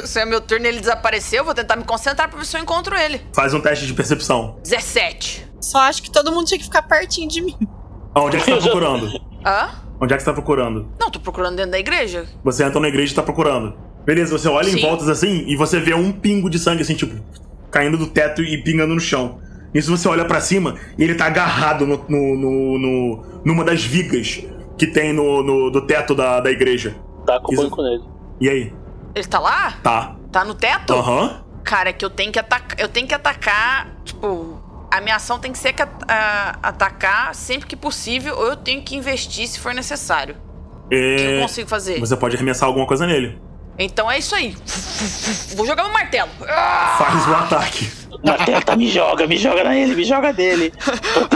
se 0.04 0.18
é 0.20 0.24
meu 0.24 0.40
turno 0.40 0.64
e 0.64 0.68
ele 0.68 0.80
desapareceu, 0.80 1.38
eu 1.40 1.44
vou 1.44 1.54
tentar 1.54 1.76
me 1.76 1.84
concentrar 1.84 2.28
pra 2.28 2.38
ver 2.38 2.46
se 2.46 2.56
eu 2.56 2.60
encontro 2.60 2.96
ele. 2.96 3.20
Faz 3.34 3.52
um 3.54 3.60
teste 3.60 3.86
de 3.86 3.92
percepção. 3.94 4.56
17. 4.62 5.46
Só 5.60 5.78
acho 5.80 6.02
que 6.02 6.10
todo 6.10 6.32
mundo 6.32 6.46
tinha 6.46 6.58
que 6.58 6.64
ficar 6.64 6.82
pertinho 6.82 7.28
de 7.28 7.42
mim. 7.42 7.56
Onde 8.14 8.36
é 8.36 8.40
que 8.40 8.46
você 8.46 8.56
tá 8.56 8.62
procurando? 8.62 9.20
Hã? 9.44 9.68
Onde 10.00 10.12
é 10.14 10.16
que 10.16 10.22
você 10.22 10.26
tá 10.30 10.32
procurando? 10.34 10.88
Não, 10.98 11.10
tô 11.10 11.20
procurando 11.20 11.56
dentro 11.56 11.72
da 11.72 11.78
igreja. 11.78 12.26
Você 12.44 12.64
entra 12.64 12.80
na 12.80 12.88
igreja 12.88 13.12
e 13.12 13.16
tá 13.16 13.22
procurando. 13.22 13.74
Beleza, 14.04 14.36
você 14.38 14.48
olha 14.48 14.68
em 14.68 14.72
Sim. 14.72 14.80
voltas 14.82 15.08
assim 15.08 15.44
e 15.46 15.56
você 15.56 15.80
vê 15.80 15.94
um 15.94 16.12
pingo 16.12 16.48
de 16.48 16.58
sangue 16.58 16.82
assim, 16.82 16.94
tipo, 16.94 17.18
caindo 17.70 17.96
do 17.98 18.06
teto 18.06 18.42
e 18.42 18.62
pingando 18.62 18.94
no 18.94 19.00
chão. 19.00 19.40
Nisso 19.74 19.96
você 19.96 20.08
olha 20.08 20.24
pra 20.24 20.40
cima 20.40 20.76
e 20.98 21.04
ele 21.04 21.14
tá 21.14 21.26
agarrado 21.26 21.86
no, 21.86 22.04
no- 22.08 22.36
no- 22.36 22.78
no- 22.78 23.42
numa 23.44 23.64
das 23.64 23.84
vigas 23.84 24.42
que 24.78 24.86
tem 24.86 25.12
no, 25.12 25.42
no- 25.42 25.70
do 25.70 25.86
teto 25.86 26.14
da, 26.14 26.40
da 26.40 26.50
igreja. 26.50 26.94
Tá 27.26 27.40
com 27.40 27.50
o 27.50 27.54
Isso. 27.54 27.62
banco 27.62 27.82
nele. 27.82 28.02
E 28.40 28.48
aí? 28.48 28.72
Ele 29.14 29.24
tá 29.26 29.38
lá? 29.38 29.72
Tá. 29.82 30.16
Tá 30.30 30.44
no 30.44 30.54
teto? 30.54 30.92
Aham. 30.92 31.42
Cara, 31.64 31.90
é 31.90 31.92
que 31.92 32.04
eu 32.04 32.10
tenho 32.10 32.30
que 32.30 32.38
atacar. 32.38 32.78
Eu 32.78 32.88
tenho 32.88 33.06
que 33.08 33.14
atacar. 33.14 33.88
Tipo, 34.04 34.62
a 34.90 35.00
minha 35.00 35.16
ação 35.16 35.38
tem 35.38 35.50
que 35.52 35.58
ser 35.58 35.72
que 35.72 35.82
a- 35.82 35.88
a- 36.06 36.58
atacar 36.62 37.34
sempre 37.34 37.66
que 37.66 37.74
possível, 37.76 38.36
ou 38.36 38.46
eu 38.46 38.56
tenho 38.56 38.82
que 38.82 38.94
investir 38.94 39.48
se 39.48 39.58
for 39.58 39.74
necessário. 39.74 40.36
O 40.84 40.88
que 40.90 40.94
eu 40.94 41.38
É, 41.38 41.40
consigo 41.42 41.68
fazer? 41.68 41.98
Você 41.98 42.16
pode 42.16 42.36
arremessar 42.36 42.68
alguma 42.68 42.86
coisa 42.86 43.06
nele. 43.06 43.38
Então 43.78 44.10
é 44.10 44.18
isso 44.18 44.34
aí. 44.34 44.56
Vou 45.56 45.66
jogar 45.66 45.82
meu 45.84 45.92
martelo. 45.92 46.30
Faz 46.38 47.26
o 47.28 47.34
ataque. 47.34 47.90
Martelo, 48.26 48.62
tá, 48.62 48.76
me 48.76 48.88
joga, 48.88 49.26
me 49.26 49.36
joga 49.36 49.64
nele, 49.64 49.94
me 49.94 50.04
joga 50.04 50.32
dele. 50.32 50.72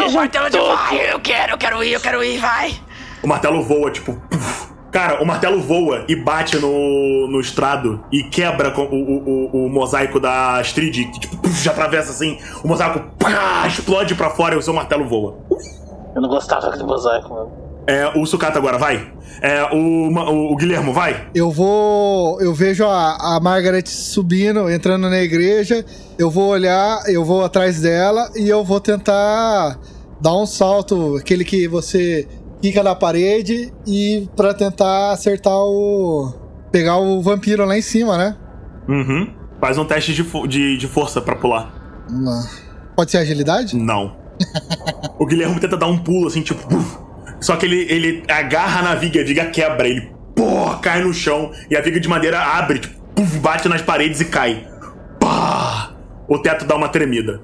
O 0.06 0.12
martelo 0.12 0.50
de 0.50 0.58
vai! 0.58 1.12
Eu 1.12 1.20
quero, 1.20 1.52
eu 1.52 1.58
quero 1.58 1.84
ir, 1.84 1.92
eu 1.92 2.00
quero 2.00 2.24
ir, 2.24 2.38
vai! 2.38 2.74
O 3.22 3.28
martelo 3.28 3.62
voa, 3.62 3.90
tipo. 3.90 4.14
puf. 4.28 4.70
Cara, 4.90 5.22
o 5.22 5.26
martelo 5.26 5.60
voa 5.60 6.04
e 6.08 6.16
bate 6.16 6.58
no, 6.58 7.28
no 7.28 7.40
estrado 7.40 8.04
e 8.10 8.24
quebra 8.24 8.72
com 8.72 8.82
o, 8.82 8.94
o, 8.94 9.50
o, 9.52 9.66
o 9.66 9.70
mosaico 9.70 10.18
da 10.18 10.58
Astrid, 10.58 11.04
que 11.12 11.20
tipo, 11.20 11.36
puf, 11.36 11.62
já 11.62 11.70
atravessa 11.70 12.10
assim. 12.10 12.38
O 12.64 12.68
mosaico 12.68 13.00
pá, 13.16 13.66
explode 13.68 14.14
pra 14.16 14.30
fora 14.30 14.56
e 14.56 14.58
o 14.58 14.62
seu 14.62 14.74
martelo 14.74 15.08
voa. 15.08 15.38
Eu 16.14 16.20
não 16.20 16.28
gostava 16.28 16.70
do 16.76 16.86
mosaico, 16.86 17.28
mano. 17.32 17.69
É, 17.86 18.06
o 18.18 18.24
Sucata 18.26 18.58
agora, 18.58 18.78
vai. 18.78 19.12
É, 19.40 19.64
o, 19.74 20.08
o, 20.08 20.52
o 20.52 20.56
Guilhermo, 20.56 20.92
vai. 20.92 21.28
Eu 21.34 21.50
vou. 21.50 22.40
Eu 22.40 22.54
vejo 22.54 22.84
a, 22.84 23.36
a 23.36 23.40
Margaret 23.40 23.86
subindo, 23.86 24.70
entrando 24.70 25.08
na 25.08 25.20
igreja. 25.20 25.84
Eu 26.18 26.30
vou 26.30 26.50
olhar, 26.50 27.02
eu 27.06 27.24
vou 27.24 27.42
atrás 27.44 27.80
dela 27.80 28.30
e 28.36 28.48
eu 28.48 28.64
vou 28.64 28.80
tentar 28.80 29.78
dar 30.20 30.36
um 30.36 30.46
salto, 30.46 31.16
aquele 31.16 31.44
que 31.44 31.66
você 31.66 32.28
fica 32.60 32.82
na 32.82 32.94
parede 32.94 33.72
e 33.86 34.28
pra 34.36 34.52
tentar 34.52 35.12
acertar 35.12 35.56
o. 35.56 36.32
pegar 36.70 36.98
o 36.98 37.22
vampiro 37.22 37.64
lá 37.64 37.76
em 37.76 37.82
cima, 37.82 38.18
né? 38.18 38.36
Uhum. 38.88 39.32
Faz 39.60 39.78
um 39.78 39.84
teste 39.84 40.12
de, 40.12 40.22
de, 40.48 40.76
de 40.76 40.86
força 40.86 41.20
pra 41.20 41.36
pular. 41.36 42.04
Lá. 42.10 42.42
Pode 42.96 43.10
ser 43.10 43.18
agilidade? 43.18 43.76
Não. 43.76 44.16
o 45.18 45.26
Guilherme 45.26 45.58
tenta 45.60 45.76
dar 45.76 45.86
um 45.86 45.98
pulo 45.98 46.26
assim, 46.28 46.42
tipo. 46.42 46.68
Só 47.40 47.56
que 47.56 47.66
ele, 47.66 47.86
ele 47.88 48.22
agarra 48.28 48.82
na 48.82 48.94
viga, 48.94 49.20
a 49.20 49.24
viga 49.24 49.46
quebra, 49.46 49.88
ele 49.88 50.10
pô, 50.36 50.76
cai 50.82 51.02
no 51.02 51.12
chão 51.14 51.52
e 51.70 51.76
a 51.76 51.80
viga 51.80 51.98
de 51.98 52.08
madeira 52.08 52.38
abre, 52.40 52.78
tipo, 52.80 53.00
puf, 53.14 53.38
bate 53.38 53.68
nas 53.68 53.82
paredes 53.82 54.20
e 54.20 54.26
cai. 54.26 54.66
Pá! 55.18 55.94
O 56.28 56.38
teto 56.38 56.64
dá 56.64 56.76
uma 56.76 56.88
tremida. 56.88 57.40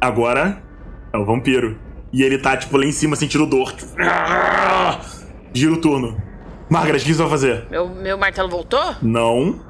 Agora 0.00 0.62
é 1.12 1.18
o 1.18 1.24
vampiro. 1.24 1.78
E 2.12 2.22
ele 2.22 2.38
tá, 2.38 2.56
tipo, 2.56 2.76
lá 2.76 2.84
em 2.84 2.92
cima 2.92 3.14
sentindo 3.16 3.46
dor. 3.46 3.72
Tipo! 3.72 3.94
Gira 5.52 5.72
o 5.72 5.76
turno. 5.76 6.20
Margaret, 6.68 6.98
o 7.00 7.04
que 7.04 7.12
você 7.14 7.20
vai 7.22 7.30
fazer? 7.30 7.66
Meu, 7.70 7.88
meu 7.88 8.16
martelo 8.18 8.48
voltou? 8.48 8.94
Não. 9.02 9.60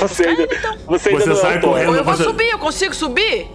Você 0.00 0.26
ainda, 0.26 0.42
então. 0.44 0.76
você 0.86 1.08
ainda 1.10 1.20
Você 1.22 1.28
não 1.28 1.36
sai 1.36 1.60
correndo. 1.60 1.94
Eu 1.94 2.04
vou 2.04 2.14
você- 2.14 2.24
subir, 2.24 2.50
eu 2.50 2.58
consigo 2.58 2.94
subir? 2.94 3.46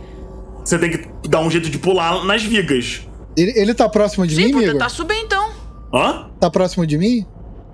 Você 0.64 0.78
tem 0.78 0.92
que 0.92 1.10
dar 1.28 1.40
um 1.40 1.50
jeito 1.50 1.70
de 1.70 1.78
pular 1.80 2.24
nas 2.26 2.44
vigas. 2.44 3.08
Ele, 3.38 3.54
ele 3.56 3.74
tá 3.74 3.88
próximo 3.88 4.26
de 4.28 4.36
Sim, 4.36 4.46
mim, 4.46 4.52
vou 4.52 4.58
amigo? 4.60 4.74
tentar 4.74 4.90
subir 4.90 5.16
então. 5.18 5.50
Hã? 5.94 6.30
Tá 6.40 6.50
próximo 6.50 6.86
de 6.86 6.98
mim? 6.98 7.26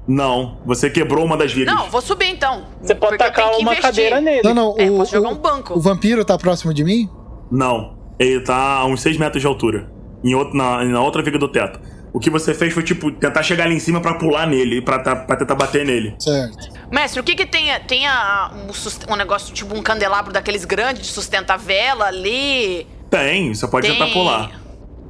Não. 0.08 0.60
Você 0.66 0.90
quebrou 0.90 1.26
uma 1.26 1.36
das 1.36 1.52
vigas. 1.52 1.74
Não, 1.74 1.90
vou 1.90 2.02
subir 2.02 2.28
então. 2.28 2.66
Você 2.82 2.94
pode 2.94 3.18
Porque 3.18 3.24
eu 3.24 3.28
tacar 3.28 3.46
tenho 3.46 3.58
que 3.58 3.62
uma 3.64 3.72
investir. 3.74 3.82
cadeira 3.90 4.22
nele. 4.22 4.42
Não, 4.44 4.54
não. 4.54 4.76
É, 4.78 4.90
o, 4.90 4.98
posso 4.98 5.12
jogar 5.12 5.30
o- 5.30 5.32
um 5.34 5.38
banco. 5.38 5.74
O 5.74 5.80
vampiro 5.82 6.24
tá 6.24 6.38
próximo 6.38 6.74
de 6.74 6.84
mim? 6.84 7.10
Não. 7.52 7.96
Ele 8.20 8.40
tá 8.42 8.56
a 8.56 8.86
uns 8.86 9.02
6 9.02 9.18
metros 9.18 9.42
de 9.42 9.48
altura. 9.48 9.90
Em 10.24 10.34
outro, 10.36 10.56
na, 10.56 10.84
na 10.86 11.02
outra 11.02 11.22
viga 11.24 11.38
do 11.40 11.48
teto. 11.48 11.80
O 12.14 12.20
que 12.20 12.30
você 12.30 12.54
fez 12.54 12.74
foi, 12.74 12.82
tipo, 12.84 13.12
tentar 13.12 13.44
chegar 13.44 13.66
ali 13.66 13.76
em 13.76 13.80
cima 13.80 14.00
pra 14.00 14.14
pular 14.14 14.48
nele, 14.48 14.82
pra, 14.82 15.00
tá- 15.00 15.16
pra 15.16 15.36
tentar 15.36 15.56
bater 15.56 15.86
nele. 15.86 16.16
Certo. 16.20 16.70
Mestre, 16.90 17.20
o 17.20 17.24
que 17.24 17.36
que 17.36 17.46
tem? 17.46 17.66
Tem 17.88 18.08
a- 18.08 18.52
um, 18.70 18.72
sus- 18.72 19.00
um 19.10 19.16
negócio 19.16 19.54
tipo 19.54 19.76
um 19.76 19.82
candelabro 19.82 20.32
daqueles 20.32 20.64
grandes 20.64 21.02
de 21.08 21.08
sustentar 21.12 21.58
vela 21.58 22.06
ali? 22.06 22.88
Tem, 23.10 23.54
você 23.54 23.68
pode 23.68 23.88
Tem. 23.88 23.98
tentar 23.98 24.14
pular. 24.14 24.52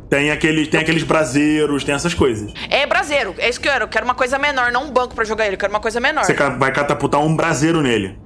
Tem, 0.10 0.30
aquele, 0.32 0.68
tem 0.68 0.80
aqueles 0.80 1.04
braseiros, 1.04 1.84
tem 1.84 1.96
essas 1.96 2.14
coisas. 2.14 2.54
É 2.70 2.86
braseiro, 2.86 3.34
é 3.38 3.50
isso 3.50 3.60
que 3.60 3.68
eu 3.68 3.72
quero. 3.72 3.86
Eu 3.86 3.90
quero 3.90 4.06
uma 4.06 4.16
coisa 4.16 4.38
menor, 4.38 4.72
não 4.72 4.86
um 4.86 4.92
banco 4.92 5.16
pra 5.16 5.24
jogar 5.26 5.46
ele. 5.46 5.56
Eu 5.56 5.60
quero 5.60 5.74
uma 5.74 5.80
coisa 5.80 6.00
menor. 6.00 6.24
Você 6.24 6.34
vai 6.34 6.72
catapultar 6.72 7.22
um 7.22 7.36
braseiro 7.36 7.82
nele. 7.82 8.18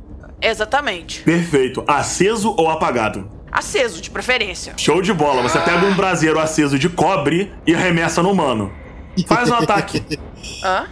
Exatamente. 0.42 1.22
Perfeito. 1.24 1.84
Aceso 1.88 2.54
ou 2.58 2.70
apagado? 2.70 3.30
Aceso, 3.52 4.02
de 4.02 4.10
preferência. 4.10 4.74
Show 4.78 5.02
de 5.02 5.14
bola. 5.14 5.42
Você 5.42 5.60
pega 5.60 5.86
um 5.86 5.96
braseiro 5.96 6.40
aceso 6.40 6.78
de 6.78 6.88
cobre 6.90 7.52
e 7.66 7.74
arremessa 7.74 8.22
no 8.22 8.32
humano. 8.32 8.72
Faz 9.28 9.50
um 9.50 9.56
ataque. 9.56 10.04
Hã? 10.64 10.88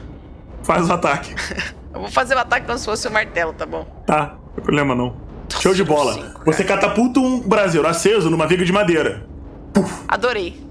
Faz 0.63 0.89
o 0.89 0.93
ataque. 0.93 1.33
Eu 1.93 2.01
vou 2.01 2.11
fazer 2.11 2.35
o 2.35 2.39
ataque 2.39 2.65
como 2.65 2.77
se 2.77 2.85
fosse 2.85 3.07
o 3.07 3.11
martelo, 3.11 3.53
tá 3.53 3.65
bom? 3.65 3.83
Tá, 4.05 4.35
não 4.45 4.53
tem 4.53 4.63
problema 4.63 4.93
não. 4.93 5.15
Show 5.59 5.73
de 5.73 5.83
bola. 5.83 6.13
cinco, 6.13 6.41
Você 6.45 6.63
catapulta 6.63 7.19
um 7.19 7.39
braseiro 7.39 7.87
aceso 7.87 8.29
numa 8.29 8.45
viga 8.45 8.63
de 8.65 8.71
madeira. 8.71 9.25
Adorei. 10.07 10.66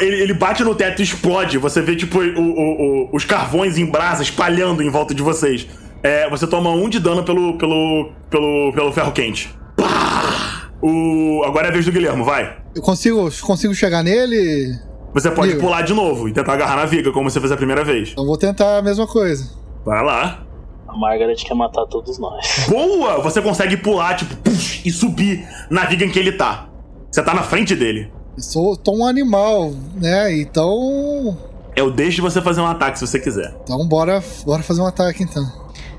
Ele, 0.00 0.16
ele 0.22 0.34
bate 0.34 0.62
no 0.62 0.74
teto 0.74 1.00
e 1.00 1.02
explode. 1.04 1.58
Você 1.58 1.80
vê, 1.82 1.96
tipo, 1.96 2.18
o- 2.18 2.40
o- 2.40 3.04
o- 3.04 3.08
os 3.12 3.24
carvões 3.24 3.76
em 3.78 3.86
brasa 3.86 4.22
espalhando 4.22 4.82
em 4.82 4.90
volta 4.90 5.14
de 5.14 5.22
vocês. 5.22 5.66
É, 6.02 6.28
você 6.30 6.46
toma 6.46 6.70
um 6.70 6.88
de 6.88 7.00
dano 7.00 7.24
pelo, 7.24 7.56
pelo, 7.58 8.10
pelo, 8.30 8.72
pelo 8.72 8.92
ferro 8.92 9.12
quente. 9.12 9.52
Pá! 9.76 10.70
O, 10.80 11.42
agora 11.44 11.66
é 11.66 11.70
a 11.70 11.72
vez 11.72 11.84
do 11.84 11.90
Guilhermo, 11.92 12.24
vai. 12.24 12.56
Eu 12.74 12.82
consigo, 12.82 13.28
consigo 13.42 13.74
chegar 13.74 14.02
nele? 14.02 14.72
Você 15.14 15.30
pode 15.30 15.56
pular 15.56 15.82
de 15.82 15.94
novo 15.94 16.28
e 16.28 16.32
tentar 16.32 16.52
agarrar 16.52 16.76
na 16.76 16.84
viga, 16.84 17.10
como 17.10 17.30
você 17.30 17.40
fez 17.40 17.50
a 17.50 17.56
primeira 17.56 17.82
vez. 17.82 18.10
Então 18.12 18.26
vou 18.26 18.36
tentar 18.36 18.76
a 18.78 18.82
mesma 18.82 19.06
coisa. 19.06 19.50
Vai 19.84 20.04
lá. 20.04 20.42
A 20.86 20.96
Margaret 20.96 21.34
quer 21.36 21.54
matar 21.54 21.86
todos 21.86 22.18
nós. 22.18 22.66
Boa! 22.68 23.20
Você 23.22 23.40
consegue 23.40 23.76
pular, 23.78 24.14
tipo, 24.14 24.36
push, 24.36 24.84
e 24.84 24.90
subir 24.92 25.44
na 25.70 25.86
viga 25.86 26.04
em 26.04 26.10
que 26.10 26.18
ele 26.18 26.32
tá. 26.32 26.68
Você 27.10 27.22
tá 27.22 27.32
na 27.34 27.42
frente 27.42 27.74
dele. 27.74 28.12
Eu 28.36 28.42
sou, 28.42 28.76
tô 28.76 28.92
um 28.96 29.06
animal, 29.06 29.72
né? 29.94 30.36
Então. 30.40 31.36
Eu 31.74 31.90
deixo 31.90 32.22
você 32.22 32.40
fazer 32.40 32.60
um 32.60 32.66
ataque 32.66 32.98
se 32.98 33.06
você 33.06 33.18
quiser. 33.18 33.54
Então 33.64 33.86
bora, 33.86 34.22
bora 34.44 34.62
fazer 34.62 34.80
um 34.80 34.86
ataque 34.86 35.22
então. 35.22 35.44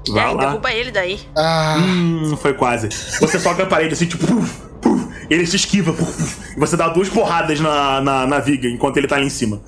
Vai 0.10 0.32
é, 0.32 0.34
lá. 0.34 0.46
derruba 0.46 0.72
ele 0.72 0.92
daí. 0.92 1.20
Ah, 1.36 1.78
Hum, 1.80 2.36
foi 2.38 2.54
quase. 2.54 2.90
Você 3.20 3.40
soca 3.40 3.64
a 3.64 3.66
parede 3.66 3.94
assim, 3.94 4.06
tipo, 4.06 4.26
puf, 4.26 4.62
puf, 4.82 5.08
ele 5.30 5.46
se 5.46 5.56
esquiva, 5.58 5.92
puf, 5.94 6.56
e 6.56 6.60
você 6.60 6.78
dá 6.78 6.88
duas 6.90 7.10
porradas 7.10 7.60
na, 7.60 8.00
na, 8.02 8.26
na 8.26 8.40
viga 8.40 8.68
enquanto 8.70 8.98
ele 8.98 9.08
tá 9.08 9.16
ali 9.18 9.26
em 9.26 9.30
cima. 9.30 9.62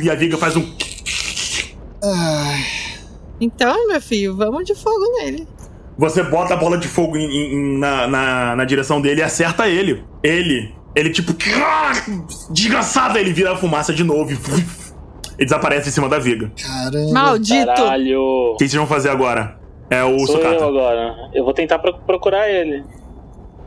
E 0.00 0.10
a 0.10 0.14
viga 0.14 0.36
faz 0.38 0.56
um. 0.56 0.64
ai, 2.02 2.64
Então, 3.40 3.88
meu 3.88 4.00
filho, 4.00 4.36
vamos 4.36 4.64
de 4.64 4.74
fogo 4.74 5.04
nele. 5.18 5.46
Você 5.98 6.22
bota 6.22 6.54
a 6.54 6.56
bola 6.56 6.76
de 6.78 6.86
fogo 6.88 7.16
em- 7.16 7.30
em- 7.54 7.78
na, 7.78 8.06
na, 8.06 8.56
na 8.56 8.64
direção 8.64 9.00
dele 9.00 9.20
e 9.20 9.24
acerta 9.24 9.68
ele. 9.68 10.04
Ele, 10.22 10.74
ele 10.96 11.10
tipo, 11.10 11.32
desgraçado, 12.50 13.18
ele 13.18 13.32
vira 13.32 13.52
a 13.52 13.56
fumaça 13.56 13.92
de 13.92 14.02
novo 14.02 14.32
e 14.32 14.36
e 15.38 15.44
desaparece 15.44 15.90
em 15.90 15.92
cima 15.92 16.08
da 16.08 16.18
viga. 16.18 16.50
caramba. 16.56 17.12
Maldito! 17.12 17.66
Caralho. 17.66 18.20
O 18.22 18.56
que 18.56 18.60
vocês 18.66 18.74
vão 18.74 18.86
fazer 18.86 19.10
agora? 19.10 19.58
É 19.90 20.02
o 20.02 20.18
Sou 20.26 20.36
eu 20.36 20.42
Sucata. 20.42 20.64
agora. 20.64 21.14
Eu 21.34 21.44
vou 21.44 21.52
tentar 21.52 21.78
pro- 21.78 21.98
procurar 21.98 22.48
ele. 22.48 22.82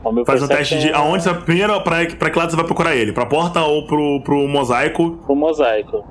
O 0.02 0.10
meu 0.12 0.24
Faz 0.24 0.42
um 0.42 0.48
teste 0.48 0.78
de. 0.78 0.92
Aonde 0.92 1.22
você. 1.22 1.32
Primeiro, 1.32 1.80
pra, 1.82 2.04
pra 2.18 2.28
que 2.30 2.38
lado 2.38 2.50
você 2.50 2.56
vai 2.56 2.64
procurar 2.64 2.96
ele? 2.96 3.12
Pra 3.12 3.24
porta 3.24 3.62
ou 3.62 3.86
pro, 3.86 4.20
pro 4.24 4.48
mosaico? 4.48 5.20
O 5.28 5.34
mosaico. 5.34 6.04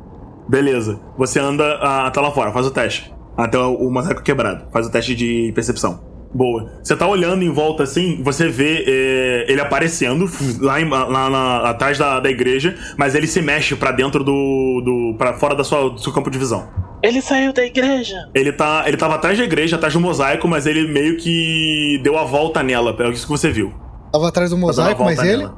Beleza. 0.47 0.99
Você 1.17 1.39
anda 1.39 1.63
ah, 1.81 2.07
até 2.07 2.21
lá 2.21 2.31
fora, 2.31 2.51
faz 2.51 2.65
o 2.65 2.71
teste. 2.71 3.13
Até 3.35 3.57
o, 3.57 3.75
o 3.75 3.91
mosaico 3.91 4.23
quebrado. 4.23 4.65
Faz 4.71 4.87
o 4.87 4.91
teste 4.91 5.13
de 5.13 5.51
percepção. 5.53 5.99
Boa. 6.33 6.73
Você 6.83 6.95
tá 6.95 7.07
olhando 7.07 7.43
em 7.43 7.49
volta 7.51 7.81
assim, 7.83 8.21
você 8.23 8.47
vê 8.47 8.83
é, 8.87 9.51
ele 9.51 9.59
aparecendo 9.59 10.29
lá, 10.61 10.79
em- 10.79 10.87
lá 10.87 11.27
na- 11.29 11.69
atrás 11.69 11.97
da, 11.97 12.19
da 12.19 12.29
igreja, 12.29 12.77
mas 12.97 13.15
ele 13.15 13.25
se 13.25 13.41
mexe 13.41 13.75
pra 13.75 13.91
dentro 13.91 14.23
do. 14.23 14.81
do 14.85 15.15
para 15.17 15.33
fora 15.33 15.55
da 15.55 15.63
sua, 15.63 15.89
do 15.89 15.97
seu 15.99 16.13
campo 16.13 16.29
de 16.29 16.37
visão. 16.37 16.67
Ele 17.01 17.19
saiu 17.21 17.51
da 17.51 17.65
igreja. 17.65 18.29
Ele, 18.35 18.51
tá, 18.51 18.83
ele 18.85 18.95
tava 18.97 19.15
atrás 19.15 19.37
da 19.37 19.43
igreja, 19.43 19.75
atrás 19.77 19.93
do 19.93 19.99
mosaico, 19.99 20.47
mas 20.47 20.65
ele 20.67 20.87
meio 20.87 21.17
que 21.17 21.99
deu 22.03 22.15
a 22.17 22.25
volta 22.25 22.61
nela. 22.61 22.95
É 22.99 23.09
isso 23.09 23.25
que 23.25 23.31
você 23.31 23.49
viu. 23.49 23.73
Tava 24.11 24.27
atrás 24.27 24.49
do 24.51 24.55
Tá 24.55 24.61
mosaico, 24.61 25.03
mas 25.03 25.15
volta 25.15 25.31
ele. 25.31 25.41
nela. 25.43 25.57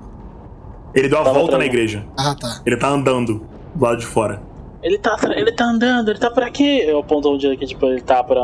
Ele 0.96 1.10
deu 1.10 1.20
a 1.20 1.24
Tava 1.24 1.38
volta 1.38 1.58
na 1.58 1.66
igreja. 1.66 2.06
Ah, 2.18 2.36
tá. 2.40 2.62
Ele 2.66 2.78
tá 2.78 2.88
andando 2.90 3.46
do 3.76 3.84
lado 3.84 3.98
de 3.98 4.06
fora. 4.06 4.42
Ele 4.84 4.98
tá, 5.00 5.18
ele 5.36 5.52
tá 5.52 5.66
andando, 5.66 6.10
ele 6.12 6.20
tá 6.20 6.30
por 6.32 6.44
aqui. 6.44 6.80
Eu 6.82 7.00
aponto 7.00 7.30
onde 7.30 7.46
ele, 7.48 7.58
tipo, 7.66 7.86
ele 7.88 8.02
tá 8.02 8.24
pra. 8.24 8.42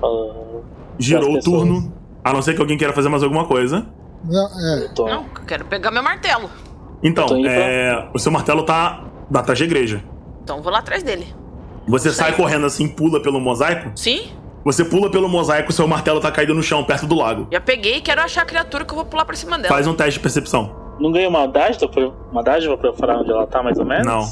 pra 0.00 0.08
Girou 0.98 1.34
o 1.34 1.40
turno. 1.40 1.92
A 2.22 2.32
não 2.32 2.40
ser 2.42 2.54
que 2.54 2.60
alguém 2.60 2.78
queira 2.78 2.92
fazer 2.92 3.08
mais 3.08 3.22
alguma 3.22 3.44
coisa. 3.46 3.86
Não, 4.24 4.46
é. 4.46 4.88
tô- 4.94 5.06
Não, 5.06 5.24
eu 5.24 5.44
quero 5.46 5.64
pegar 5.66 5.90
meu 5.90 6.02
martelo. 6.02 6.48
Então, 7.02 7.26
Eu 7.38 7.46
é, 7.50 8.08
o 8.14 8.18
seu 8.18 8.32
martelo 8.32 8.62
tá 8.62 9.04
atrás 9.34 9.58
da 9.58 9.64
igreja. 9.64 10.02
Então 10.42 10.56
eu 10.58 10.62
vou 10.62 10.72
lá 10.72 10.78
atrás 10.78 11.02
dele. 11.02 11.26
Você 11.86 12.10
Sai. 12.10 12.28
sai 12.30 12.36
correndo 12.36 12.64
assim, 12.64 12.88
pula 12.88 13.20
pelo 13.20 13.38
mosaico. 13.38 13.90
Sim? 13.94 14.28
Você 14.64 14.82
pula 14.82 15.10
pelo 15.10 15.28
mosaico, 15.28 15.70
seu 15.70 15.86
martelo 15.86 16.18
tá 16.20 16.30
caído 16.32 16.54
no 16.54 16.62
chão, 16.62 16.82
perto 16.84 17.06
do 17.06 17.14
lago. 17.14 17.46
Já 17.52 17.60
peguei 17.60 17.96
e 17.96 18.00
quero 18.00 18.22
achar 18.22 18.42
a 18.42 18.46
criatura 18.46 18.86
que 18.86 18.92
eu 18.92 18.96
vou 18.96 19.04
pular 19.04 19.26
pra 19.26 19.36
cima 19.36 19.58
dela. 19.58 19.68
Faz 19.68 19.86
um 19.86 19.92
teste 19.94 20.14
de 20.14 20.20
percepção. 20.20 20.74
Não 20.98 21.12
ganhei 21.12 21.26
uma 21.28 21.46
dádiva, 21.46 21.86
pra- 21.88 22.10
uma 22.32 22.42
dádiva 22.42 22.78
pra 22.78 22.92
falar 22.94 23.18
onde 23.18 23.30
ela 23.30 23.46
tá, 23.46 23.62
mais 23.62 23.78
ou 23.78 23.84
menos? 23.84 24.06
Não. 24.06 24.22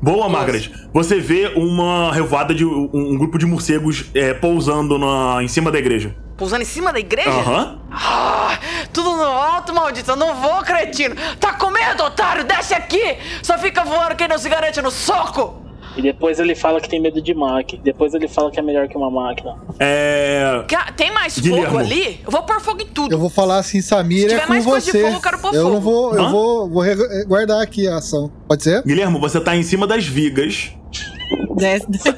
Boa, 0.00 0.28
Margaret. 0.28 0.70
Você 0.92 1.18
vê 1.18 1.52
uma 1.56 2.12
revoada 2.12 2.54
de 2.54 2.64
um, 2.64 2.90
um 2.92 3.16
grupo 3.18 3.38
de 3.38 3.46
morcegos 3.46 4.04
é, 4.14 4.34
pousando 4.34 4.98
na, 4.98 5.42
em 5.42 5.48
cima 5.48 5.70
da 5.70 5.78
igreja. 5.78 6.14
Pousando 6.36 6.62
em 6.62 6.66
cima 6.66 6.92
da 6.92 7.00
igreja? 7.00 7.30
Aham. 7.30 7.78
Ah, 7.90 8.58
tudo 8.92 9.10
no 9.16 9.24
alto, 9.24 9.74
maldito. 9.74 10.10
Eu 10.10 10.16
não 10.16 10.34
vou, 10.34 10.62
cretino. 10.62 11.14
Tá 11.40 11.54
com 11.54 11.70
medo, 11.70 12.04
otário? 12.04 12.44
Desce 12.44 12.74
aqui. 12.74 13.16
Só 13.42 13.56
fica 13.56 13.84
voando 13.84 14.14
quem 14.14 14.28
não 14.28 14.36
se 14.36 14.48
garante 14.48 14.82
no 14.82 14.90
soco. 14.90 15.65
E 15.96 16.02
depois 16.02 16.38
ele 16.38 16.54
fala 16.54 16.80
que 16.80 16.88
tem 16.88 17.00
medo 17.00 17.22
de 17.22 17.32
máquina. 17.34 17.80
Depois 17.82 18.12
ele 18.14 18.28
fala 18.28 18.50
que 18.50 18.58
é 18.58 18.62
melhor 18.62 18.86
que 18.88 18.96
uma 18.96 19.10
máquina. 19.10 19.56
É. 19.78 20.64
Tem 20.96 21.10
mais 21.10 21.38
Guilhermo. 21.38 21.66
fogo 21.66 21.78
ali? 21.78 22.20
Eu 22.24 22.30
vou 22.30 22.42
pôr 22.42 22.60
fogo 22.60 22.82
em 22.82 22.86
tudo. 22.86 23.12
Eu 23.12 23.18
vou 23.18 23.30
falar 23.30 23.58
assim, 23.58 23.80
Samir, 23.80 24.20
Se 24.20 24.26
é 24.26 24.28
tiver 24.30 24.42
com 24.46 24.52
mais 24.52 24.64
coisa 24.64 24.84
de 24.86 24.92
você. 24.92 25.02
fogo, 25.02 25.14
eu 25.16 25.20
quero 25.20 25.38
pôr 25.38 25.54
eu 25.54 25.62
fogo. 25.62 25.74
não 25.74 25.80
vou, 25.80 26.14
eu 26.14 26.28
vou, 26.30 26.70
vou 26.70 26.84
guardar 27.26 27.62
aqui 27.62 27.88
a 27.88 27.96
ação. 27.96 28.30
Pode 28.46 28.62
ser? 28.62 28.82
Guilhermo, 28.82 29.18
você 29.18 29.40
tá 29.40 29.56
em 29.56 29.62
cima 29.62 29.86
das 29.86 30.06
vigas. 30.06 30.72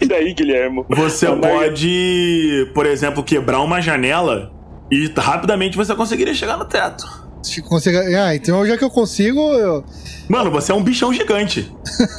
E 0.00 0.06
daí, 0.06 0.34
Guilhermo? 0.34 0.84
Você 0.88 1.26
pode, 1.36 2.70
por 2.74 2.84
exemplo, 2.84 3.22
quebrar 3.22 3.60
uma 3.60 3.80
janela 3.80 4.52
e 4.90 5.10
rapidamente 5.16 5.76
você 5.76 5.94
conseguiria 5.94 6.34
chegar 6.34 6.56
no 6.56 6.64
teto. 6.64 7.27
Se 7.42 7.62
conseguir- 7.62 8.14
Ah, 8.16 8.34
então 8.34 8.66
já 8.66 8.76
que 8.76 8.84
eu 8.84 8.90
consigo, 8.90 9.40
eu... 9.40 9.84
Mano, 10.28 10.50
você 10.50 10.72
é 10.72 10.74
um 10.74 10.82
bichão 10.82 11.12
gigante. 11.12 11.72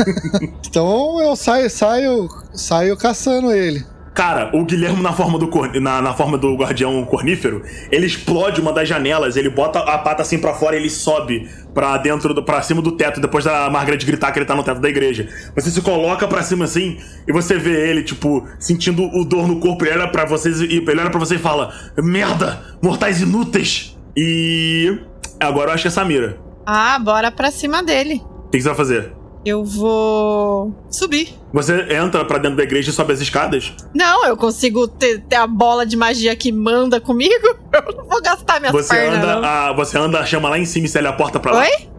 então 0.67 1.21
eu 1.21 1.35
saio, 1.35 1.69
saio, 1.69 2.27
saio 2.53 2.97
caçando 2.97 3.51
ele. 3.51 3.83
Cara, 4.13 4.51
o 4.53 4.65
Guilhermo 4.65 5.01
na 5.01 5.13
forma 5.13 5.37
do 5.39 5.49
na, 5.79 6.01
na 6.01 6.13
forma 6.13 6.37
do 6.37 6.53
guardião 6.55 7.05
cornífero, 7.05 7.63
ele 7.89 8.05
explode 8.05 8.59
uma 8.59 8.73
das 8.73 8.89
janelas, 8.89 9.37
ele 9.37 9.49
bota 9.49 9.79
a 9.79 9.97
pata 9.97 10.23
assim 10.23 10.39
pra 10.39 10.53
fora 10.53 10.75
e 10.75 10.79
ele 10.79 10.89
sobe 10.89 11.47
pra 11.73 11.95
dentro 11.97 12.33
do 12.33 12.43
para 12.43 12.61
cima 12.61 12.81
do 12.81 12.91
teto 12.97 13.21
depois 13.21 13.45
da 13.45 13.69
Margaret 13.69 13.99
gritar 13.99 14.33
que 14.33 14.39
ele 14.39 14.45
tá 14.45 14.55
no 14.55 14.63
teto 14.63 14.81
da 14.81 14.89
igreja. 14.89 15.29
Você 15.55 15.71
se 15.71 15.81
coloca 15.81 16.27
pra 16.27 16.41
cima 16.41 16.65
assim 16.65 16.97
e 17.27 17.31
você 17.31 17.57
vê 17.57 17.89
ele 17.89 18.03
tipo 18.03 18.45
sentindo 18.59 19.03
o 19.03 19.23
dor 19.23 19.47
no 19.47 19.59
corpo, 19.59 19.85
ele 19.85 19.93
olha 19.99 20.09
para 20.11 20.25
vocês 20.25 20.59
e 20.59 20.65
ele 20.65 20.99
olha 20.99 21.09
para 21.11 21.19
você 21.19 21.35
e 21.35 21.39
fala: 21.39 21.71
"Merda, 21.97 22.61
mortais 22.81 23.21
inúteis". 23.21 23.95
E 24.17 24.99
agora 25.39 25.69
eu 25.69 25.73
acho 25.73 25.83
que 25.83 25.87
é 25.87 25.91
Samira. 25.91 26.37
Ah, 26.65 26.99
bora 26.99 27.31
pra 27.31 27.51
cima 27.51 27.81
dele. 27.83 28.21
O 28.45 28.49
que 28.49 28.57
que 28.57 28.61
você 28.61 28.67
vai 28.69 28.77
fazer? 28.77 29.13
Eu 29.45 29.63
vou 29.63 30.75
subir. 30.91 31.33
Você 31.53 31.93
entra 31.93 32.25
pra 32.25 32.37
dentro 32.37 32.57
da 32.57 32.63
igreja 32.63 32.89
e 32.89 32.93
sobe 32.93 33.13
as 33.13 33.21
escadas? 33.21 33.73
Não, 33.93 34.25
eu 34.25 34.35
consigo 34.35 34.87
ter, 34.87 35.21
ter 35.21 35.37
a 35.37 35.47
bola 35.47 35.85
de 35.85 35.95
magia 35.95 36.35
que 36.35 36.51
manda 36.51 36.99
comigo. 36.99 37.47
Eu 37.71 37.95
não 37.95 38.05
vou 38.05 38.21
gastar 38.21 38.59
minhas 38.59 38.73
Você 38.73 38.93
pernas. 38.95 39.23
anda, 39.23 39.47
a, 39.47 39.73
você 39.73 39.97
anda, 39.97 40.25
chama 40.25 40.49
lá 40.49 40.57
em 40.59 40.65
cima 40.65 40.87
e 40.87 40.89
se 40.89 40.97
a 40.99 41.13
porta 41.13 41.39
pra 41.39 41.51
lá. 41.53 41.59
Oi? 41.61 41.89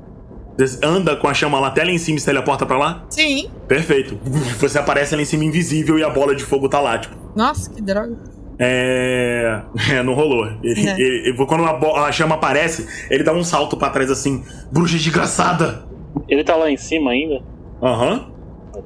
Você 0.58 0.78
anda 0.84 1.16
com 1.16 1.26
a 1.26 1.32
chama 1.32 1.58
lá 1.58 1.68
até 1.68 1.82
lá 1.82 1.90
em 1.90 1.96
cima 1.98 2.18
e 2.18 2.20
se 2.20 2.26
teleporta 2.26 2.66
pra 2.66 2.76
lá? 2.76 3.04
Sim. 3.08 3.48
Perfeito. 3.66 4.18
Você 4.58 4.78
aparece 4.78 5.16
lá 5.16 5.22
em 5.22 5.24
cima 5.24 5.44
invisível 5.44 5.98
e 5.98 6.04
a 6.04 6.10
bola 6.10 6.34
de 6.34 6.44
fogo 6.44 6.68
tá 6.68 6.80
lá, 6.80 6.98
tipo. 6.98 7.16
Nossa, 7.34 7.70
que 7.70 7.80
droga. 7.80 8.16
É. 8.60 9.62
É, 9.92 10.02
não 10.02 10.14
rolou. 10.14 10.46
Ele, 10.62 10.86
É. 10.86 10.92
ele- 11.00 11.28
ele- 11.30 11.46
quando 11.46 11.64
a, 11.64 12.06
a 12.06 12.12
chama 12.12 12.34
aparece, 12.34 12.86
ele 13.10 13.24
dá 13.24 13.32
um 13.32 13.42
salto 13.42 13.76
pra 13.76 13.90
trás 13.90 14.10
assim. 14.10 14.44
Bruxa 14.70 14.96
desgraçada! 14.98 15.84
Ele 16.28 16.44
tá 16.44 16.54
lá 16.56 16.70
em 16.70 16.76
cima 16.76 17.10
ainda? 17.12 17.42
Aham. 17.82 18.30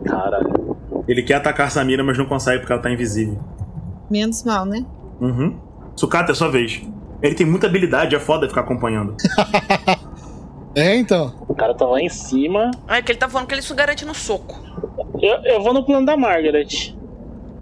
Caralho. 0.06 0.76
Ele 1.08 1.22
quer 1.22 1.34
atacar 1.34 1.70
Samira, 1.70 2.02
mas 2.04 2.16
não 2.16 2.26
consegue 2.26 2.60
porque 2.60 2.72
ela 2.72 2.80
tá 2.80 2.90
invisível. 2.90 3.38
Menos 4.10 4.44
mal, 4.44 4.64
né? 4.64 4.84
Uhum. 5.20 5.58
Sukata, 5.96 6.32
é 6.32 6.34
sua 6.34 6.50
vez. 6.50 6.82
Ele 7.22 7.34
tem 7.34 7.46
muita 7.46 7.66
habilidade, 7.66 8.14
é 8.14 8.20
foda 8.20 8.48
ficar 8.48 8.60
acompanhando. 8.62 9.14
É, 10.76 10.96
então. 10.96 11.32
O 11.48 11.54
cara 11.54 11.72
tá 11.72 11.86
lá 11.86 12.00
em 12.00 12.08
cima. 12.08 12.68
É 12.88 13.00
que 13.00 13.12
ele 13.12 13.18
tá 13.20 13.28
falando 13.28 13.46
que 13.46 13.54
ele 13.54 13.60
isso 13.60 13.72
garante 13.76 14.04
no 14.04 14.12
soco. 14.12 14.60
Eu, 15.22 15.36
eu 15.44 15.62
vou 15.62 15.72
no 15.72 15.84
plano 15.86 16.04
da 16.04 16.16
Margaret. 16.16 16.93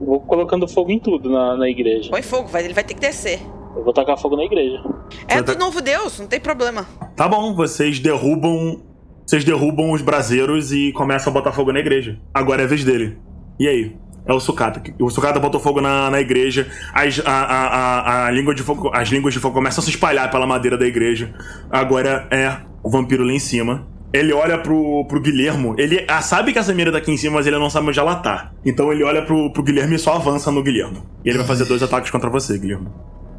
Vou 0.05 0.21
colocando 0.21 0.67
fogo 0.67 0.91
em 0.91 0.99
tudo 0.99 1.31
na, 1.31 1.57
na 1.57 1.69
igreja. 1.69 2.11
Põe 2.11 2.23
fogo, 2.23 2.49
vai, 2.49 2.65
ele 2.65 2.75
vai 2.75 2.83
ter 2.83 2.95
que 2.95 3.01
descer. 3.01 3.41
Eu 3.77 3.85
vou 3.85 3.93
tacar 3.93 4.19
fogo 4.19 4.37
na 4.37 4.45
igreja. 4.45 4.83
É 5.29 5.41
tá- 5.43 5.55
do 5.55 5.59
novo 5.59 5.81
Deus, 5.81 6.19
não 6.19 6.27
tem 6.27 6.41
problema. 6.41 6.87
Tá 7.17 7.29
bom, 7.29 7.55
vocês 7.55 7.99
derrubam. 7.99 8.83
Vocês 9.25 9.45
derrubam 9.45 9.93
os 9.93 10.03
braseiros 10.03 10.73
e 10.73 10.93
começam 10.93 11.31
a 11.31 11.35
botar 11.35 11.53
fogo 11.53 11.73
na 11.73 11.79
igreja. 11.79 12.19
Agora 12.35 12.63
é 12.63 12.65
a 12.65 12.69
vez 12.69 12.85
dele. 12.85 13.19
E 13.59 13.69
aí? 13.69 13.97
É 14.27 14.33
o 14.33 14.41
Sucata. 14.41 14.83
O 15.01 15.09
Sucata 15.11 15.41
botou 15.41 15.61
fogo 15.61 15.81
na, 15.81 16.11
na 16.11 16.21
igreja. 16.21 16.69
As, 16.93 17.21
a, 17.25 17.31
a, 17.31 17.67
a, 17.67 18.27
a 18.27 18.31
língua 18.31 18.55
de 18.55 18.63
fogo, 18.63 18.91
as 18.93 19.09
línguas 19.09 19.33
de 19.33 19.41
fogo 19.41 19.55
começam 19.55 19.81
a 19.81 19.85
se 19.85 19.91
espalhar 19.91 20.31
pela 20.31 20.47
madeira 20.47 20.77
da 20.77 20.87
igreja. 20.87 21.35
Agora 21.71 22.27
é 22.31 22.57
o 22.83 22.91
vampiro 22.91 23.25
lá 23.25 23.33
em 23.33 23.39
cima. 23.39 23.87
Ele 24.13 24.33
olha 24.33 24.59
pro, 24.59 25.05
pro 25.07 25.21
Guilhermo. 25.21 25.75
Ele 25.79 26.05
ah, 26.07 26.21
sabe 26.21 26.53
que 26.53 26.59
essa 26.59 26.75
mira 26.75 26.93
tá 26.93 26.99
aqui 26.99 27.11
em 27.11 27.17
cima, 27.17 27.37
mas 27.37 27.47
ele 27.47 27.59
não 27.59 27.71
sabe 27.71 27.89
onde 27.89 27.99
ela 27.99 28.17
tá. 28.17 28.51
Então 28.65 28.93
ele 28.93 29.03
olha 29.03 29.23
pro, 29.23 29.51
pro 29.53 29.63
Guilhermo 29.63 29.95
e 29.95 29.99
só 29.99 30.15
avança 30.17 30.51
no 30.51 30.63
Guilhermo. 30.63 31.07
E 31.25 31.29
ele 31.31 31.39
vai 31.39 31.47
fazer 31.47 31.65
dois 31.65 31.83
ataques 31.83 32.11
contra 32.11 32.29
você, 32.29 32.59
Guilhermo. 32.59 32.93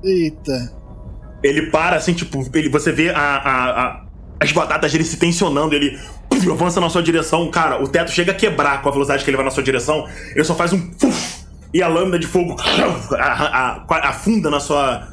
Eita. 0.03 0.73
Ele 1.43 1.63
para 1.67 1.97
assim, 1.97 2.13
tipo, 2.13 2.43
ele, 2.55 2.69
você 2.69 2.91
vê 2.91 3.09
a, 3.09 3.17
a- 3.19 3.83
a- 3.85 4.01
as 4.39 4.51
batatas 4.51 4.91
dele 4.91 5.03
se 5.03 5.17
tensionando, 5.17 5.75
ele 5.75 5.97
puf, 6.29 6.49
avança 6.51 6.81
na 6.81 6.89
sua 6.89 7.03
direção. 7.03 7.49
Cara, 7.51 7.81
o 7.83 7.87
teto 7.87 8.11
chega 8.11 8.31
a 8.31 8.35
quebrar 8.35 8.81
com 8.81 8.89
a 8.89 8.91
velocidade 8.91 9.23
que 9.23 9.29
ele 9.29 9.37
vai 9.37 9.45
na 9.45 9.51
sua 9.51 9.63
direção. 9.63 10.07
Ele 10.33 10.43
só 10.43 10.55
faz 10.55 10.73
um 10.73 10.79
puf, 10.91 11.43
e 11.73 11.81
a 11.83 11.87
lâmina 11.87 12.17
de 12.17 12.25
fogo 12.27 12.55
a- 13.19 13.85
afunda 14.09 14.49
na 14.49 14.59
sua, 14.59 15.07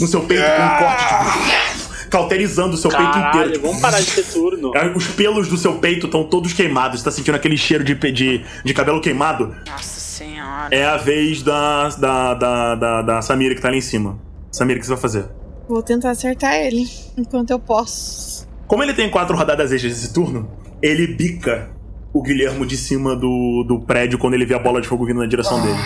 no 0.00 0.06
seu 0.06 0.22
peito 0.22 0.42
com 0.44 0.62
um 0.62 0.78
corte, 0.78 1.04
tipo, 1.04 1.83
cauterizando 2.14 2.74
o 2.74 2.76
seu 2.76 2.90
peito 2.90 3.10
Caralho, 3.10 3.28
inteiro. 3.28 3.52
tipo, 3.54 3.66
vamos 3.66 3.82
parar 3.82 4.00
de 4.00 4.06
ter 4.06 4.22
turno. 4.24 4.70
Aí 4.76 4.92
Os 4.94 5.08
pelos 5.08 5.48
do 5.48 5.56
seu 5.56 5.74
peito 5.80 6.06
estão 6.06 6.22
todos 6.22 6.52
queimados. 6.52 7.00
Você 7.00 7.04
tá 7.04 7.10
sentindo 7.10 7.34
aquele 7.34 7.56
cheiro 7.56 7.82
de, 7.82 7.94
de, 8.12 8.44
de 8.64 8.74
cabelo 8.74 9.00
queimado? 9.00 9.52
Nossa 9.66 10.00
senhora. 10.00 10.68
É 10.70 10.84
a 10.84 10.96
vez 10.96 11.42
da, 11.42 11.88
da, 11.88 12.34
da, 12.34 12.74
da, 12.76 13.02
da 13.02 13.22
Samira 13.22 13.52
que 13.56 13.60
tá 13.60 13.66
ali 13.66 13.78
em 13.78 13.80
cima. 13.80 14.16
Samira, 14.52 14.78
o 14.78 14.80
que 14.80 14.86
você 14.86 14.92
vai 14.92 15.02
fazer? 15.02 15.24
Vou 15.68 15.82
tentar 15.82 16.10
acertar 16.10 16.54
ele 16.54 16.88
enquanto 17.18 17.50
eu 17.50 17.58
posso. 17.58 18.46
Como 18.68 18.80
ele 18.84 18.94
tem 18.94 19.10
quatro 19.10 19.36
rodadas 19.36 19.72
extras 19.72 19.92
esse 19.98 20.12
turno, 20.12 20.48
ele 20.80 21.08
bica 21.08 21.70
o 22.12 22.22
Guilhermo 22.22 22.64
de 22.64 22.76
cima 22.76 23.16
do, 23.16 23.64
do 23.66 23.80
prédio 23.80 24.20
quando 24.20 24.34
ele 24.34 24.46
vê 24.46 24.54
a 24.54 24.58
bola 24.60 24.80
de 24.80 24.86
fogo 24.86 25.04
vindo 25.04 25.18
na 25.18 25.26
direção 25.26 25.60
dele. 25.60 25.78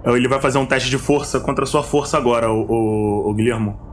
Então 0.00 0.16
ele 0.16 0.26
vai 0.26 0.40
fazer 0.40 0.58
um 0.58 0.66
teste 0.66 0.90
de 0.90 0.98
força 0.98 1.38
contra 1.38 1.62
a 1.62 1.66
sua 1.66 1.84
força 1.84 2.16
agora, 2.16 2.50
o, 2.50 2.66
o, 2.68 3.30
o 3.30 3.34
Guilhermo. 3.34 3.85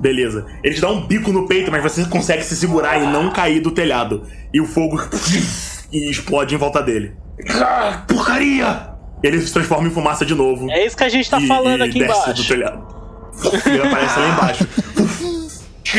Beleza. 0.00 0.46
Ele 0.64 0.74
te 0.74 0.80
dá 0.80 0.90
um 0.90 1.06
bico 1.06 1.30
no 1.30 1.46
peito, 1.46 1.70
mas 1.70 1.82
você 1.82 2.04
consegue 2.06 2.42
se 2.42 2.56
segurar 2.56 2.98
e 3.02 3.06
não 3.06 3.30
cair 3.30 3.60
do 3.60 3.70
telhado. 3.70 4.26
E 4.52 4.60
o 4.60 4.66
fogo 4.66 4.98
e 5.92 6.10
explode 6.10 6.54
em 6.54 6.58
volta 6.58 6.82
dele. 6.82 7.14
Ah, 7.50 8.02
porcaria! 8.08 8.88
Ele 9.22 9.40
se 9.40 9.52
transforma 9.52 9.86
em 9.86 9.90
fumaça 9.90 10.24
de 10.24 10.34
novo. 10.34 10.70
É 10.70 10.86
isso 10.86 10.96
que 10.96 11.04
a 11.04 11.08
gente 11.08 11.28
tá 11.28 11.38
e, 11.38 11.46
falando 11.46 11.84
e 11.84 11.88
aqui 11.88 11.98
desce 11.98 12.24
do 12.24 12.30
embaixo. 12.30 12.48
telhado. 12.48 13.00
Ele 13.66 13.82
aparece 13.82 14.18
lá 14.18 14.28
embaixo. 14.28 14.68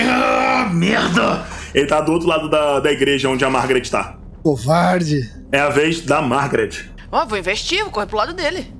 Ah, 0.10 0.70
merda! 0.74 1.45
Ele 1.74 1.86
tá 1.86 2.02
do 2.02 2.12
outro 2.12 2.28
lado 2.28 2.49
da, 2.49 2.80
da 2.80 2.91
igreja 2.91 3.30
onde 3.30 3.45
a 3.45 3.49
Margaret 3.49 3.82
tá. 3.82 4.18
Covarde. 4.41 5.30
É 5.52 5.60
a 5.60 5.70
vez 5.70 6.02
da 6.02 6.22
Margaret. 6.22 6.72
Ó, 7.12 7.26
vou 7.26 7.38
investir, 7.38 7.84
vou 7.84 7.91
correr 7.91 8.08
pro 8.08 8.18
lado 8.18 8.34
dele. 8.34 8.74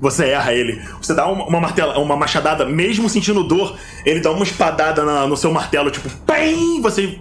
Você 0.00 0.26
erra 0.26 0.52
ele. 0.52 0.80
Você 1.00 1.14
dá 1.14 1.26
uma, 1.26 1.44
uma 1.46 1.60
martela, 1.60 1.98
uma 1.98 2.16
machadada, 2.16 2.64
mesmo 2.66 3.08
sentindo 3.08 3.42
dor, 3.42 3.76
ele 4.04 4.20
dá 4.20 4.30
uma 4.30 4.42
espadada 4.44 5.04
na- 5.04 5.26
no 5.26 5.36
seu 5.36 5.50
martelo, 5.52 5.90
tipo, 5.90 6.08
PEM! 6.26 6.80
Você 6.82 7.18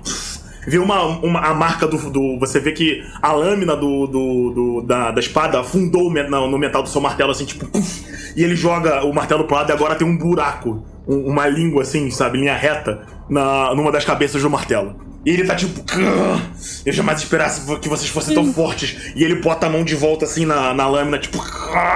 vê 0.68 0.78
uma, 0.78 1.04
uma- 1.04 1.40
a 1.40 1.54
marca 1.54 1.88
do, 1.88 1.98
do- 2.10 2.38
Você 2.40 2.60
vê 2.60 2.72
que 2.72 3.04
a 3.22 3.32
lâmina 3.32 3.76
do, 3.76 4.08
do- 4.08 4.50
do- 4.54 4.82
da, 4.82 5.12
da 5.12 5.20
espada 5.20 5.60
afundou 5.60 6.12
no, 6.12 6.48
no 6.52 6.58
metal 6.58 6.84
do 6.84 6.90
seu 6.90 7.00
martelo, 7.00 7.32
assim, 7.32 7.46
tipo, 7.46 7.66
puf, 7.68 8.04
e 8.36 8.44
ele 8.44 8.56
joga 8.56 9.06
o 9.06 9.14
martelo 9.14 9.46
pro 9.46 9.56
lado 9.56 9.70
e 9.70 9.74
agora 9.74 9.96
tem 9.96 10.06
um 10.08 10.18
buraco, 10.18 10.84
um- 11.08 11.28
uma 11.30 11.48
língua 11.48 11.84
assim, 11.84 12.10
sabe, 12.12 12.40
linha 12.40 12.56
reta, 12.56 13.04
na, 13.30 13.74
numa 13.74 13.92
das 13.92 14.04
cabeças 14.04 14.42
do 14.42 14.50
martelo. 14.50 15.05
E 15.26 15.30
ele 15.32 15.46
tá 15.46 15.56
tipo. 15.56 15.82
"Ah, 15.94 16.40
Eu 16.86 16.94
jamais 16.94 17.20
esperasse 17.20 17.62
que 17.80 17.90
vocês 17.90 18.10
fossem 18.10 18.36
tão 18.36 18.54
fortes. 18.54 19.14
E 19.16 19.24
ele 19.24 19.42
bota 19.42 19.66
a 19.66 19.70
mão 19.70 19.84
de 19.84 19.96
volta 19.96 20.26
assim 20.26 20.46
na, 20.46 20.74
na 20.74 20.88
lâmina, 20.88 21.18
tipo, 21.18 21.40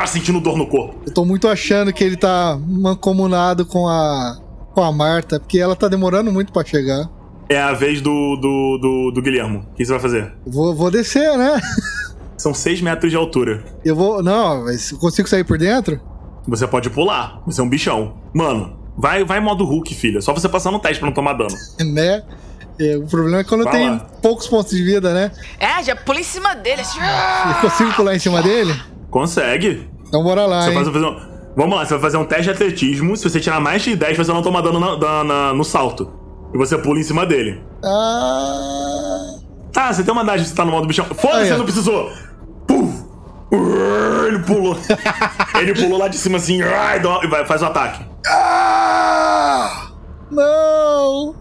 sentindo 0.08 0.40
dor 0.40 0.58
no 0.58 0.66
corpo. 0.68 0.96
Eu 1.06 1.14
tô 1.14 1.24
muito 1.24 1.48
achando 1.48 1.94
que 1.94 2.04
ele 2.04 2.18
tá 2.18 2.60
mancomunado 2.68 3.66
com 3.66 3.88
a. 3.88 4.38
com 4.74 4.82
a 4.84 4.92
Marta, 4.92 5.40
porque 5.40 5.60
ela 5.60 5.76
tá 5.76 5.88
demorando 5.88 6.32
muito 6.32 6.52
pra 6.52 6.66
chegar. 6.66 7.08
É 7.48 7.60
a 7.60 7.74
vez 7.74 8.00
do, 8.02 8.36
do, 8.36 8.78
do, 8.80 9.12
do 9.12 9.22
Guilhermo. 9.22 9.66
O 9.72 9.76
que 9.76 9.84
você 9.86 9.92
vai 9.92 10.00
fazer? 10.02 10.34
Vou, 10.46 10.76
vou 10.76 10.90
descer, 10.92 11.36
né? 11.38 11.60
São 12.38 12.54
6 12.54 12.82
metros 12.82 13.12
de 13.12 13.18
altura. 13.18 13.64
Eu 13.84 13.96
vou. 13.96 14.24
Não, 14.24 14.64
mas 14.66 14.92
eu 14.92 14.98
consigo 14.98 15.28
sair 15.28 15.44
por 15.44 15.58
dentro? 15.58 16.00
Você 16.48 16.68
pode 16.68 16.90
pular. 16.90 17.42
Você 17.46 17.60
é 17.60 17.64
um 17.64 17.70
bichão. 17.70 18.18
Mano, 18.34 18.78
vai, 18.98 19.24
vai 19.24 19.40
modo 19.40 19.66
Hulk, 19.66 19.94
filha. 19.94 20.22
Só 20.22 20.34
você 20.34 20.48
passar 20.48 20.72
no 20.72 20.80
teste 20.80 21.00
pra 21.00 21.08
não 21.08 21.14
tomar 21.14 21.34
dano. 21.34 21.56
Né? 21.94 22.24
É, 22.80 22.98
o 22.98 23.06
problema 23.08 23.40
é 23.40 23.44
quando 23.44 23.66
Vai 23.66 23.74
tem 23.74 24.02
poucos 24.22 24.48
pontos 24.48 24.72
de 24.72 24.82
vida, 24.84 25.14
né? 25.14 25.32
É, 25.60 25.84
já 25.84 25.96
pula 25.96 26.20
em 26.20 26.24
cima 26.24 26.56
dele, 26.56 26.82
assim. 26.82 27.00
Eu 27.00 27.70
consigo 27.70 27.92
pular 27.94 28.16
em 28.16 28.20
cima 28.20 28.42
dele? 28.42 28.74
Consegue. 29.10 29.90
Então 30.08 30.24
bora 30.24 30.46
lá, 30.46 30.62
Você 30.62 30.70
hein? 30.70 30.76
faz, 30.76 30.88
um- 30.88 31.30
Vamos 31.58 31.76
lá, 31.78 31.86
você 31.86 31.94
vai 31.96 32.00
fazer 32.02 32.18
um 32.18 32.24
teste 32.26 32.44
de 32.46 32.52
atletismo. 32.52 33.18
Se 33.18 33.30
você 33.30 33.40
tirar 33.40 33.60
mais 33.60 33.82
de 33.82 33.96
10, 33.96 34.16
você 34.18 34.32
não 34.32 34.42
toma 34.42 34.62
dano 34.62 34.80
na- 34.80 34.98
na- 34.98 35.24
na- 35.24 35.54
no 35.54 35.64
salto. 35.66 36.10
E 36.54 36.58
você 36.58 36.78
pula 36.78 37.00
em 37.00 37.04
cima 37.04 37.26
dele. 37.26 37.62
Ah. 37.84 39.36
Tá, 39.74 39.92
você 39.94 40.04
tem 40.04 40.12
uma 40.14 40.24
idade, 40.24 40.46
você 40.48 40.56
tá 40.56 40.64
no 40.64 40.72
modo 40.72 40.88
bichão. 40.88 41.06
Foda-se, 41.06 41.52
ó. 41.52 41.58
não 41.58 41.66
precisou. 41.66 42.12
Puf! 42.66 43.04
Ele 44.28 44.40
pulou. 44.40 44.78
ele 45.60 45.74
pulou 45.74 46.00
lá 46.00 46.08
de 46.08 46.18
cima 46.18 46.38
assim 46.38 46.62
e 46.62 47.28
vai, 47.28 47.46
faz 47.46 47.62
o 47.62 47.66
ataque. 47.66 48.06
Ah! 48.28 49.88
Não! 50.32 51.36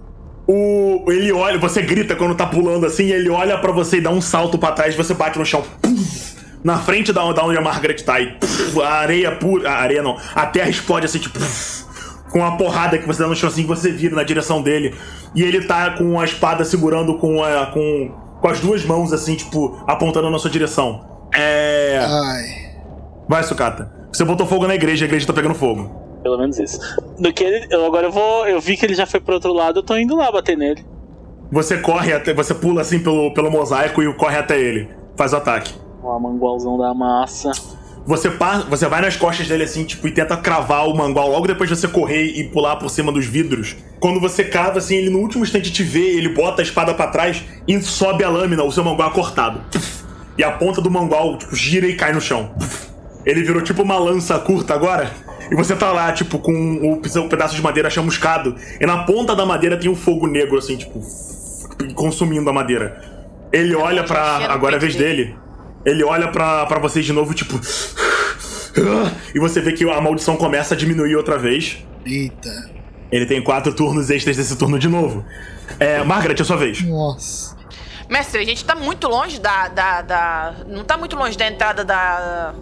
O, 0.49 1.05
ele 1.13 1.31
olha, 1.31 1.59
você 1.59 1.83
grita 1.83 2.17
quando 2.17 2.35
tá 2.35 2.47
pulando 2.47 2.87
assim, 2.87 3.05
ele 3.05 3.29
olha 3.29 3.59
pra 3.59 3.71
você 3.71 3.99
e 3.99 4.01
dá 4.01 4.11
um 4.11 4.21
salto 4.21 4.57
pra 4.57 4.73
trás, 4.73 4.95
você 4.95 5.13
bate 5.13 5.39
no 5.39 5.45
chão. 5.45 5.63
Puf! 5.83 6.29
na 6.63 6.77
frente 6.79 7.13
da, 7.13 7.33
da 7.33 7.45
onde 7.45 7.59
a 7.59 7.61
Margaret 7.61 7.97
tá. 7.97 8.21
E 8.21 8.33
puf, 8.33 8.81
a 8.83 8.95
areia 8.95 9.33
pura. 9.33 9.71
A 9.71 9.77
areia 9.77 10.03
não. 10.03 10.17
A 10.35 10.47
terra 10.47 10.69
explode 10.69 11.07
assim, 11.07 11.19
tipo. 11.19 11.39
puf, 11.39 11.85
com 12.31 12.45
a 12.45 12.53
porrada 12.57 12.99
que 12.99 13.07
você 13.07 13.23
dá 13.23 13.29
no 13.29 13.35
chão 13.35 13.49
assim, 13.49 13.65
você 13.65 13.91
vira 13.91 14.15
na 14.15 14.23
direção 14.23 14.61
dele. 14.63 14.95
E 15.35 15.43
ele 15.43 15.65
tá 15.65 15.91
com 15.91 16.21
a 16.21 16.25
espada 16.25 16.65
segurando 16.65 17.17
com, 17.19 17.43
a, 17.43 17.67
com, 17.67 18.15
com 18.41 18.49
as 18.49 18.61
duas 18.61 18.85
mãos, 18.85 19.13
assim, 19.13 19.35
tipo, 19.35 19.83
apontando 19.87 20.31
na 20.31 20.39
sua 20.39 20.51
direção. 20.51 21.29
É. 21.35 22.01
Ai. 22.03 22.45
Vai, 23.29 23.43
Sucata. 23.45 23.93
Você 24.13 24.25
botou 24.25 24.47
fogo 24.47 24.67
na 24.67 24.75
igreja, 24.75 25.05
a 25.05 25.07
igreja 25.07 25.27
tá 25.27 25.33
pegando 25.33 25.55
fogo. 25.55 26.08
Pelo 26.29 26.37
menos 26.41 26.59
isso. 26.59 26.79
Do 27.19 27.33
que 27.33 27.43
ele, 27.43 27.67
eu, 27.71 27.87
agora 27.87 28.07
eu 28.09 28.13
vou. 28.13 28.47
Eu 28.47 28.61
vi 28.61 28.77
que 28.77 28.85
ele 28.85 28.93
já 28.95 29.07
foi 29.07 29.19
pro 29.19 29.33
outro 29.37 29.51
lado, 29.55 29.79
eu 29.79 29.83
tô 29.83 29.97
indo 29.97 30.15
lá 30.15 30.31
bater 30.31 30.59
nele. 30.59 30.85
Você 31.51 31.79
corre 31.79 32.13
até. 32.13 32.35
Você 32.35 32.55
pula 32.55 32.83
assim 32.83 32.99
pelo, 32.99 33.33
pelo 33.33 33.51
mosaico 33.51 34.03
e 34.03 34.13
corre 34.13 34.37
até 34.37 34.61
ele. 34.61 34.91
Faz 35.17 35.33
o 35.33 35.37
ataque. 35.37 35.73
Ó, 36.03 36.19
mangualzão 36.19 36.77
da 36.77 36.93
massa. 36.93 37.51
Você, 38.05 38.31
pa- 38.31 38.59
você 38.69 38.87
vai 38.87 39.01
nas 39.01 39.17
costas 39.17 39.49
dele 39.49 39.65
assim, 39.65 39.85
tipo, 39.85 40.07
e 40.07 40.11
tenta 40.11 40.37
cravar 40.37 40.87
o 40.87 40.95
mangual 40.95 41.31
logo 41.31 41.47
depois 41.47 41.71
de 41.71 41.75
você 41.77 41.89
correr 41.89 42.25
e 42.27 42.45
pular 42.51 42.77
por 42.77 42.91
cima 42.91 43.11
dos 43.11 43.25
vidros. 43.25 43.75
Quando 43.99 44.21
você 44.21 44.45
cava, 44.45 44.77
assim, 44.79 44.97
ele 44.97 45.09
no 45.09 45.21
último 45.21 45.45
instante 45.45 45.73
te 45.73 45.83
vê, 45.83 46.17
ele 46.19 46.29
bota 46.29 46.61
a 46.61 46.65
espada 46.65 46.93
pra 46.93 47.07
trás 47.07 47.43
e 47.67 47.81
sobe 47.81 48.23
a 48.23 48.29
lâmina, 48.29 48.63
o 48.65 48.71
seu 48.71 48.85
mangual 48.85 49.09
é 49.11 49.15
cortado. 49.15 49.63
E 50.37 50.45
a 50.45 50.53
ponta 50.53 50.83
do 50.83 50.91
mangual, 50.91 51.39
tipo, 51.39 51.57
gira 51.57 51.87
e 51.87 51.97
cai 51.97 52.13
no 52.13 52.21
chão. 52.21 52.51
Ele 53.25 53.43
virou 53.43 53.63
tipo 53.63 53.83
uma 53.83 53.99
lança 53.99 54.39
curta 54.39 54.75
agora. 54.75 55.11
E 55.51 55.55
você 55.55 55.75
tá 55.75 55.93
lá, 55.93 56.13
tipo, 56.13 56.39
com 56.39 57.01
o 57.03 57.09
seu 57.09 57.29
pedaço 57.29 57.55
de 57.55 57.63
madeira 57.63 57.89
chamuscado. 57.91 58.57
E 58.81 58.87
na 58.87 59.05
ponta 59.05 59.35
da 59.35 59.47
madeira 59.47 59.77
tem 59.77 59.91
um 59.91 59.97
fogo 59.97 60.27
negro, 60.27 60.59
assim, 60.59 60.77
tipo, 60.77 61.01
consumindo 61.95 62.49
a 62.49 62.53
madeira. 62.53 63.19
Ele 63.53 63.75
olha 63.75 64.05
pra. 64.05 64.53
Agora 64.53 64.77
é 64.77 64.79
a 64.79 64.81
vez 64.81 64.95
dele. 64.95 65.37
Ele 65.85 66.05
olha 66.05 66.29
pra, 66.29 66.67
pra 66.67 66.79
vocês 66.79 67.05
de 67.05 67.13
novo, 67.13 67.35
tipo. 67.35 67.59
E 69.35 69.41
você 69.41 69.61
vê 69.61 69.73
que 69.73 69.89
a 69.89 70.01
maldição 70.01 70.37
começa 70.37 70.75
a 70.75 70.77
diminuir 70.77 71.17
outra 71.17 71.39
vez. 71.39 71.85
Eita. 72.05 72.71
Ele 73.11 73.27
tem 73.27 73.43
quatro 73.43 73.73
turnos 73.73 74.11
extras 74.11 74.37
desse 74.37 74.57
turno 74.57 74.79
de 74.79 74.89
novo. 74.89 75.25
É, 75.81 76.05
Margaret, 76.05 76.41
é 76.41 76.45
sua 76.45 76.57
vez. 76.57 76.83
Nossa. 76.83 77.57
Mestre, 78.09 78.41
a 78.41 78.45
gente 78.45 78.65
tá 78.65 78.75
muito 78.75 79.09
longe 79.09 79.41
da, 79.41 79.69
da, 79.69 80.03
da. 80.03 80.55
Não 80.67 80.85
tá 80.85 80.97
muito 80.97 81.17
longe 81.17 81.37
da 81.37 81.47
entrada 81.47 81.85
da. 81.85 82.55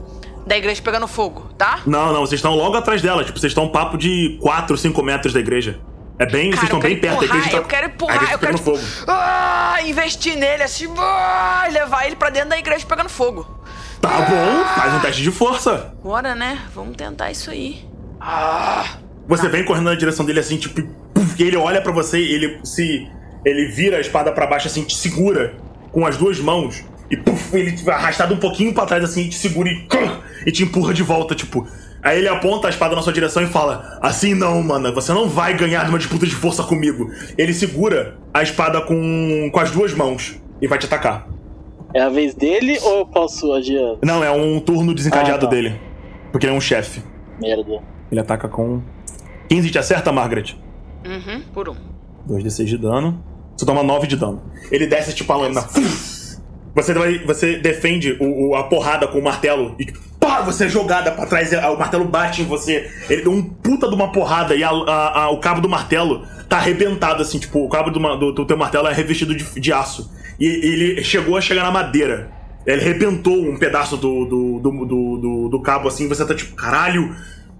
Da 0.47 0.57
igreja 0.57 0.81
pegando 0.81 1.09
fogo, 1.09 1.51
tá? 1.59 1.81
Não, 1.87 2.13
não, 2.13 2.21
vocês 2.21 2.39
estão 2.39 2.55
logo 2.55 2.77
atrás 2.77 3.03
dela. 3.03 3.25
Tipo, 3.25 3.39
vocês 3.39 3.51
estão 3.51 3.65
um 3.65 3.69
papo 3.69 3.99
de 3.99 4.39
4, 4.41 4.77
5 4.79 5.03
metros 5.03 5.33
da 5.33 5.41
igreja. 5.41 5.81
É 6.19 6.25
bem. 6.25 6.51
Cara, 6.51 6.61
vocês 6.61 6.63
estão 6.65 6.79
bem 6.81 6.99
perto 7.01 7.19
da 7.21 7.25
igreja. 7.27 7.51
tá- 7.51 7.57
Eu 7.57 7.65
quero 7.65 7.87
empurrar, 7.89 8.33
eu 8.33 8.39
quero. 8.39 8.55
tipo, 8.57 8.77
fogo. 8.77 8.83
ah, 9.09 9.77
investir 9.85 10.37
nele 10.37 10.63
assim, 10.63 10.87
ah, 10.97 11.67
levar 11.71 12.07
ele 12.07 12.17
pra 12.17 12.31
dentro 12.31 12.51
da 12.51 12.59
igreja 12.59 12.87
pegando 12.87 13.09
fogo. 13.11 13.47
Tá 14.01 14.09
bom, 14.09 14.65
faz 14.81 14.95
um 14.95 15.01
teste 15.01 15.23
de 15.23 15.31
força. 15.33 15.93
Bora, 16.03 16.35
né? 16.35 16.61
Vamos 16.75 16.97
tentar 16.97 17.31
isso 17.31 17.51
aí. 17.51 17.85
Ah! 18.21 18.85
Você 19.27 19.49
vem 19.49 19.65
correndo 19.65 19.87
na 19.87 19.95
direção 19.97 20.25
dele 20.25 20.39
assim, 20.41 20.57
tipo, 20.57 20.81
e 21.39 21.43
ele 21.43 21.57
olha 21.57 21.83
pra 21.83 21.91
você 21.93 22.19
e 22.19 22.33
ele 22.35 22.61
se. 22.65 23.07
Ele 23.45 23.67
vira 23.69 23.97
a 23.97 24.01
espada 24.01 24.31
pra 24.33 24.47
baixo 24.47 24.69
assim, 24.69 24.85
te 24.85 24.97
segura 24.97 25.55
com 25.93 26.07
as 26.07 26.17
duas 26.17 26.39
mãos. 26.39 26.85
E 27.11 27.17
puf, 27.17 27.55
ele 27.57 27.73
te 27.73 27.85
vai 27.85 27.95
arrastado 27.95 28.35
um 28.35 28.39
pouquinho 28.39 28.73
pra 28.75 28.85
trás 28.87 29.05
assim, 29.05 29.23
e 29.23 29.29
te 29.29 29.37
segura 29.37 29.69
e, 29.71 29.87
e 30.47 30.53
te 30.53 30.63
empurra 30.65 30.93
de 30.93 31.03
volta, 31.03 31.35
tipo. 31.35 31.67
Aí 32.03 32.19
ele 32.19 32.29
aponta 32.29 32.67
a 32.69 32.71
espada 32.71 32.95
na 32.95 33.03
sua 33.03 33.13
direção 33.13 33.43
e 33.43 33.47
fala: 33.47 33.99
Assim 34.03 34.35
não, 34.35 34.63
mano, 34.63 34.93
você 34.95 35.13
não 35.13 35.29
vai 35.29 35.57
ganhar 35.57 35.87
numa 35.87 35.99
disputa 35.99 36.27
de 36.27 36.35
força 36.35 36.63
comigo. 36.63 37.11
Ele 37.37 37.53
segura 37.55 38.17
a 38.33 38.43
espada 38.43 38.81
com, 38.81 39.49
com 39.53 39.61
as 39.61 39.71
duas 39.71 39.93
mãos 39.95 40.41
e 40.61 40.67
vai 40.67 40.79
te 40.79 40.87
atacar. 40.87 41.29
É 41.95 42.01
a 42.01 42.09
vez 42.09 42.35
dele 42.35 42.79
ou 42.83 42.99
eu 42.99 43.07
posso 43.07 43.53
agir? 43.53 43.81
Não, 44.03 44.23
é 44.23 44.31
um 44.31 44.61
turno 44.61 44.95
desencadeado 44.95 45.47
Ah, 45.47 45.49
tá. 45.49 45.55
dele. 45.55 45.81
Porque 46.31 46.47
ele 46.47 46.55
é 46.55 46.57
um 46.57 46.61
chefe. 46.61 47.03
Merda. 47.41 47.81
Ele 48.11 48.21
ataca 48.21 48.49
com. 48.49 48.83
15 49.49 49.71
te 49.71 49.79
acerta, 49.79 50.13
Margaret? 50.13 50.55
Uhum, 51.05 51.43
por 51.55 51.69
um. 51.69 51.77
2d6 52.29 52.65
de 52.65 52.79
dano. 52.79 53.25
Você 53.57 53.65
toma 53.65 53.83
9 53.83 54.07
de 54.07 54.17
dano. 54.17 54.43
Ele 54.71 54.87
desce 54.87 55.15
tipo 55.15 55.33
a 55.33 55.37
lâmina. 55.37 55.65
Você, 56.77 56.93
vai, 56.93 57.19
você 57.25 57.57
defende 57.57 58.17
o, 58.21 58.51
o- 58.51 58.55
a 58.55 58.65
porrada 58.65 59.09
com 59.09 59.19
o 59.19 59.25
martelo 59.25 59.75
e 59.81 59.87
pá, 60.21 60.43
você 60.43 60.67
é 60.67 60.69
jogada 60.69 61.11
pra 61.11 61.25
trás. 61.27 61.51
O 61.53 61.77
martelo 61.77 62.05
bate 62.05 62.43
em 62.43 62.45
você. 62.45 62.91
Ele 63.09 63.23
deu 63.23 63.33
um 63.33 63.43
puta 63.43 63.89
de 63.89 63.95
uma 63.95 64.13
porrada 64.13 64.55
e 64.55 64.63
a- 64.63 64.69
a- 64.71 65.23
a- 65.23 65.31
o 65.31 65.41
cabo 65.41 65.61
do 65.63 65.69
martelo 65.71 66.23
tá 66.49 66.59
arrebentado 66.59 67.23
assim. 67.23 67.39
Tipo, 67.39 67.65
o 67.65 67.69
cabo 67.71 67.91
do, 67.91 67.99
do- 68.19 68.33
do 68.33 68.45
teu 68.47 68.57
martelo 68.59 68.87
é 68.89 68.93
revestido 68.93 69.35
de, 69.35 69.59
de 69.59 69.73
aço. 69.73 70.11
E 70.39 70.45
ele 70.47 71.03
chegou 71.03 71.37
a 71.37 71.41
chegar 71.41 71.63
na 71.65 71.71
madeira. 71.71 72.31
Ele 72.67 72.83
arrebentou 72.83 73.33
um 73.35 73.57
pedaço 73.57 73.97
do, 73.97 74.27
do, 74.27 74.59
do- 74.61 75.49
do 75.49 75.63
cabo 75.63 75.89
assim. 75.89 76.07
Você 76.09 76.27
tá 76.27 76.35
tipo, 76.35 76.55
caralho. 76.55 77.17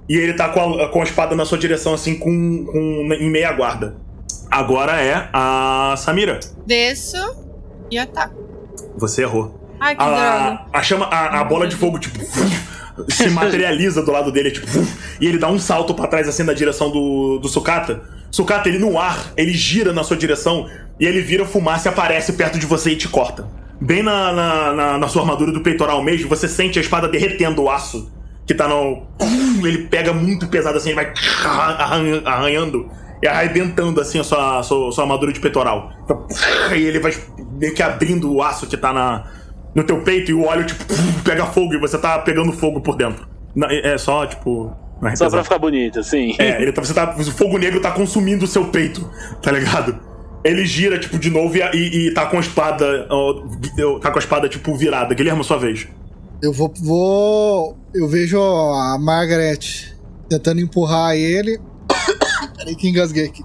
E 0.09 0.15
ele 0.15 0.35
tá 0.35 0.51
com 0.51 0.61
a, 0.83 0.89
com 0.89 1.01
a 1.01 1.05
espada 1.05 1.35
na 1.35 1.45
sua 1.47 1.57
direção 1.59 1.95
assim, 1.95 2.19
com, 2.19 2.65
com 2.67 3.09
em 3.15 3.31
meia 3.31 3.51
guarda. 3.53 3.97
Agora 4.51 5.01
é 5.01 5.29
a 5.33 5.95
Samira. 5.97 6.39
Desço 6.67 7.17
e 7.91 7.99
ataco. 7.99 8.46
Você 8.97 9.23
errou. 9.23 9.61
Ai, 9.81 9.95
que 9.95 10.03
droga. 10.03 10.21
A, 10.73 10.79
a 10.79 10.83
chama, 10.83 11.07
a, 11.07 11.41
a 11.41 11.45
bola 11.45 11.67
de 11.67 11.77
fogo, 11.77 11.99
tipo, 11.99 12.19
se 13.09 13.29
materializa 13.31 14.03
do 14.03 14.11
lado 14.11 14.33
dele, 14.33 14.51
tipo, 14.51 14.67
e 15.21 15.27
ele 15.27 15.39
dá 15.39 15.49
um 15.49 15.59
salto 15.59 15.93
pra 15.95 16.07
trás, 16.07 16.27
assim, 16.29 16.43
na 16.43 16.53
direção 16.55 16.91
do, 16.91 17.39
do 17.39 17.49
Sucata. 17.49 18.03
Sucata, 18.31 18.69
ele 18.69 18.79
no 18.79 18.99
ar, 18.99 19.33
ele 19.37 19.53
gira 19.53 19.93
na 19.93 20.03
sua 20.03 20.17
direção, 20.17 20.67
e 20.99 21.05
ele 21.07 21.21
vira 21.21 21.45
fumaça 21.45 21.89
e 21.89 21.93
aparece 21.93 22.33
perto 22.33 22.59
de 22.59 22.67
você 22.67 22.91
e 22.91 22.97
te 22.97 23.09
corta. 23.09 23.47
Bem 23.81 24.03
na, 24.03 24.33
na, 24.33 24.73
na- 24.73 24.99
na 24.99 25.09
sua 25.09 25.21
armadura 25.23 25.53
do 25.53 25.61
peitoral 25.61 26.03
mesmo, 26.03 26.29
você 26.29 26.49
sente 26.49 26.79
a 26.79 26.83
espada 26.83 27.07
derretendo 27.09 27.63
o 27.63 27.71
aço 27.71 28.11
que 28.47 28.55
tá 28.55 28.67
no. 28.67 29.03
Ele 29.63 29.87
pega 29.89 30.13
muito 30.15 30.47
pesado 30.47 30.79
assim, 30.79 30.91
ele 30.91 30.97
vai 30.97 31.13
arran- 31.45 32.23
arranhando 32.25 32.89
e 33.23 33.27
arrebentando 33.29 34.01
assim 34.01 34.19
a 34.19 34.25
sua, 34.25 34.63
sua, 34.63 34.93
sua 34.93 35.05
armadura 35.05 35.31
de 35.33 35.41
peitoral. 35.41 35.91
E 36.75 36.81
ele 36.81 37.01
vai 37.01 37.13
meio 37.57 37.75
que 37.75 37.83
abrindo 37.83 38.33
o 38.33 38.43
aço 38.43 38.67
que 38.67 38.77
tá 38.77 38.93
na, 38.93 39.31
no 39.75 39.85
teu 39.85 40.01
peito 40.03 40.31
e 40.31 40.35
o 40.35 40.45
óleo, 40.45 40.65
tipo, 40.65 40.85
pega 41.25 41.47
fogo 41.47 41.75
e 41.75 41.79
você 41.79 41.99
tá 41.99 42.19
pegando 42.21 42.53
fogo 42.53 42.81
por 42.81 42.97
dentro. 42.97 43.27
Não, 43.55 43.69
É 43.69 43.95
é 43.95 43.99
só, 43.99 44.27
tipo. 44.27 44.73
é 45.03 45.17
Só 45.17 45.29
pra 45.31 45.43
ficar 45.45 45.59
bonito, 45.59 46.01
assim. 46.01 46.35
É, 46.39 46.61
ele 46.61 46.73
tá, 46.73 46.83
você 46.83 46.95
tá, 46.95 47.15
o 47.19 47.25
fogo 47.25 47.59
negro 47.59 47.81
tá 47.81 47.91
consumindo 47.91 48.45
o 48.45 48.49
seu 48.49 48.67
peito, 48.67 49.09
tá 49.43 49.51
ligado? 49.51 49.99
Ele 50.45 50.65
gira, 50.65 50.99
tipo, 50.99 51.19
de 51.19 51.29
novo 51.29 51.57
e, 51.57 51.61
e, 51.75 52.09
e 52.09 52.15
tá 52.15 52.27
com 52.27 52.37
a 52.37 52.41
espada. 52.41 53.07
ó, 53.11 53.99
tá 54.01 54.11
com 54.11 54.19
a 54.19 54.21
espada, 54.21 54.49
tipo, 54.49 54.75
virada. 54.77 55.15
Guilherme, 55.15 55.43
sua 55.43 55.59
vez. 55.59 55.89
Eu 56.43 56.53
vou, 56.53 56.73
vou. 56.83 57.79
Eu 57.95 58.07
vejo 58.09 58.41
a 58.41 58.97
Margaret 59.01 59.59
tentando 60.29 60.61
empurrar 60.61 61.17
ele. 61.17 61.59
Peraí 62.57 62.77
que 62.77 62.89
engasguei 62.89 63.27
aqui. 63.27 63.43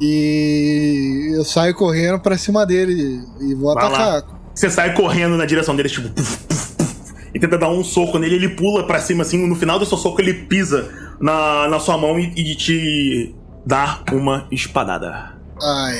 E 0.00 1.32
eu 1.34 1.44
saio 1.44 1.74
correndo 1.74 2.20
pra 2.20 2.36
cima 2.38 2.64
dele 2.64 3.20
e 3.40 3.54
vou 3.54 3.74
Vai 3.74 3.90
lá. 3.90 4.16
atacar. 4.16 4.38
Você 4.54 4.70
sai 4.70 4.94
correndo 4.94 5.36
na 5.36 5.44
direção 5.46 5.74
dele, 5.76 5.88
tipo. 5.88 6.08
puf, 6.10 6.36
puf, 6.46 6.76
puf, 6.76 7.14
e 7.34 7.38
tenta 7.38 7.56
dar 7.58 7.70
um 7.70 7.84
soco 7.84 8.18
nele, 8.18 8.34
ele 8.36 8.48
pula 8.50 8.86
pra 8.86 8.98
cima, 9.00 9.22
assim. 9.22 9.46
No 9.46 9.54
final 9.54 9.78
do 9.78 9.86
seu 9.86 9.96
soco, 9.98 10.20
ele 10.20 10.34
pisa 10.34 10.88
na, 11.20 11.68
na 11.68 11.78
sua 11.78 11.96
mão 11.96 12.18
e, 12.18 12.32
e 12.36 12.54
te 12.56 13.34
dá 13.64 14.00
uma 14.12 14.46
espadada. 14.50 15.36
Ai. 15.62 15.98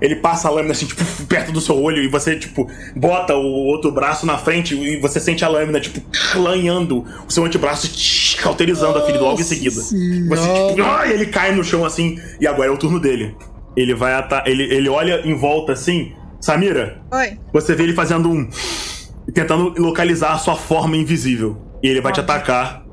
Ele 0.00 0.16
passa 0.16 0.48
a 0.48 0.50
lâmina 0.50 0.72
assim, 0.72 0.86
tipo, 0.86 1.04
perto 1.26 1.52
do 1.52 1.60
seu 1.60 1.80
olho 1.80 2.02
e 2.02 2.08
você, 2.08 2.36
tipo, 2.36 2.70
bota 2.96 3.34
o 3.34 3.66
outro 3.66 3.90
braço 3.92 4.26
na 4.26 4.36
frente 4.36 4.74
e 4.74 5.00
você 5.00 5.20
sente 5.20 5.44
a 5.44 5.48
lâmina, 5.48 5.80
tipo, 5.80 6.02
lanhando 6.36 7.04
o 7.26 7.32
seu 7.32 7.44
antebraço, 7.44 7.90
cauterizando 8.42 8.98
a 8.98 9.02
ferida 9.02 9.24
logo 9.24 9.40
em 9.40 9.44
seguida. 9.44 9.80
Senhora. 9.80 10.36
Você, 10.36 10.74
tipo, 10.74 10.82
ai, 10.82 11.12
ele 11.12 11.26
cai 11.26 11.54
no 11.54 11.64
chão 11.64 11.84
assim, 11.84 12.18
e 12.40 12.46
agora 12.46 12.68
é 12.68 12.72
o 12.72 12.76
turno 12.76 13.00
dele. 13.00 13.34
Ele 13.76 13.94
vai 13.94 14.14
atar. 14.14 14.46
Ele, 14.46 14.62
ele 14.64 14.88
olha 14.88 15.20
em 15.24 15.34
volta 15.34 15.72
assim. 15.72 16.12
Samira, 16.40 17.00
Oi. 17.10 17.38
você 17.52 17.74
vê 17.74 17.84
ele 17.84 17.94
fazendo 17.94 18.30
um. 18.30 18.46
tentando 19.32 19.74
localizar 19.80 20.32
a 20.32 20.38
sua 20.38 20.56
forma 20.56 20.96
invisível. 20.96 21.56
E 21.82 21.88
ele 21.88 22.00
vai 22.00 22.12
te 22.12 22.20
atacar. 22.20 22.84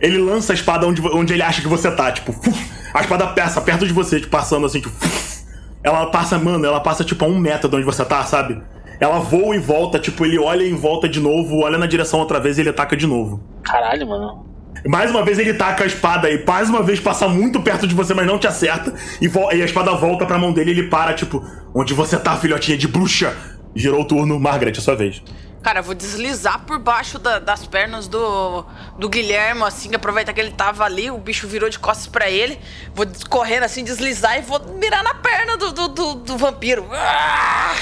Ele 0.00 0.18
lança 0.18 0.52
a 0.52 0.54
espada 0.54 0.86
onde, 0.86 1.00
onde 1.00 1.32
ele 1.32 1.42
acha 1.42 1.60
que 1.60 1.68
você 1.68 1.90
tá, 1.90 2.10
tipo, 2.10 2.34
a 2.94 3.00
espada 3.00 3.26
passa 3.28 3.60
perto 3.60 3.86
de 3.86 3.92
você, 3.92 4.18
tipo, 4.20 4.30
passando 4.30 4.66
assim, 4.66 4.80
tipo. 4.80 4.94
Ela 5.82 6.06
passa, 6.06 6.38
mano, 6.38 6.64
ela 6.64 6.80
passa 6.80 7.04
tipo 7.04 7.24
a 7.24 7.28
um 7.28 7.38
metro 7.38 7.68
de 7.68 7.76
onde 7.76 7.84
você 7.84 8.04
tá, 8.04 8.22
sabe? 8.24 8.60
Ela 9.00 9.20
voa 9.20 9.54
e 9.54 9.58
volta, 9.58 9.98
tipo, 9.98 10.24
ele 10.26 10.38
olha 10.38 10.64
em 10.64 10.74
volta 10.74 11.08
de 11.08 11.20
novo, 11.20 11.60
olha 11.60 11.78
na 11.78 11.86
direção 11.86 12.18
outra 12.18 12.40
vez 12.40 12.58
e 12.58 12.62
ele 12.62 12.70
ataca 12.70 12.96
de 12.96 13.06
novo. 13.06 13.40
Caralho, 13.62 14.08
mano. 14.08 14.46
Mais 14.86 15.10
uma 15.10 15.24
vez 15.24 15.38
ele 15.38 15.54
taca 15.54 15.84
a 15.84 15.86
espada 15.86 16.30
e 16.30 16.44
mais 16.44 16.68
uma 16.68 16.82
vez 16.82 17.00
passa 17.00 17.28
muito 17.28 17.60
perto 17.60 17.86
de 17.86 17.94
você, 17.94 18.14
mas 18.14 18.26
não 18.26 18.38
te 18.38 18.46
acerta. 18.46 18.92
E, 19.20 19.26
e 19.26 19.62
a 19.62 19.64
espada 19.64 19.92
volta 19.92 20.26
pra 20.26 20.38
mão 20.38 20.52
dele 20.52 20.70
e 20.70 20.74
ele 20.78 20.88
para, 20.88 21.14
tipo, 21.14 21.44
onde 21.74 21.94
você 21.94 22.16
tá, 22.16 22.36
filhotinha 22.36 22.76
de 22.76 22.88
bruxa? 22.88 23.36
Girou 23.74 24.00
o 24.00 24.04
turno, 24.04 24.38
Margaret, 24.38 24.72
é 24.76 24.80
sua 24.80 24.96
vez. 24.96 25.22
Cara, 25.68 25.82
vou 25.82 25.94
deslizar 25.94 26.60
por 26.60 26.78
baixo 26.78 27.18
da- 27.18 27.38
das 27.38 27.66
pernas 27.66 28.08
do, 28.08 28.64
do 28.98 29.06
Guilherme, 29.06 29.64
assim, 29.64 29.94
aproveitar 29.94 30.32
que 30.32 30.40
ele 30.40 30.52
tava 30.52 30.82
ali, 30.82 31.10
o 31.10 31.18
bicho 31.18 31.46
virou 31.46 31.68
de 31.68 31.78
costas 31.78 32.06
pra 32.06 32.30
ele. 32.30 32.58
Vou 32.94 33.04
correndo 33.28 33.64
assim, 33.64 33.84
deslizar 33.84 34.38
e 34.38 34.40
vou 34.40 34.58
mirar 34.76 35.04
na 35.04 35.12
perna 35.12 35.58
do, 35.58 35.70
do, 35.72 35.88
do- 35.88 36.14
do 36.14 36.38
vampiro. 36.38 36.86
Ah! 36.90 37.74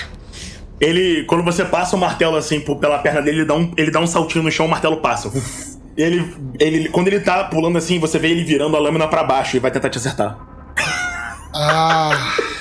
Ele, 0.80 1.22
quando 1.26 1.44
você 1.44 1.64
passa 1.64 1.94
o 1.94 1.98
martelo 2.00 2.34
assim 2.36 2.58
por- 2.58 2.78
pela 2.80 2.98
perna 2.98 3.22
dele, 3.22 3.38
ele 3.42 3.46
dá 3.46 3.54
um, 3.54 3.72
ele 3.76 3.92
dá 3.92 4.00
um 4.00 4.06
saltinho 4.08 4.42
no 4.42 4.50
chão, 4.50 4.66
o 4.66 4.68
martelo 4.68 4.96
passa. 4.96 5.30
Ele, 5.96 6.34
ele, 6.58 6.88
quando 6.88 7.06
ele 7.06 7.20
tá 7.20 7.44
pulando 7.44 7.78
assim, 7.78 8.00
você 8.00 8.18
vê 8.18 8.30
ele 8.32 8.42
virando 8.42 8.76
a 8.76 8.80
lâmina 8.80 9.06
pra 9.06 9.22
baixo 9.22 9.56
e 9.56 9.60
vai 9.60 9.70
tentar 9.70 9.90
te 9.90 9.98
acertar. 9.98 10.36
Ah. 11.54 12.34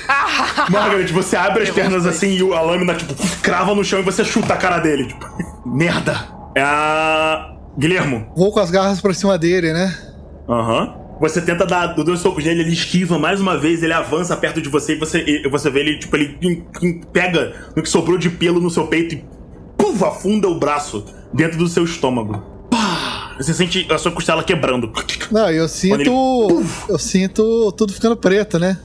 Margaret, 0.70 1.08
você 1.12 1.36
abre 1.36 1.64
as 1.64 1.70
pernas 1.70 2.06
assim 2.06 2.38
e 2.38 2.54
a 2.54 2.62
lâmina, 2.62 2.94
tipo, 2.96 3.14
crava 3.42 3.74
no 3.76 3.84
chão 3.84 4.00
e 4.00 4.04
você 4.04 4.24
chuta 4.24 4.54
a 4.54 4.58
cara 4.58 4.80
dele. 4.80 5.06
Tipo, 5.08 5.26
merda. 5.66 6.28
É 6.56 6.62
a. 6.62 7.52
Guilhermo. 7.78 8.28
Vou 8.36 8.52
com 8.54 8.60
as 8.62 8.72
garras 8.72 9.02
pra 9.02 9.14
cima 9.14 9.38
dele, 9.38 9.74
né? 9.74 9.94
Aham. 10.48 10.96
Você 11.20 11.42
tenta 11.42 11.66
dar 11.66 11.88
do- 11.88 12.04
dois 12.04 12.20
socos 12.20 12.44
nele, 12.44 12.62
ele 12.62 12.74
esquiva 12.74 13.18
mais 13.18 13.40
uma 13.40 13.58
vez, 13.58 13.82
ele 13.84 13.94
avança 13.94 14.36
perto 14.36 14.62
de 14.62 14.68
você 14.70 14.96
e 14.96 15.00
você, 15.00 15.24
e 15.26 15.48
você 15.50 15.70
vê 15.70 15.80
ele, 15.80 16.00
tipo, 16.00 16.16
ele 16.16 16.38
pega 17.14 17.54
no 17.76 17.82
que 17.82 17.90
sobrou 17.90 18.18
de 18.18 18.30
pelo 18.30 18.60
no 18.60 18.70
seu 18.70 18.88
peito 18.88 19.16
e 19.16 19.24
puf, 19.78 20.04
afunda 20.04 20.48
o 20.50 20.60
braço 20.60 21.06
dentro 21.34 21.58
do 21.58 21.68
seu 21.70 21.86
estômago. 21.86 22.44
Pá! 22.70 23.34
Você 23.38 23.54
sente 23.54 23.86
a 23.92 23.98
sua 23.98 24.12
costela 24.12 24.44
quebrando. 24.44 24.92
Não, 25.32 25.50
eu 25.50 25.68
sinto. 25.70 26.64
Eu 26.90 27.00
sinto 27.00 27.72
tudo 27.74 27.94
ficando 27.94 28.16
preto, 28.18 28.58
né? 28.60 28.78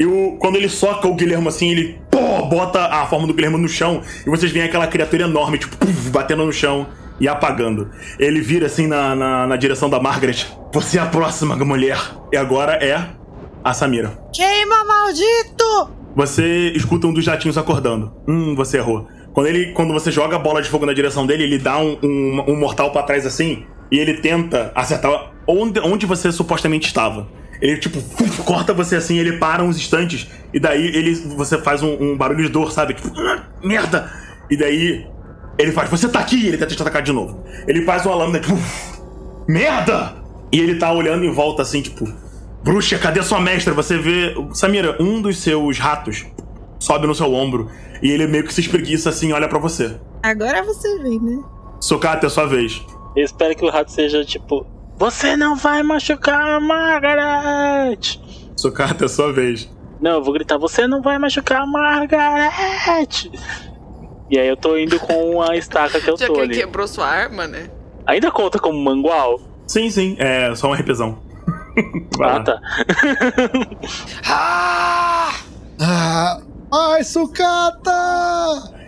E 0.00 0.06
o- 0.06 0.36
quando 0.38 0.56
ele 0.56 0.68
soca 0.68 1.08
o 1.08 1.14
Guilherme 1.14 1.48
assim, 1.48 1.70
ele 1.70 1.98
pô, 2.10 2.46
bota 2.46 2.86
a 2.86 3.06
forma 3.06 3.26
do 3.26 3.34
Guilherme 3.34 3.58
no 3.58 3.68
chão 3.68 4.00
e 4.26 4.30
vocês 4.30 4.50
veem 4.52 4.64
aquela 4.64 4.86
criatura 4.86 5.24
enorme, 5.24 5.58
tipo, 5.58 5.76
puf, 5.76 6.10
batendo 6.10 6.44
no 6.44 6.52
chão 6.52 6.86
e 7.20 7.26
apagando. 7.26 7.90
Ele 8.18 8.40
vira 8.40 8.66
assim 8.66 8.86
na, 8.86 9.14
na, 9.16 9.46
na 9.46 9.56
direção 9.56 9.90
da 9.90 9.98
Margaret. 10.00 10.46
Você 10.72 10.98
é 10.98 11.02
a 11.02 11.06
próxima 11.06 11.56
mulher. 11.56 11.98
E 12.32 12.36
agora 12.36 12.74
é 12.74 13.04
a 13.64 13.74
Samira. 13.74 14.16
Queima, 14.32 14.84
maldito! 14.84 15.90
Você 16.14 16.72
escuta 16.76 17.06
um 17.06 17.12
dos 17.12 17.24
jatinhos 17.24 17.58
acordando. 17.58 18.12
Hum, 18.26 18.54
você 18.54 18.76
errou. 18.78 19.06
Quando, 19.32 19.46
ele, 19.46 19.72
quando 19.72 19.92
você 19.92 20.10
joga 20.10 20.36
a 20.36 20.38
bola 20.38 20.62
de 20.62 20.68
fogo 20.68 20.86
na 20.86 20.92
direção 20.92 21.26
dele, 21.26 21.44
ele 21.44 21.58
dá 21.58 21.78
um, 21.78 21.96
um, 22.02 22.44
um 22.48 22.56
mortal 22.56 22.90
pra 22.92 23.02
trás 23.02 23.26
assim. 23.26 23.64
E 23.90 23.98
ele 23.98 24.14
tenta 24.14 24.70
acertar 24.74 25.32
onde, 25.46 25.80
onde 25.80 26.06
você 26.06 26.30
supostamente 26.32 26.86
estava. 26.86 27.26
Ele, 27.60 27.76
tipo, 27.78 28.00
corta 28.44 28.72
você 28.72 28.96
assim, 28.96 29.18
ele 29.18 29.38
para 29.38 29.62
uns 29.64 29.76
instantes, 29.76 30.28
e 30.54 30.60
daí 30.60 30.86
ele, 30.86 31.14
você 31.36 31.58
faz 31.58 31.82
um, 31.82 31.96
um 32.00 32.16
barulho 32.16 32.44
de 32.44 32.48
dor, 32.48 32.70
sabe? 32.70 32.94
Tipo, 32.94 33.10
"Ah, 33.18 33.44
merda! 33.62 34.12
E 34.50 34.56
daí 34.56 35.06
ele 35.58 35.72
faz, 35.72 35.90
você 35.90 36.08
tá 36.08 36.20
aqui! 36.20 36.36
E 36.36 36.48
ele 36.48 36.56
tenta 36.56 36.74
te 36.74 36.80
atacar 36.80 37.02
de 37.02 37.12
novo. 37.12 37.44
Ele 37.66 37.84
faz 37.84 38.06
uma 38.06 38.14
lâmina, 38.14 38.40
tipo, 38.40 38.56
merda! 39.46 40.16
E 40.52 40.58
ele 40.60 40.76
tá 40.76 40.92
olhando 40.92 41.24
em 41.24 41.32
volta 41.32 41.62
assim, 41.62 41.82
tipo, 41.82 42.08
bruxa, 42.62 42.98
cadê 42.98 43.22
sua 43.22 43.40
mestra? 43.40 43.74
Você 43.74 43.98
vê, 43.98 44.34
Samira, 44.52 44.96
um 45.00 45.20
dos 45.20 45.38
seus 45.38 45.78
ratos 45.78 46.24
sobe 46.78 47.06
no 47.06 47.14
seu 47.14 47.32
ombro, 47.34 47.68
e 48.00 48.10
ele 48.10 48.26
meio 48.26 48.44
que 48.44 48.54
se 48.54 48.60
espreguiça 48.60 49.10
assim, 49.10 49.32
olha 49.32 49.48
pra 49.48 49.58
você. 49.58 49.96
Agora 50.22 50.62
você 50.62 50.98
vê, 51.00 51.18
né? 51.18 51.42
Socata, 51.80 52.26
é 52.26 52.30
sua 52.30 52.46
vez. 52.46 52.80
Eu 53.16 53.24
espero 53.24 53.54
que 53.54 53.64
o 53.64 53.70
rato 53.70 53.90
seja 53.90 54.24
tipo: 54.24 54.66
Você 54.98 55.36
não 55.36 55.54
vai 55.56 55.82
machucar 55.82 56.56
a 56.56 56.60
Margaret! 56.60 58.20
Socata, 58.56 59.04
é 59.04 59.08
sua 59.08 59.32
vez. 59.32 59.68
Não, 60.00 60.12
eu 60.12 60.22
vou 60.24 60.32
gritar: 60.32 60.58
Você 60.58 60.86
não 60.86 61.00
vai 61.00 61.18
machucar 61.18 61.62
a 61.62 61.66
Margaret! 61.66 63.30
E 64.30 64.38
aí 64.38 64.48
eu 64.48 64.56
tô 64.56 64.76
indo 64.76 64.98
com 65.00 65.40
a 65.40 65.56
estaca 65.56 66.00
que 66.00 66.10
eu 66.10 66.16
Já 66.16 66.26
tô 66.26 66.34
que 66.34 66.40
ele 66.40 66.52
ali. 66.52 66.60
quebrou 66.62 66.86
sua 66.88 67.06
arma, 67.06 67.46
né? 67.46 67.70
Ainda 68.06 68.30
conta 68.30 68.58
como 68.58 68.78
mangual? 68.82 69.40
Sim, 69.66 69.90
sim, 69.90 70.16
é 70.18 70.54
só 70.54 70.68
um 70.68 70.74
RPzão. 70.74 71.18
Vai 72.18 72.28
Ah, 72.30 72.32
lá. 72.38 72.42
tá. 72.44 72.60
Ah! 74.28 75.34
Ah, 75.80 76.40
ai, 76.72 77.04
sucata! 77.04 77.92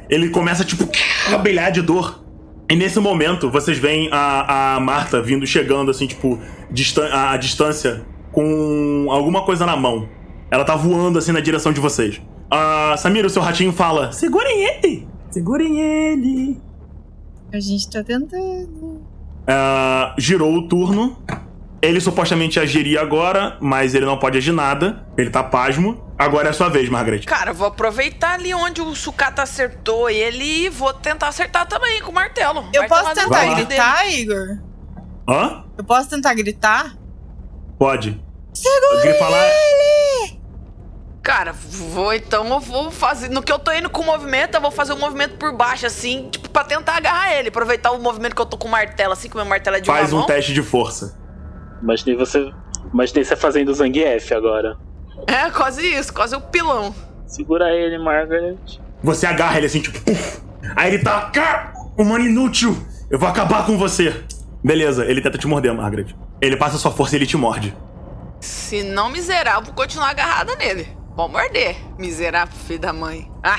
Ele 0.08 0.28
começa, 0.30 0.64
tipo, 0.64 0.88
a 1.32 1.38
brilhar 1.38 1.70
de 1.70 1.80
dor. 1.82 2.20
E 2.70 2.76
nesse 2.76 3.00
momento, 3.00 3.50
vocês 3.50 3.78
veem 3.78 4.08
a, 4.12 4.76
a 4.76 4.80
Marta 4.80 5.20
vindo, 5.20 5.44
chegando, 5.44 5.90
assim, 5.90 6.06
tipo, 6.06 6.38
distan 6.70 7.08
a, 7.08 7.32
a 7.32 7.36
distância, 7.36 8.06
com 8.30 9.08
alguma 9.10 9.44
coisa 9.44 9.66
na 9.66 9.76
mão. 9.76 10.08
Ela 10.52 10.64
tá 10.64 10.76
voando, 10.76 11.18
assim, 11.18 11.32
na 11.32 11.40
direção 11.40 11.72
de 11.72 11.80
vocês. 11.80 12.22
Ah, 12.48 12.94
Samira, 12.96 13.26
o 13.26 13.30
seu 13.30 13.42
ratinho 13.42 13.72
fala: 13.72 14.12
Segurem 14.12 14.64
ele! 14.68 15.08
Segurem 15.32 15.80
ele! 15.80 16.58
A 17.52 17.58
gente 17.58 17.90
tá 17.90 18.04
tentando. 18.04 19.00
Ah, 19.48 20.14
girou 20.16 20.54
o 20.54 20.68
turno. 20.68 21.16
Ele 21.83 21.99
supostamente 22.01 22.61
agiria 22.61 23.01
agora, 23.01 23.57
mas 23.61 23.95
ele 23.95 24.05
não 24.05 24.18
pode 24.18 24.37
agir 24.37 24.53
nada. 24.53 25.07
Ele 25.16 25.31
tá 25.31 25.43
pasmo. 25.43 26.12
Agora 26.18 26.49
é 26.49 26.51
a 26.51 26.53
sua 26.53 26.68
vez, 26.68 26.91
Margaret. 26.91 27.20
Cara, 27.20 27.55
vou 27.55 27.66
aproveitar 27.68 28.35
ali 28.35 28.53
onde 28.53 28.83
o 28.83 28.95
sucata 28.95 29.43
acertou 29.43 30.11
ele 30.11 30.45
e 30.45 30.68
vou 30.68 30.93
tentar 30.93 31.28
acertar 31.28 31.66
também 31.66 32.03
com 32.03 32.11
o 32.11 32.14
martelo. 32.14 32.68
Eu 32.74 32.83
Vai 32.87 32.89
posso 32.89 33.14
tentar 33.14 33.55
gritar, 33.55 34.11
Igor? 34.11 34.59
Hã? 35.26 35.64
Eu 35.78 35.85
posso 35.85 36.11
tentar 36.11 36.35
gritar? 36.35 36.95
Pode. 37.78 38.22
Segura 38.53 39.47
ele! 39.47 40.41
Cara, 41.22 41.53
vou 41.53 42.12
então, 42.12 42.47
eu 42.47 42.61
vou 42.61 42.91
fazer. 42.91 43.28
No 43.31 43.43
que 43.43 43.53
eu 43.53 43.59
tô 43.59 43.72
indo 43.72 43.89
com 43.89 44.03
o 44.03 44.07
movimento, 44.07 44.55
eu 44.55 44.61
vou 44.61 44.70
fazer 44.70 44.93
um 44.93 44.99
movimento 44.99 45.37
por 45.37 45.55
baixo, 45.55 45.87
assim, 45.87 46.28
tipo, 46.31 46.51
pra 46.51 46.64
tentar 46.64 46.97
agarrar 46.97 47.35
ele. 47.35 47.49
Aproveitar 47.49 47.93
o 47.93 47.99
movimento 47.99 48.35
que 48.35 48.43
eu 48.43 48.47
tô 48.47 48.59
com 48.59 48.68
o 48.68 48.70
martelo, 48.70 49.12
assim, 49.12 49.28
que 49.28 49.35
o 49.35 49.39
meu 49.39 49.47
martelo 49.47 49.76
é 49.76 49.81
de 49.81 49.87
Faz 49.87 50.12
uma 50.12 50.16
um 50.16 50.18
mão. 50.20 50.26
teste 50.26 50.53
de 50.53 50.62
força. 50.62 51.19
Imaginei 51.83 52.16
você. 52.16 52.51
Imaginei 52.93 53.24
você 53.24 53.37
fazendo 53.37 53.72
Zangief 53.74 54.33
agora. 54.33 54.76
É, 55.26 55.51
quase 55.51 55.87
isso, 55.87 56.12
quase 56.12 56.35
o 56.35 56.41
pilão. 56.41 56.95
Segura 57.26 57.70
ele, 57.74 57.99
Margaret. 57.99 58.57
Você 59.03 59.26
agarra 59.26 59.59
ele 59.59 59.66
assim, 59.66 59.81
tipo. 59.81 60.01
puf. 60.01 60.41
Aí 60.76 60.95
ele 60.95 61.03
tá. 61.03 61.31
"Cá, 61.31 61.72
Humano 61.99 62.24
inútil! 62.24 62.76
Eu 63.11 63.18
vou 63.18 63.28
acabar 63.28 63.66
com 63.66 63.76
você! 63.76 64.24
Beleza, 64.64 65.05
ele 65.05 65.20
tenta 65.20 65.37
te 65.37 65.47
morder, 65.47 65.74
Margaret. 65.74 66.14
Ele 66.41 66.57
passa 66.57 66.78
sua 66.78 66.91
força 66.91 67.14
e 67.14 67.18
ele 67.18 67.26
te 67.26 67.37
morde. 67.37 67.76
Se 68.41 68.83
não 68.83 69.11
miserável, 69.11 69.62
vou 69.64 69.74
continuar 69.74 70.11
agarrada 70.11 70.55
nele. 70.57 70.89
Vou 71.14 71.28
morder, 71.28 71.76
miserável 71.99 72.55
filho 72.66 72.78
da 72.78 72.93
mãe. 72.93 73.31
Ah, 73.43 73.59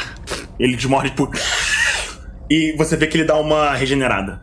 Ele 0.60 0.76
te 0.76 0.88
morde, 0.88 1.12
tipo. 1.12 1.30
E 2.50 2.76
você 2.78 2.96
vê 2.98 3.06
que 3.08 3.18
ele 3.18 3.26
dá 3.26 3.36
uma 3.36 3.74
regenerada. 3.74 4.42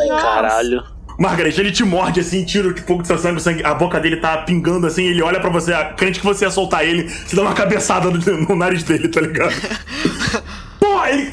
Ai, 0.00 0.08
caralho. 0.08 0.82
Margaret, 1.18 1.54
ele 1.58 1.72
te 1.72 1.82
morde 1.84 2.20
assim, 2.20 2.44
tira 2.44 2.68
um 2.68 2.74
pouco 2.74 3.02
do 3.02 3.06
seu 3.06 3.16
sangue, 3.18 3.40
sangue, 3.40 3.64
a 3.64 3.72
boca 3.74 3.98
dele 3.98 4.16
tá 4.16 4.36
pingando 4.38 4.86
assim, 4.86 5.04
ele 5.04 5.22
olha 5.22 5.40
pra 5.40 5.48
você, 5.50 5.72
crente 5.96 6.20
que 6.20 6.26
você 6.26 6.44
ia 6.44 6.50
soltar 6.50 6.84
ele, 6.84 7.08
você 7.08 7.34
dá 7.34 7.42
uma 7.42 7.54
cabeçada 7.54 8.10
no, 8.10 8.18
no 8.18 8.54
nariz 8.56 8.82
dele, 8.82 9.08
tá 9.08 9.20
ligado? 9.20 9.54
Porra, 10.78 11.10
ele. 11.10 11.32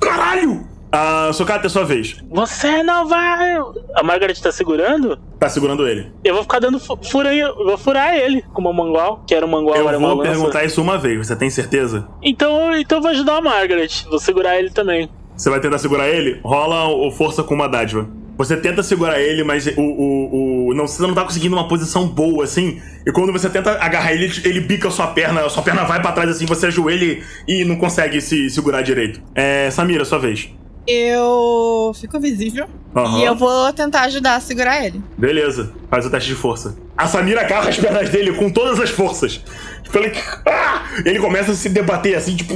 Caralho! 0.00 0.66
Ah, 0.94 1.30
Socata, 1.32 1.66
é 1.66 1.70
sua 1.70 1.84
vez. 1.86 2.16
Você 2.30 2.82
não 2.82 3.08
vai. 3.08 3.56
A 3.94 4.02
Margaret 4.02 4.34
tá 4.34 4.52
segurando? 4.52 5.18
Tá 5.38 5.48
segurando 5.48 5.88
ele. 5.88 6.12
Eu 6.22 6.34
vou 6.34 6.42
ficar 6.42 6.58
dando 6.58 6.78
fu- 6.78 6.98
furanha. 7.02 7.46
Eu 7.46 7.64
vou 7.64 7.78
furar 7.78 8.14
ele 8.14 8.42
com 8.52 8.60
uma 8.60 8.74
mangual. 8.74 9.24
Que 9.26 9.34
era 9.34 9.46
um 9.46 9.48
mangual, 9.48 9.74
Eu 9.76 9.88
era 9.88 9.96
uma 9.98 10.08
vou 10.08 10.18
lança. 10.18 10.30
perguntar 10.32 10.64
isso 10.64 10.82
uma 10.82 10.98
vez, 10.98 11.26
você 11.26 11.34
tem 11.34 11.48
certeza? 11.48 12.06
Então, 12.22 12.76
então 12.76 12.98
eu 12.98 13.02
vou 13.02 13.10
ajudar 13.10 13.38
a 13.38 13.40
Margaret. 13.40 13.88
Vou 14.10 14.18
segurar 14.18 14.58
ele 14.58 14.68
também. 14.68 15.08
Você 15.34 15.48
vai 15.48 15.60
tentar 15.60 15.78
segurar 15.78 16.08
ele? 16.10 16.38
Rola 16.44 16.86
o 16.88 17.10
força 17.10 17.42
com 17.42 17.54
uma 17.54 17.66
dádiva. 17.68 18.06
Você 18.36 18.56
tenta 18.56 18.82
segurar 18.82 19.20
ele, 19.20 19.44
mas 19.44 19.66
o, 19.66 19.80
o, 19.80 20.68
o- 20.70 20.74
não, 20.74 20.86
você 20.86 21.02
não 21.02 21.14
tá 21.14 21.22
conseguindo 21.24 21.54
uma 21.54 21.68
posição 21.68 22.08
boa, 22.08 22.44
assim. 22.44 22.80
E 23.06 23.12
quando 23.12 23.32
você 23.32 23.48
tenta 23.48 23.72
agarrar 23.72 24.12
ele, 24.12 24.32
ele 24.44 24.60
bica 24.60 24.88
a 24.88 24.90
sua 24.90 25.08
perna, 25.08 25.42
a 25.44 25.50
sua 25.50 25.62
perna 25.62 25.84
vai 25.84 26.00
pra 26.00 26.12
trás, 26.12 26.30
assim, 26.30 26.46
você 26.46 26.66
ajoelha 26.66 27.22
e 27.46 27.64
não 27.64 27.76
consegue 27.76 28.20
se 28.20 28.48
segurar 28.50 28.82
direito. 28.82 29.20
É, 29.34 29.70
Samira, 29.70 30.04
sua 30.04 30.18
vez. 30.18 30.48
Eu 30.86 31.92
fico 31.94 32.18
visível. 32.18 32.66
Aham. 32.96 33.18
E 33.18 33.24
eu 33.24 33.36
vou 33.36 33.72
tentar 33.72 34.02
ajudar 34.02 34.36
a 34.36 34.40
segurar 34.40 34.84
ele. 34.84 35.00
Beleza, 35.16 35.72
faz 35.88 36.04
o 36.04 36.10
teste 36.10 36.30
de 36.30 36.34
força. 36.34 36.76
A 36.96 37.06
Samira 37.06 37.42
agarra 37.42 37.68
as 37.68 37.78
pernas 37.78 38.10
dele 38.10 38.32
com 38.32 38.50
todas 38.50 38.80
as 38.80 38.90
forças. 38.90 39.40
Tipo, 39.82 39.98
ele, 39.98 40.12
ah! 40.46 40.82
ele 41.04 41.20
começa 41.20 41.52
a 41.52 41.54
se 41.54 41.68
debater 41.68 42.16
assim, 42.16 42.34
tipo. 42.34 42.54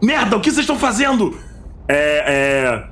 Merda, 0.00 0.36
o 0.36 0.40
que 0.40 0.50
vocês 0.50 0.60
estão 0.60 0.78
fazendo? 0.78 1.36
É. 1.88 2.84
é 2.88 2.91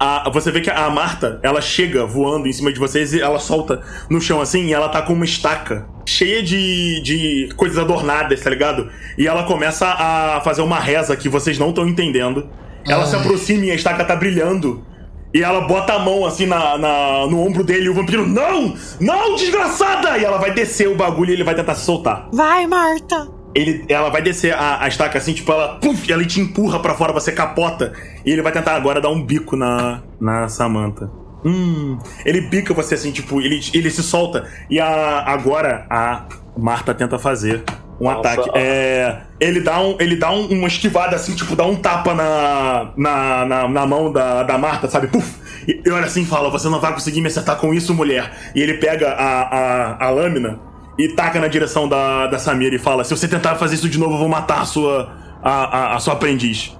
a- 0.00 0.30
você 0.30 0.50
vê 0.50 0.60
que 0.60 0.70
a 0.70 0.88
Marta, 0.90 1.38
ela 1.42 1.60
chega 1.60 2.06
voando 2.06 2.48
em 2.48 2.52
cima 2.52 2.72
de 2.72 2.78
vocês 2.80 3.12
e 3.12 3.20
ela 3.20 3.38
solta 3.38 3.82
no 4.08 4.20
chão 4.20 4.40
assim, 4.40 4.66
e 4.66 4.72
ela 4.72 4.88
tá 4.88 5.02
com 5.02 5.12
uma 5.12 5.24
estaca 5.24 5.86
cheia 6.06 6.42
de, 6.42 7.00
de 7.02 7.48
coisas 7.56 7.78
adornadas, 7.78 8.40
tá 8.40 8.50
ligado? 8.50 8.88
E 9.16 9.26
ela 9.28 9.44
começa 9.44 9.86
a 9.86 10.40
fazer 10.42 10.62
uma 10.62 10.80
reza 10.80 11.16
que 11.16 11.28
vocês 11.28 11.58
não 11.58 11.68
estão 11.68 11.86
entendendo. 11.86 12.48
Ela 12.88 13.06
se 13.06 13.14
Ai. 13.14 13.20
aproxima 13.20 13.66
e 13.66 13.70
a 13.70 13.74
estaca 13.74 14.04
tá 14.04 14.16
brilhando. 14.16 14.84
E 15.32 15.42
ela 15.44 15.60
bota 15.60 15.92
a 15.92 15.98
mão 16.00 16.26
assim 16.26 16.44
na, 16.46 16.76
na- 16.76 17.26
no 17.28 17.46
ombro 17.46 17.62
dele 17.62 17.84
e 17.84 17.88
o 17.88 17.94
vampiro, 17.94 18.26
não! 18.26 18.74
Não, 19.00 19.36
desgraçada! 19.36 20.18
E 20.18 20.24
ela 20.24 20.38
vai 20.38 20.52
descer 20.52 20.88
o 20.88 20.96
bagulho 20.96 21.30
e 21.30 21.34
ele 21.34 21.44
vai 21.44 21.54
tentar 21.54 21.76
se 21.76 21.84
soltar. 21.84 22.28
Vai, 22.32 22.66
Marta! 22.66 23.28
Ele, 23.54 23.84
ela 23.88 24.10
vai 24.10 24.22
descer 24.22 24.54
a, 24.54 24.82
a 24.84 24.88
estaca 24.88 25.18
assim, 25.18 25.32
tipo, 25.32 25.50
ela, 25.50 25.76
puf, 25.80 26.10
ela 26.12 26.24
te 26.24 26.40
empurra 26.40 26.78
pra 26.80 26.94
fora, 26.94 27.12
você 27.12 27.32
capota. 27.32 27.92
E 28.24 28.30
ele 28.30 28.42
vai 28.42 28.52
tentar 28.52 28.74
agora 28.76 29.00
dar 29.00 29.08
um 29.10 29.22
bico 29.22 29.56
na, 29.56 30.02
na 30.20 30.48
Samantha. 30.48 31.10
Hum. 31.44 31.98
Ele 32.24 32.42
bica 32.42 32.72
você 32.74 32.94
assim, 32.94 33.10
tipo, 33.10 33.40
ele, 33.40 33.60
ele 33.74 33.90
se 33.90 34.02
solta. 34.02 34.46
E 34.68 34.78
a, 34.78 35.24
agora 35.26 35.86
a 35.90 36.26
Marta 36.56 36.94
tenta 36.94 37.18
fazer 37.18 37.64
um 38.00 38.04
Nossa. 38.04 38.18
ataque. 38.20 38.50
É. 38.54 39.20
Ele 39.40 39.60
dá, 39.60 39.80
um, 39.80 39.96
ele 39.98 40.16
dá 40.16 40.30
um- 40.30 40.46
uma 40.48 40.68
esquivada 40.68 41.16
assim, 41.16 41.34
tipo, 41.34 41.56
dá 41.56 41.64
um 41.64 41.74
tapa 41.76 42.14
na, 42.14 42.92
na, 42.96 43.44
na, 43.46 43.68
na 43.68 43.86
mão 43.86 44.12
da, 44.12 44.42
da 44.42 44.56
Marta, 44.58 44.88
sabe? 44.88 45.08
Puf! 45.08 45.40
E, 45.66 45.82
e 45.84 45.90
olha 45.90 46.06
assim 46.06 46.22
e 46.22 46.26
fala: 46.26 46.50
Você 46.50 46.68
não 46.68 46.80
vai 46.80 46.92
conseguir 46.92 47.20
me 47.20 47.26
acertar 47.26 47.56
com 47.56 47.74
isso, 47.74 47.94
mulher. 47.94 48.32
E 48.54 48.60
ele 48.62 48.74
pega 48.74 49.10
a, 49.10 49.42
a, 49.42 50.06
a 50.06 50.10
lâmina 50.10 50.60
e 51.04 51.08
taca 51.14 51.38
na 51.40 51.48
direção 51.48 51.88
da, 51.88 52.26
da 52.26 52.38
Samira 52.38 52.74
e 52.74 52.78
fala: 52.78 53.04
Se 53.04 53.16
você 53.16 53.26
tentar 53.28 53.56
fazer 53.56 53.74
isso 53.76 53.88
de 53.88 53.98
novo, 53.98 54.14
eu 54.14 54.18
vou 54.18 54.28
matar 54.28 54.60
a 54.62 54.64
sua, 54.64 55.10
a, 55.42 55.50
a, 55.92 55.96
a 55.96 55.98
sua 56.00 56.14
aprendiz. 56.14 56.76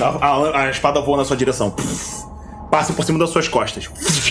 A, 0.00 0.26
a- 0.26 0.60
a 0.64 0.70
espada 0.70 1.00
voa 1.00 1.18
na 1.18 1.24
sua 1.24 1.36
direção. 1.36 1.74
Passa 2.70 2.92
por 2.92 3.04
cima 3.04 3.18
das 3.18 3.30
suas 3.30 3.46
costas, 3.48 3.86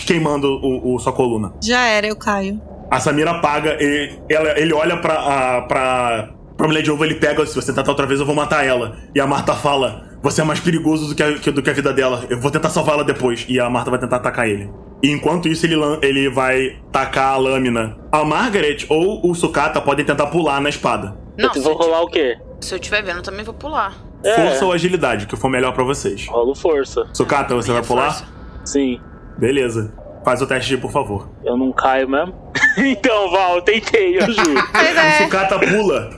queimando 0.05 0.47
o, 0.61 0.95
o- 0.95 0.99
sua 0.99 1.13
coluna. 1.13 1.53
Já 1.63 1.85
era, 1.85 2.07
eu 2.07 2.15
caio. 2.15 2.59
A 2.91 2.99
Samira 2.99 3.31
apaga, 3.31 3.77
e 3.81 4.11
ela, 4.29 4.59
ele 4.59 4.73
olha 4.73 4.97
pra, 4.97 5.13
a, 5.13 5.61
pra, 5.61 6.29
pra 6.57 6.67
mulher 6.67 6.81
de 6.83 6.91
ovo, 6.91 7.03
ele 7.05 7.15
pega, 7.15 7.45
se 7.45 7.55
você 7.55 7.73
tentar 7.73 7.89
outra 7.89 8.05
vez, 8.05 8.19
eu 8.19 8.25
vou 8.25 8.35
matar 8.35 8.65
ela. 8.65 8.97
E 9.15 9.19
a 9.21 9.25
Marta 9.25 9.53
fala, 9.53 10.03
você 10.21 10.41
é 10.41 10.43
mais 10.43 10.59
perigoso 10.59 11.07
do 11.07 11.15
que 11.15 11.23
a, 11.23 11.29
do 11.51 11.61
que 11.63 11.69
a 11.69 11.73
vida 11.73 11.91
dela, 11.93 12.25
eu 12.29 12.39
vou 12.39 12.51
tentar 12.51 12.69
salvá-la 12.69 13.03
depois. 13.03 13.45
E 13.47 13.59
a 13.59 13.69
Marta 13.69 13.89
vai 13.89 13.99
tentar 13.99 14.17
atacar 14.17 14.47
ele. 14.47 14.69
E 15.03 15.11
enquanto 15.11 15.49
isso, 15.49 15.65
ele, 15.65 15.75
ele 16.01 16.29
vai 16.29 16.77
tacar 16.91 17.33
a 17.33 17.37
lâmina. 17.37 17.97
A 18.11 18.23
Margaret 18.23 18.85
ou 18.89 19.29
o 19.29 19.35
Sukata 19.35 19.81
podem 19.81 20.05
tentar 20.05 20.27
pular 20.27 20.61
na 20.61 20.69
espada. 20.69 21.17
não, 21.37 21.51
se 21.51 21.59
eu 21.59 21.63
vou 21.63 21.73
eu, 21.73 21.77
rolar 21.77 22.01
o 22.03 22.07
quê? 22.07 22.37
se 22.61 22.73
eu 22.73 22.79
tiver 22.79 23.03
vendo, 23.03 23.17
eu 23.17 23.23
também 23.23 23.43
vou 23.43 23.53
pular. 23.53 23.93
É, 24.23 24.33
Força 24.35 24.63
ou 24.65 24.71
agilidade, 24.71 25.27
que 25.27 25.35
for 25.35 25.49
melhor 25.49 25.73
pra 25.73 25.83
vocês. 25.83 26.25
rolo 26.27 26.55
força. 26.55 27.05
Sukata, 27.13 27.53
você 27.53 27.69
Minha 27.69 27.81
vai 27.81 27.87
pular? 27.87 28.11
força. 28.13 28.25
Sim. 28.63 28.97
Beleza. 29.37 29.93
Faz 30.23 30.41
o 30.41 30.47
teste, 30.47 30.77
por 30.77 30.89
favor. 30.91 31.27
Eu 31.43 31.57
não 31.57 31.73
caio 31.73 32.07
mesmo? 32.07 32.33
então, 32.79 33.29
Val, 33.29 33.55
eu 33.57 33.61
tentei, 33.61 34.17
eu 34.17 34.31
juro. 34.31 34.53
Pois 34.71 34.95
O 34.95 34.99
é. 34.99 35.11
Sukata 35.23 35.59
pula 35.59 36.09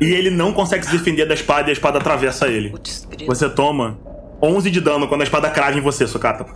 e 0.00 0.04
ele 0.14 0.30
não 0.30 0.52
consegue 0.52 0.86
se 0.86 0.92
defender 0.92 1.26
da 1.26 1.34
espada 1.34 1.68
e 1.68 1.70
a 1.70 1.72
espada 1.72 1.98
atravessa 1.98 2.46
ele. 2.46 2.70
Putz. 2.70 3.08
Você 3.26 3.50
toma 3.50 3.98
11 4.40 4.70
de 4.70 4.80
dano 4.80 5.08
quando 5.08 5.22
a 5.22 5.24
espada 5.24 5.50
crava 5.50 5.76
em 5.76 5.80
você, 5.80 6.06
Sukata. 6.06 6.46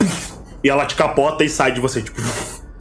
E 0.65 0.69
ela 0.71 0.87
te 0.87 0.95
capota 0.97 1.45
e 1.45 1.49
sai 1.49 1.71
de 1.73 1.81
você, 1.81 2.01
tipo. 2.03 2.21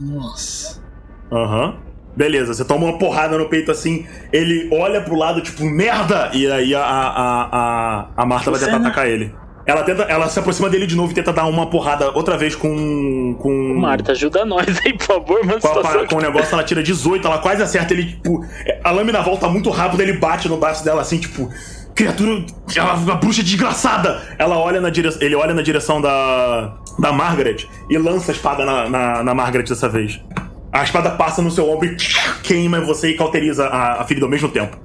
Nossa. 0.00 0.82
Aham. 1.30 1.76
Beleza, 2.16 2.54
você 2.54 2.64
toma 2.64 2.86
uma 2.86 2.96
porrada 2.98 3.36
no 3.36 3.48
peito 3.48 3.72
assim, 3.72 4.06
ele 4.32 4.68
olha 4.72 5.00
pro 5.00 5.16
lado, 5.16 5.40
tipo, 5.40 5.64
merda! 5.64 6.30
E 6.32 6.48
aí 6.50 6.72
a, 6.74 6.80
a, 6.80 7.48
a, 7.52 8.06
a 8.16 8.26
Marta 8.26 8.50
vai 8.52 8.60
tentar 8.60 8.76
atacar 8.76 9.08
ele. 9.08 9.34
Ela, 9.66 9.82
tenta, 9.82 10.02
ela 10.02 10.28
se 10.28 10.38
aproxima 10.38 10.68
dele 10.70 10.86
de 10.86 10.94
novo 10.94 11.10
e 11.10 11.14
tenta 11.14 11.32
dar 11.32 11.46
uma 11.46 11.66
porrada 11.70 12.10
outra 12.12 12.36
vez 12.36 12.54
com. 12.54 13.34
com. 13.40 13.74
Marta, 13.74 14.12
ajuda 14.12 14.44
nós 14.44 14.64
aí, 14.84 14.92
por 14.96 15.04
favor, 15.06 15.44
mano. 15.44 15.58
Com, 15.60 15.68
a- 15.68 16.06
com 16.06 16.16
o 16.16 16.20
negócio, 16.20 16.52
ela 16.54 16.62
tira 16.62 16.82
18, 16.82 17.26
ela 17.26 17.38
quase 17.38 17.62
acerta 17.62 17.92
ele, 17.94 18.04
tipo. 18.12 18.44
A 18.84 18.90
lâmina 18.92 19.20
volta 19.22 19.48
muito 19.48 19.70
rápido, 19.70 20.00
ele 20.02 20.12
bate 20.12 20.48
no 20.48 20.56
braço 20.58 20.84
dela 20.84 21.00
assim, 21.02 21.18
tipo. 21.18 21.48
Criatura. 21.96 22.44
Ela, 22.76 22.94
uma 22.94 23.14
bruxa 23.16 23.42
desgraçada! 23.42 24.20
Ela 24.38 24.58
olha 24.58 24.80
na 24.80 24.90
direção. 24.90 25.20
Ele 25.22 25.34
olha 25.34 25.54
na 25.54 25.62
direção 25.62 26.00
da. 26.00 26.76
Da 26.98 27.12
Margaret 27.12 27.66
e 27.90 27.98
lança 27.98 28.32
a 28.32 28.34
espada 28.34 28.64
na, 28.64 28.88
na, 28.88 29.22
na 29.22 29.34
Margaret 29.34 29.64
dessa 29.64 29.88
vez. 29.88 30.20
A 30.72 30.82
espada 30.82 31.10
passa 31.10 31.40
no 31.40 31.50
seu 31.50 31.70
ombro 31.70 31.86
e 31.86 31.96
queima 32.42 32.80
você 32.80 33.10
e 33.10 33.16
cauteriza 33.16 33.66
a, 33.66 34.00
a 34.00 34.04
ferida 34.04 34.26
ao 34.26 34.30
mesmo 34.30 34.48
tempo. 34.48 34.76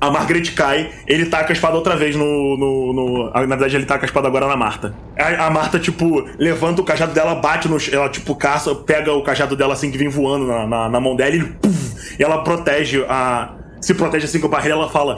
A 0.00 0.10
Margaret 0.10 0.52
cai, 0.54 0.90
ele 1.06 1.26
taca 1.26 1.50
a 1.50 1.52
espada 1.52 1.76
outra 1.76 1.94
vez 1.94 2.16
no. 2.16 2.24
no, 2.56 2.92
no- 2.94 3.30
na 3.30 3.44
verdade, 3.56 3.76
ele 3.76 3.84
taca 3.84 4.04
a 4.04 4.06
espada 4.06 4.26
agora 4.28 4.46
na 4.46 4.56
Marta. 4.56 4.94
A, 5.18 5.46
a 5.46 5.50
Marta, 5.50 5.78
tipo, 5.78 6.26
levanta 6.38 6.80
o 6.80 6.84
cajado 6.84 7.12
dela, 7.12 7.34
bate 7.34 7.68
no. 7.68 7.76
Ela, 7.92 8.08
tipo, 8.08 8.34
caça, 8.34 8.74
pega 8.74 9.12
o 9.12 9.22
cajado 9.22 9.54
dela 9.54 9.74
assim 9.74 9.90
que 9.90 9.98
vem 9.98 10.08
voando 10.08 10.46
na, 10.46 10.66
na, 10.66 10.88
na 10.88 11.00
mão 11.00 11.14
dela 11.14 11.36
e, 11.36 11.42
puf, 11.44 12.16
e 12.18 12.22
ela 12.22 12.42
protege 12.42 13.04
a. 13.10 13.50
Se 13.82 13.92
protege 13.92 14.24
assim 14.24 14.40
com 14.40 14.46
a 14.46 14.50
barreira, 14.50 14.74
ela 14.74 14.88
fala. 14.88 15.16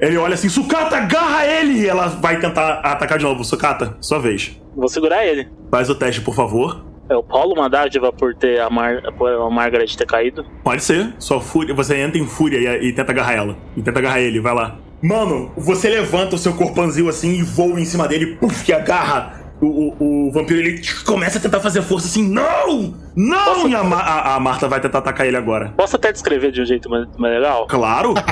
Ele 0.00 0.16
olha 0.16 0.34
assim, 0.34 0.48
Sucata, 0.48 0.96
agarra 0.96 1.46
ele! 1.46 1.80
E 1.80 1.88
ela 1.88 2.08
vai 2.08 2.38
tentar 2.38 2.80
atacar 2.80 3.18
de 3.18 3.24
novo. 3.24 3.44
Sucata, 3.44 3.96
sua 4.00 4.18
vez. 4.18 4.60
Vou 4.74 4.88
segurar 4.88 5.24
ele. 5.24 5.48
Faz 5.70 5.88
o 5.88 5.94
teste, 5.94 6.20
por 6.20 6.34
favor. 6.34 6.84
É 7.08 7.14
o 7.14 7.22
Paulo 7.22 7.54
uma 7.54 7.68
dádiva 7.68 8.12
por 8.12 8.34
ter 8.34 8.60
a, 8.60 8.70
Mar... 8.70 9.02
por 9.16 9.28
a 9.30 9.50
Margaret 9.50 9.86
ter 9.96 10.06
caído. 10.06 10.44
Pode 10.62 10.82
ser. 10.82 11.14
Sua 11.18 11.40
fúria. 11.40 11.74
Você 11.74 11.96
entra 11.98 12.18
em 12.18 12.26
fúria 12.26 12.78
e, 12.78 12.88
e 12.88 12.92
tenta 12.92 13.12
agarrar 13.12 13.34
ela. 13.34 13.56
E 13.76 13.82
tenta 13.82 13.98
agarrar 13.98 14.20
ele, 14.20 14.40
vai 14.40 14.54
lá. 14.54 14.78
Mano, 15.02 15.52
você 15.54 15.90
levanta 15.90 16.34
o 16.34 16.38
seu 16.38 16.54
corpanzil 16.54 17.08
assim 17.10 17.34
e 17.34 17.42
voa 17.42 17.78
em 17.78 17.84
cima 17.84 18.08
dele, 18.08 18.36
puf, 18.36 18.66
e 18.70 18.72
agarra 18.72 19.43
o, 19.66 20.26
o, 20.28 20.30
vampiro. 20.32 20.60
Ele 20.60 20.82
começa 21.04 21.38
a 21.38 21.40
tentar 21.40 21.60
fazer 21.60 21.82
força 21.82 22.06
assim, 22.06 22.28
não! 22.28 22.94
Não! 23.16 23.44
Posso- 23.44 23.68
E 23.68 23.74
a, 23.74 23.80
a- 23.80 24.34
a 24.36 24.40
Marta 24.40 24.68
vai 24.68 24.80
tentar 24.80 24.98
atacar 24.98 25.26
ele 25.26 25.36
agora. 25.36 25.72
Posso 25.76 25.96
até 25.96 26.12
descrever 26.12 26.50
de 26.52 26.60
um 26.62 26.64
jeito 26.66 26.88
mais, 26.90 27.06
mais 27.16 27.34
legal? 27.34 27.66
Claro! 27.66 28.14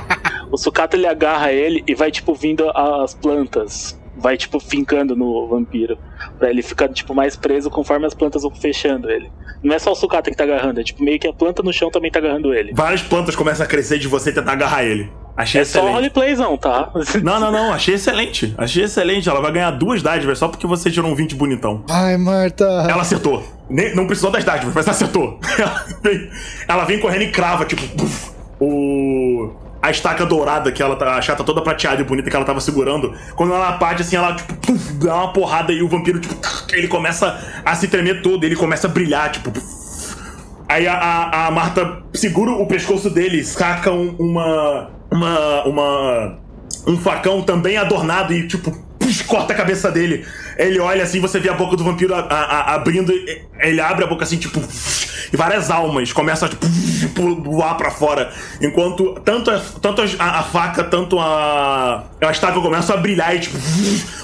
O 0.52 0.58
sucata 0.58 0.96
ele 0.98 1.06
agarra 1.06 1.50
ele 1.50 1.82
e 1.86 1.94
vai, 1.94 2.10
tipo, 2.10 2.34
vindo 2.34 2.68
as 2.76 3.14
plantas. 3.14 3.98
Vai, 4.22 4.36
tipo, 4.36 4.60
fincando 4.60 5.16
no 5.16 5.48
vampiro. 5.48 5.98
Pra 6.38 6.48
ele 6.50 6.62
ficar, 6.62 6.88
tipo, 6.88 7.14
mais 7.14 7.34
preso 7.36 7.68
conforme 7.68 8.06
as 8.06 8.14
plantas 8.14 8.42
vão 8.42 8.50
fechando 8.54 9.10
ele. 9.10 9.30
Não 9.62 9.74
é 9.74 9.78
só 9.78 9.92
o 9.92 9.94
sucata 9.94 10.30
que 10.30 10.36
tá 10.36 10.42
agarrando, 10.44 10.80
é 10.80 10.84
tipo 10.84 11.02
meio 11.04 11.18
que 11.20 11.28
a 11.28 11.32
planta 11.32 11.62
no 11.62 11.72
chão 11.72 11.88
também 11.90 12.10
tá 12.10 12.18
agarrando 12.18 12.52
ele. 12.52 12.72
Várias 12.74 13.00
plantas 13.02 13.36
começam 13.36 13.64
a 13.64 13.68
crescer 13.68 13.98
de 13.98 14.08
você 14.08 14.32
tentar 14.32 14.52
agarrar 14.52 14.82
ele. 14.84 15.08
Achei 15.36 15.60
É 15.60 15.64
só 15.64 15.78
excelente. 15.78 15.94
roleplayzão, 15.94 16.56
tá? 16.58 16.90
Não, 17.22 17.40
não, 17.40 17.50
não. 17.52 17.72
Achei 17.72 17.94
excelente. 17.94 18.52
Achei 18.58 18.84
excelente. 18.84 19.28
Ela 19.28 19.40
vai 19.40 19.50
ganhar 19.52 19.70
duas 19.70 20.02
dádivas 20.02 20.38
só 20.38 20.48
porque 20.48 20.66
você 20.66 20.90
tirou 20.90 21.10
um 21.10 21.14
20 21.14 21.34
bonitão. 21.36 21.84
Ai, 21.88 22.16
Marta. 22.18 22.64
Ela 22.64 23.00
acertou. 23.02 23.42
Nem- 23.70 23.94
não 23.94 24.06
precisou 24.06 24.30
das 24.30 24.44
dádivas, 24.44 24.74
mas 24.74 24.86
acertou. 24.88 25.38
Ela 25.58 25.84
vem, 26.02 26.30
ela 26.68 26.84
vem 26.84 26.98
correndo 27.00 27.22
e 27.22 27.30
crava, 27.30 27.64
tipo, 27.64 27.82
puf, 27.96 28.30
o. 28.60 29.50
A 29.82 29.90
estaca 29.90 30.24
dourada 30.24 30.70
que 30.70 30.80
ela 30.80 30.94
tá. 30.94 31.16
A 31.16 31.20
chata 31.20 31.42
toda 31.42 31.60
prateada 31.60 32.00
e 32.00 32.04
bonita 32.04 32.30
que 32.30 32.36
ela 32.36 32.44
tava 32.44 32.60
segurando. 32.60 33.12
Quando 33.34 33.52
ela 33.52 33.72
parte, 33.72 34.02
assim, 34.02 34.14
ela, 34.14 34.32
tipo, 34.36 34.54
puf, 34.54 34.92
dá 34.94 35.16
uma 35.16 35.32
porrada 35.32 35.72
e 35.72 35.82
o 35.82 35.88
vampiro, 35.88 36.20
tipo, 36.20 36.36
ele 36.72 36.86
começa 36.86 37.36
a 37.64 37.74
se 37.74 37.88
tremer 37.88 38.22
todo, 38.22 38.44
ele 38.44 38.54
começa 38.54 38.86
a 38.86 38.90
brilhar, 38.90 39.30
tipo. 39.32 39.52
Aí 40.68 40.86
a, 40.86 40.94
a, 40.94 41.46
a 41.48 41.50
Marta 41.50 42.02
segura 42.14 42.52
o 42.52 42.66
pescoço 42.66 43.10
dele, 43.10 43.42
saca 43.44 43.90
um- 43.90 44.14
uma. 44.18 44.90
Uma. 45.10 45.64
Uma. 45.64 46.38
Um 46.86 46.96
facão 46.96 47.42
também 47.42 47.76
adornado 47.76 48.32
e, 48.32 48.46
tipo, 48.48 48.72
corta 49.20 49.52
a 49.52 49.56
cabeça 49.56 49.90
dele. 49.90 50.24
Ele 50.56 50.78
olha 50.80 51.02
assim, 51.02 51.20
você 51.20 51.38
vê 51.40 51.48
a 51.48 51.54
boca 51.54 51.76
do 51.76 51.84
vampiro 51.84 52.14
a- 52.14 52.20
a- 52.20 52.44
a- 52.44 52.74
abrindo, 52.74 53.12
ele 53.60 53.80
abre 53.80 54.04
a 54.04 54.06
boca 54.06 54.24
assim, 54.24 54.36
tipo. 54.38 54.60
E 55.32 55.36
várias 55.36 55.70
almas 55.70 56.12
começam 56.12 56.46
a 56.46 56.50
tipo, 56.50 57.34
voar 57.42 57.74
pra 57.76 57.90
fora. 57.90 58.30
Enquanto 58.60 59.14
tanto, 59.24 59.50
a, 59.50 59.58
tanto 59.80 60.02
a, 60.18 60.42
faca, 60.42 60.84
tanto 60.84 61.18
a, 61.18 62.04
a 62.20 62.30
estaca 62.30 62.60
começam 62.60 62.94
a 62.94 62.98
brilhar 62.98 63.34
e 63.34 63.40
tipo. 63.40 63.56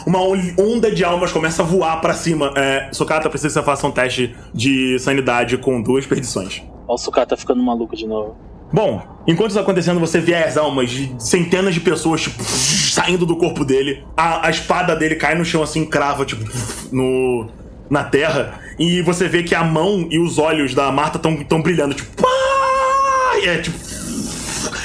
Uma 0.07 0.21
onda 0.21 0.91
de 0.91 1.05
almas 1.05 1.33
começa 1.33 1.63
a 1.63 1.65
voar 1.65 2.01
pra 2.01 2.15
cima. 2.15 2.53
É, 2.57 2.89
Sokata 2.93 3.29
precisa 3.31 3.49
que 3.49 3.55
você 3.55 3.63
faça 3.65 3.87
um 3.87 3.91
teste 3.91 4.35
de 4.55 4.99
sanidade 4.99 5.57
com 5.59 5.81
duas 5.83 6.07
perdições. 6.07 6.63
Ó, 6.87 6.95
o 6.95 6.99
sucata 6.99 7.37
ficando 7.37 7.63
maluco 7.63 7.95
de 7.97 8.07
novo. 8.07 8.37
Bom, 8.73 9.03
enquanto 9.27 9.51
isso 9.51 9.61
acontecendo, 9.61 9.99
você 9.99 10.21
vê 10.21 10.35
as 10.35 10.57
almas 10.57 10.91
de 10.91 11.15
centenas 11.19 11.75
de 11.75 11.81
pessoas, 11.81 12.23
tipo, 12.23 12.43
saindo 12.43 13.25
do 13.25 13.37
corpo 13.37 13.65
dele. 13.65 14.05
A, 14.17 14.49
a 14.49 14.51
espada 14.51 14.95
dele 14.95 15.15
cai 15.15 15.35
no 15.35 15.45
chão 15.45 15.63
assim, 15.63 15.87
crava, 15.87 16.25
tipo, 16.25 16.45
no, 16.93 17.49
na 17.89 18.05
terra. 18.05 18.61
E 18.79 19.03
você 19.03 19.29
vê 19.29 19.43
que 19.43 19.55
a 19.55 19.65
mão 19.65 20.07
e 20.11 20.19
os 20.19 20.39
olhos 20.39 20.75
da 20.75 20.93
Marta 20.93 21.19
estão 21.19 21.63
brilhando, 21.63 21.95
tipo, 21.95 22.27
é 23.47 23.59
tipo. 23.59 23.79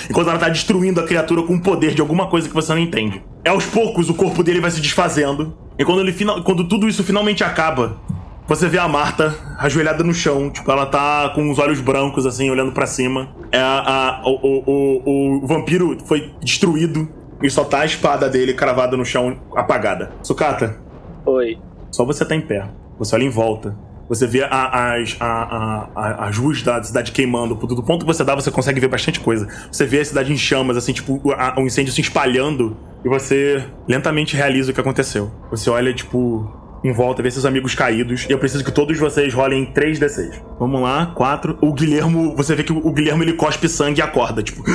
Enquanto 0.10 0.30
ela 0.30 0.38
tá 0.38 0.50
destruindo 0.50 1.00
a 1.00 1.04
criatura 1.04 1.42
com 1.44 1.56
o 1.56 1.62
poder 1.62 1.96
de 1.96 2.02
alguma 2.02 2.28
coisa 2.28 2.48
que 2.48 2.54
você 2.54 2.72
não 2.72 2.80
entende. 2.80 3.24
É 3.44 3.50
aos 3.50 3.66
poucos 3.66 4.10
o 4.10 4.14
corpo 4.14 4.44
dele 4.44 4.60
vai 4.60 4.70
se 4.70 4.80
desfazendo. 4.80 5.58
E 5.78 5.84
quando, 5.84 6.02
ele, 6.02 6.14
quando 6.44 6.68
tudo 6.68 6.88
isso 6.88 7.04
finalmente 7.04 7.44
acaba, 7.44 7.98
você 8.48 8.68
vê 8.68 8.78
a 8.78 8.88
Marta 8.88 9.36
ajoelhada 9.60 10.04
no 10.04 10.14
chão, 10.14 10.50
tipo, 10.50 10.70
ela 10.72 10.86
tá 10.86 11.30
com 11.34 11.50
os 11.50 11.60
olhos 11.60 11.80
brancos, 11.80 12.26
assim, 12.26 12.50
olhando 12.50 12.72
pra 12.72 12.86
cima. 12.86 13.30
É 13.52 13.60
a, 13.60 13.80
a- 13.80 14.22
o, 14.26 14.32
o, 14.32 15.04
o, 15.06 15.44
o 15.44 15.48
vampiro 15.48 15.98
foi 16.06 16.34
destruído 16.42 17.08
e 17.42 17.50
só 17.50 17.64
tá 17.64 17.80
a 17.82 17.86
espada 17.86 18.30
dele 18.30 18.54
cravada 18.54 18.96
no 18.98 19.06
chão, 19.06 19.38
apagada. 19.56 20.12
Sukata, 20.22 20.78
Oi. 21.26 21.58
só 21.92 22.06
você 22.06 22.26
tá 22.26 22.36
em 22.36 22.42
pé. 22.42 22.68
Você 23.00 23.16
olha 23.16 23.24
em 23.24 23.30
volta. 23.30 23.76
Você 24.10 24.28
vê 24.28 24.44
a- 24.44 24.94
as, 24.96 25.16
a, 25.20 25.26
a, 25.26 25.90
a- 25.96 26.28
as 26.28 26.38
ruas 26.38 26.62
da 26.62 26.84
cidade 26.84 27.12
queimando. 27.12 27.56
Do 27.56 27.82
ponto 27.82 28.06
que 28.06 28.14
você 28.14 28.24
dá, 28.24 28.36
você 28.36 28.52
consegue 28.52 28.80
ver 28.80 28.90
bastante 28.90 29.20
coisa. 29.20 29.48
Você 29.72 29.86
vê 29.86 30.02
a 30.02 30.06
cidade 30.06 30.32
em 30.32 30.38
chamas, 30.38 30.76
assim, 30.78 30.92
tipo, 30.94 31.14
o 31.24 31.62
o 31.62 31.66
incêndio 31.66 31.94
se 31.94 32.02
espalhando. 32.02 32.76
E 33.04 33.10
você 33.10 33.66
lentamente 33.88 34.36
realiza 34.36 34.72
o 34.72 34.74
que 34.74 34.80
aconteceu. 34.82 35.32
Você 35.50 35.70
olha, 35.70 35.94
tipo, 35.94 36.50
em 36.84 36.92
volta, 36.92 37.24
vê 37.24 37.32
seus 37.32 37.46
amigos 37.46 37.74
caídos. 37.74 38.26
E 38.30 38.32
eu 38.32 38.40
preciso 38.40 38.64
que 38.64 38.72
todos 38.72 38.98
vocês 39.00 39.34
rolem 39.34 39.72
3d6. 39.74 40.42
Vamos 40.60 40.82
lá, 40.82 41.08
4. 41.16 41.58
O 41.62 41.74
Guilhermo, 41.74 42.36
você 42.36 42.56
vê 42.56 42.64
que 42.64 42.74
o 42.74 42.92
Guilhermo 42.92 43.24
ele 43.24 43.34
cospe 43.34 43.70
sangue 43.70 44.00
e 44.00 44.02
acorda, 44.02 44.44
tipo. 44.44 44.64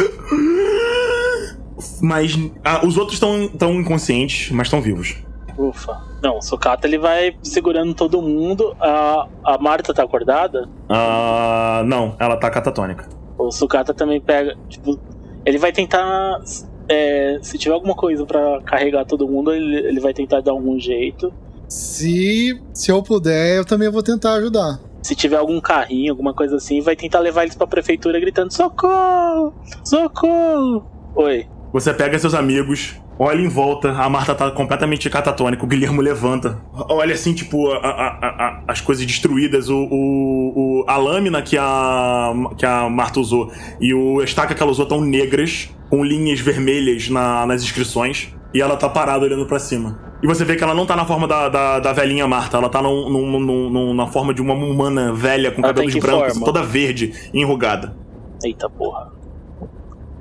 Mas 2.00 2.36
ah, 2.64 2.84
os 2.84 2.96
outros 2.96 3.14
estão 3.14 3.48
tão 3.48 3.74
inconscientes, 3.74 4.50
mas 4.50 4.66
estão 4.66 4.80
vivos. 4.80 5.16
Ufa. 5.56 6.00
Não, 6.22 6.38
o 6.38 6.42
sucata 6.42 6.86
ele 6.86 6.98
vai 6.98 7.36
segurando 7.42 7.94
todo 7.94 8.20
mundo. 8.22 8.76
A, 8.80 9.28
a 9.44 9.58
Marta 9.58 9.94
tá 9.94 10.02
acordada? 10.02 10.68
Ah, 10.88 11.82
não, 11.84 12.16
ela 12.18 12.36
tá 12.36 12.50
catatônica. 12.50 13.08
O 13.36 13.50
sucata 13.52 13.94
também 13.94 14.20
pega. 14.20 14.56
Tipo, 14.68 14.98
ele 15.44 15.58
vai 15.58 15.72
tentar. 15.72 16.40
é, 16.88 17.38
se 17.42 17.58
tiver 17.58 17.74
alguma 17.74 17.94
coisa 17.94 18.24
pra 18.26 18.60
carregar 18.62 19.04
todo 19.04 19.28
mundo, 19.28 19.52
ele, 19.52 19.76
ele 19.76 20.00
vai 20.00 20.12
tentar 20.12 20.40
dar 20.40 20.52
algum 20.52 20.78
jeito. 20.78 21.32
Se, 21.68 22.58
se 22.72 22.90
eu 22.90 23.02
puder, 23.02 23.56
eu 23.58 23.64
também 23.64 23.90
vou 23.90 24.02
tentar 24.02 24.34
ajudar. 24.34 24.80
Se 25.02 25.14
tiver 25.14 25.36
algum 25.36 25.60
carrinho, 25.60 26.12
alguma 26.12 26.34
coisa 26.34 26.56
assim, 26.56 26.80
vai 26.80 26.96
tentar 26.96 27.20
levar 27.20 27.42
eles 27.42 27.54
pra 27.54 27.66
prefeitura 27.66 28.18
gritando: 28.18 28.52
Socorro! 28.52 29.54
Socorro! 29.84 30.84
Oi. 31.14 31.46
Você 31.72 31.92
pega 31.92 32.18
seus 32.18 32.32
amigos, 32.32 32.94
olha 33.18 33.40
em 33.42 33.48
volta, 33.48 33.90
a 33.92 34.08
Marta 34.08 34.34
tá 34.34 34.50
completamente 34.50 35.10
catatônica, 35.10 35.62
o 35.62 35.66
Guilhermo 35.68 36.00
levanta. 36.00 36.58
Olha 36.88 37.12
assim, 37.14 37.34
tipo, 37.34 37.70
a- 37.70 37.76
a- 37.76 38.18
a- 38.26 38.62
as 38.66 38.80
coisas 38.80 39.04
destruídas, 39.04 39.68
o, 39.68 39.76
o- 39.76 40.52
o- 40.80 40.84
a 40.88 40.96
lâmina 40.96 41.42
que 41.42 41.58
a, 41.58 42.32
que 42.56 42.64
a 42.64 42.88
Marta 42.88 43.20
usou 43.20 43.52
e 43.78 43.92
o 43.92 44.20
a 44.20 44.24
estaca 44.24 44.54
que 44.54 44.62
ela 44.62 44.72
usou 44.72 44.84
estão 44.84 45.02
negras, 45.02 45.68
com 45.90 46.02
linhas 46.02 46.40
vermelhas 46.40 47.10
na- 47.10 47.44
nas 47.44 47.62
inscrições, 47.62 48.28
e 48.54 48.62
ela 48.62 48.76
tá 48.76 48.88
parada 48.88 49.26
olhando 49.26 49.44
pra 49.46 49.58
cima. 49.58 50.07
E 50.22 50.26
você 50.26 50.44
vê 50.44 50.56
que 50.56 50.64
ela 50.64 50.74
não 50.74 50.84
tá 50.84 50.96
na 50.96 51.04
forma 51.04 51.28
da, 51.28 51.48
da, 51.48 51.78
da 51.78 51.92
velhinha 51.92 52.26
Marta, 52.26 52.56
ela 52.56 52.68
tá 52.68 52.82
num- 52.82 53.08
num- 53.08 53.40
num- 53.40 53.70
num- 53.70 53.94
na 53.94 54.06
forma 54.06 54.34
de 54.34 54.42
uma 54.42 54.52
humana 54.54 55.12
velha 55.12 55.50
com 55.52 55.62
Ela 55.62 55.72
tá 55.72 55.80
cabelos 55.80 55.94
brancos, 56.02 56.32
forma? 56.32 56.44
toda 56.44 56.62
verde 56.62 57.30
e 57.32 57.40
enrugada. 57.40 57.96
Eita 58.44 58.68
porra. 58.68 59.12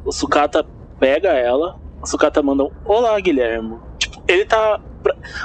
O 0.05 0.11
sucata 0.11 0.65
pega 0.99 1.29
ela. 1.29 1.79
O 2.01 2.05
sucata 2.07 2.41
manda 2.43 2.63
um 2.63 2.69
Olá, 2.85 3.19
Guilhermo. 3.19 3.79
Tipo, 3.97 4.21
ele 4.27 4.45
tá. 4.45 4.79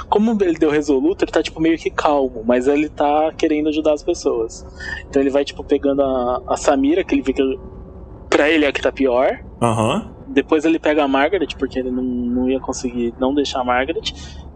Como 0.09 0.37
ele 0.43 0.57
deu 0.57 0.69
resoluto, 0.69 1.23
ele 1.23 1.31
tá, 1.31 1.41
tipo, 1.41 1.59
meio 1.59 1.77
que 1.77 1.89
calmo, 1.89 2.43
mas 2.45 2.67
ele 2.67 2.89
tá 2.89 3.31
querendo 3.37 3.69
ajudar 3.69 3.93
as 3.93 4.03
pessoas. 4.03 4.65
Então 5.09 5.21
ele 5.21 5.29
vai, 5.31 5.43
tipo, 5.45 5.63
pegando 5.63 6.01
a, 6.01 6.41
a 6.47 6.57
Samira, 6.57 7.03
que 7.03 7.15
ele 7.15 7.21
vê 7.21 7.33
que 7.33 7.41
pra 8.29 8.49
ele 8.49 8.65
é 8.65 8.67
a 8.67 8.71
que 8.71 8.81
tá 8.81 8.91
pior. 8.91 9.39
Aham. 9.61 10.11
Depois 10.27 10.65
ele 10.65 10.79
pega 10.79 11.03
a 11.03 11.07
Margaret, 11.07 11.47
porque 11.57 11.79
ele 11.79 11.91
não, 11.91 12.03
não 12.03 12.49
ia 12.49 12.59
conseguir 12.59 13.13
não 13.19 13.33
deixar 13.33 13.61
a 13.61 13.63
Margaret. 13.63 14.13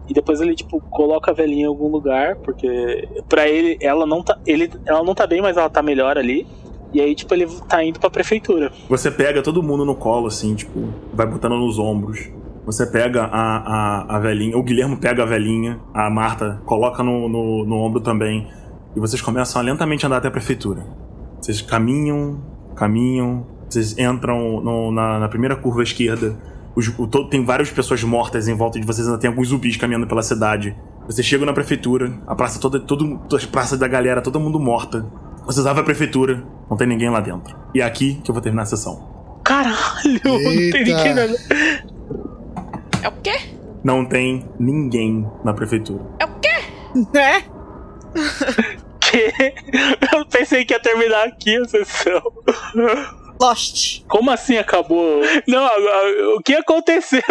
E 0.08 0.14
depois 0.14 0.40
ele, 0.40 0.54
tipo, 0.54 0.80
coloca 0.80 1.30
a 1.30 1.34
velhinha 1.34 1.64
em 1.64 1.68
algum 1.68 1.88
lugar, 1.88 2.36
porque 2.36 3.06
pra 3.28 3.46
ele, 3.48 3.76
ela 3.80 4.06
não 4.06 4.22
tá. 4.22 4.38
Ele, 4.46 4.70
ela 4.86 5.02
não 5.04 5.14
tá 5.14 5.26
bem, 5.26 5.42
mas 5.42 5.56
ela 5.56 5.68
tá 5.68 5.82
melhor 5.82 6.16
ali. 6.16 6.46
E 6.94 7.00
aí, 7.00 7.14
tipo, 7.14 7.34
ele 7.34 7.46
tá 7.68 7.84
indo 7.84 8.00
pra 8.00 8.08
prefeitura. 8.08 8.72
Você 8.88 9.10
pega 9.10 9.42
todo 9.42 9.62
mundo 9.62 9.84
no 9.84 9.94
colo, 9.94 10.26
assim, 10.26 10.54
tipo, 10.54 10.88
vai 11.12 11.26
botando 11.26 11.56
nos 11.56 11.78
ombros. 11.78 12.30
Você 12.64 12.86
pega 12.86 13.24
a, 13.24 13.56
a, 14.10 14.16
a 14.16 14.18
velhinha, 14.18 14.56
o 14.56 14.62
Guilherme 14.62 14.96
pega 14.96 15.22
a 15.22 15.26
velhinha, 15.26 15.78
a 15.92 16.08
Marta 16.08 16.60
coloca 16.64 17.02
no, 17.02 17.28
no, 17.28 17.64
no 17.66 17.76
ombro 17.76 18.00
também. 18.00 18.46
E 18.96 19.00
vocês 19.00 19.20
começam 19.20 19.60
a 19.60 19.64
lentamente 19.64 20.06
andar 20.06 20.16
até 20.16 20.28
a 20.28 20.30
prefeitura. 20.30 20.82
Vocês 21.40 21.60
caminham, 21.60 22.40
caminham, 22.74 23.46
vocês 23.68 23.96
entram 23.98 24.60
no- 24.62 24.90
na, 24.90 25.18
na 25.18 25.28
primeira 25.28 25.56
curva 25.56 25.82
esquerda. 25.82 26.36
Os- 26.78 26.96
o 26.98 27.06
todo- 27.08 27.28
tem 27.28 27.44
várias 27.44 27.70
pessoas 27.70 28.02
mortas 28.04 28.46
em 28.46 28.54
volta 28.54 28.78
de 28.78 28.86
vocês, 28.86 29.06
ainda 29.08 29.18
tem 29.18 29.28
alguns 29.28 29.48
zumbis 29.48 29.76
caminhando 29.76 30.06
pela 30.06 30.22
cidade. 30.22 30.76
Vocês 31.06 31.26
chegam 31.26 31.44
na 31.44 31.52
prefeitura, 31.52 32.12
a 32.26 32.34
praça 32.36 32.60
toda, 32.60 32.78
todo, 32.78 33.20
as 33.34 33.44
praças 33.44 33.78
da 33.78 33.88
galera, 33.88 34.20
todo 34.22 34.38
mundo 34.38 34.60
morta. 34.60 35.04
Vocês 35.44 35.66
abrem 35.66 35.82
a 35.82 35.84
prefeitura, 35.84 36.44
não 36.70 36.76
tem 36.76 36.86
ninguém 36.86 37.10
lá 37.10 37.20
dentro. 37.20 37.56
E 37.74 37.80
é 37.80 37.84
aqui 37.84 38.20
que 38.22 38.30
eu 38.30 38.34
vou 38.34 38.40
terminar 38.42 38.62
a 38.62 38.66
sessão. 38.66 39.40
Caralho, 39.42 40.20
não 40.24 40.38
tem 40.38 40.58
Eita. 40.58 40.78
ninguém 40.78 41.14
na... 41.14 41.22
É 43.02 43.08
o 43.08 43.12
quê? 43.22 43.38
Não 43.82 44.04
tem 44.04 44.46
ninguém 44.60 45.26
na 45.42 45.54
prefeitura. 45.54 46.04
É 46.20 46.24
o 46.26 46.30
quê? 46.40 47.04
Né? 47.12 47.42
Que? 49.00 49.32
Eu 50.14 50.26
pensei 50.26 50.66
que 50.66 50.74
ia 50.74 50.80
terminar 50.80 51.24
aqui 51.28 51.56
a 51.56 51.64
sessão. 51.64 52.20
Lost. 53.40 54.02
Como 54.08 54.30
assim 54.30 54.56
acabou? 54.56 55.22
Não, 55.46 55.64
agora, 55.64 56.36
o 56.36 56.42
que 56.42 56.54
aconteceu? 56.54 57.22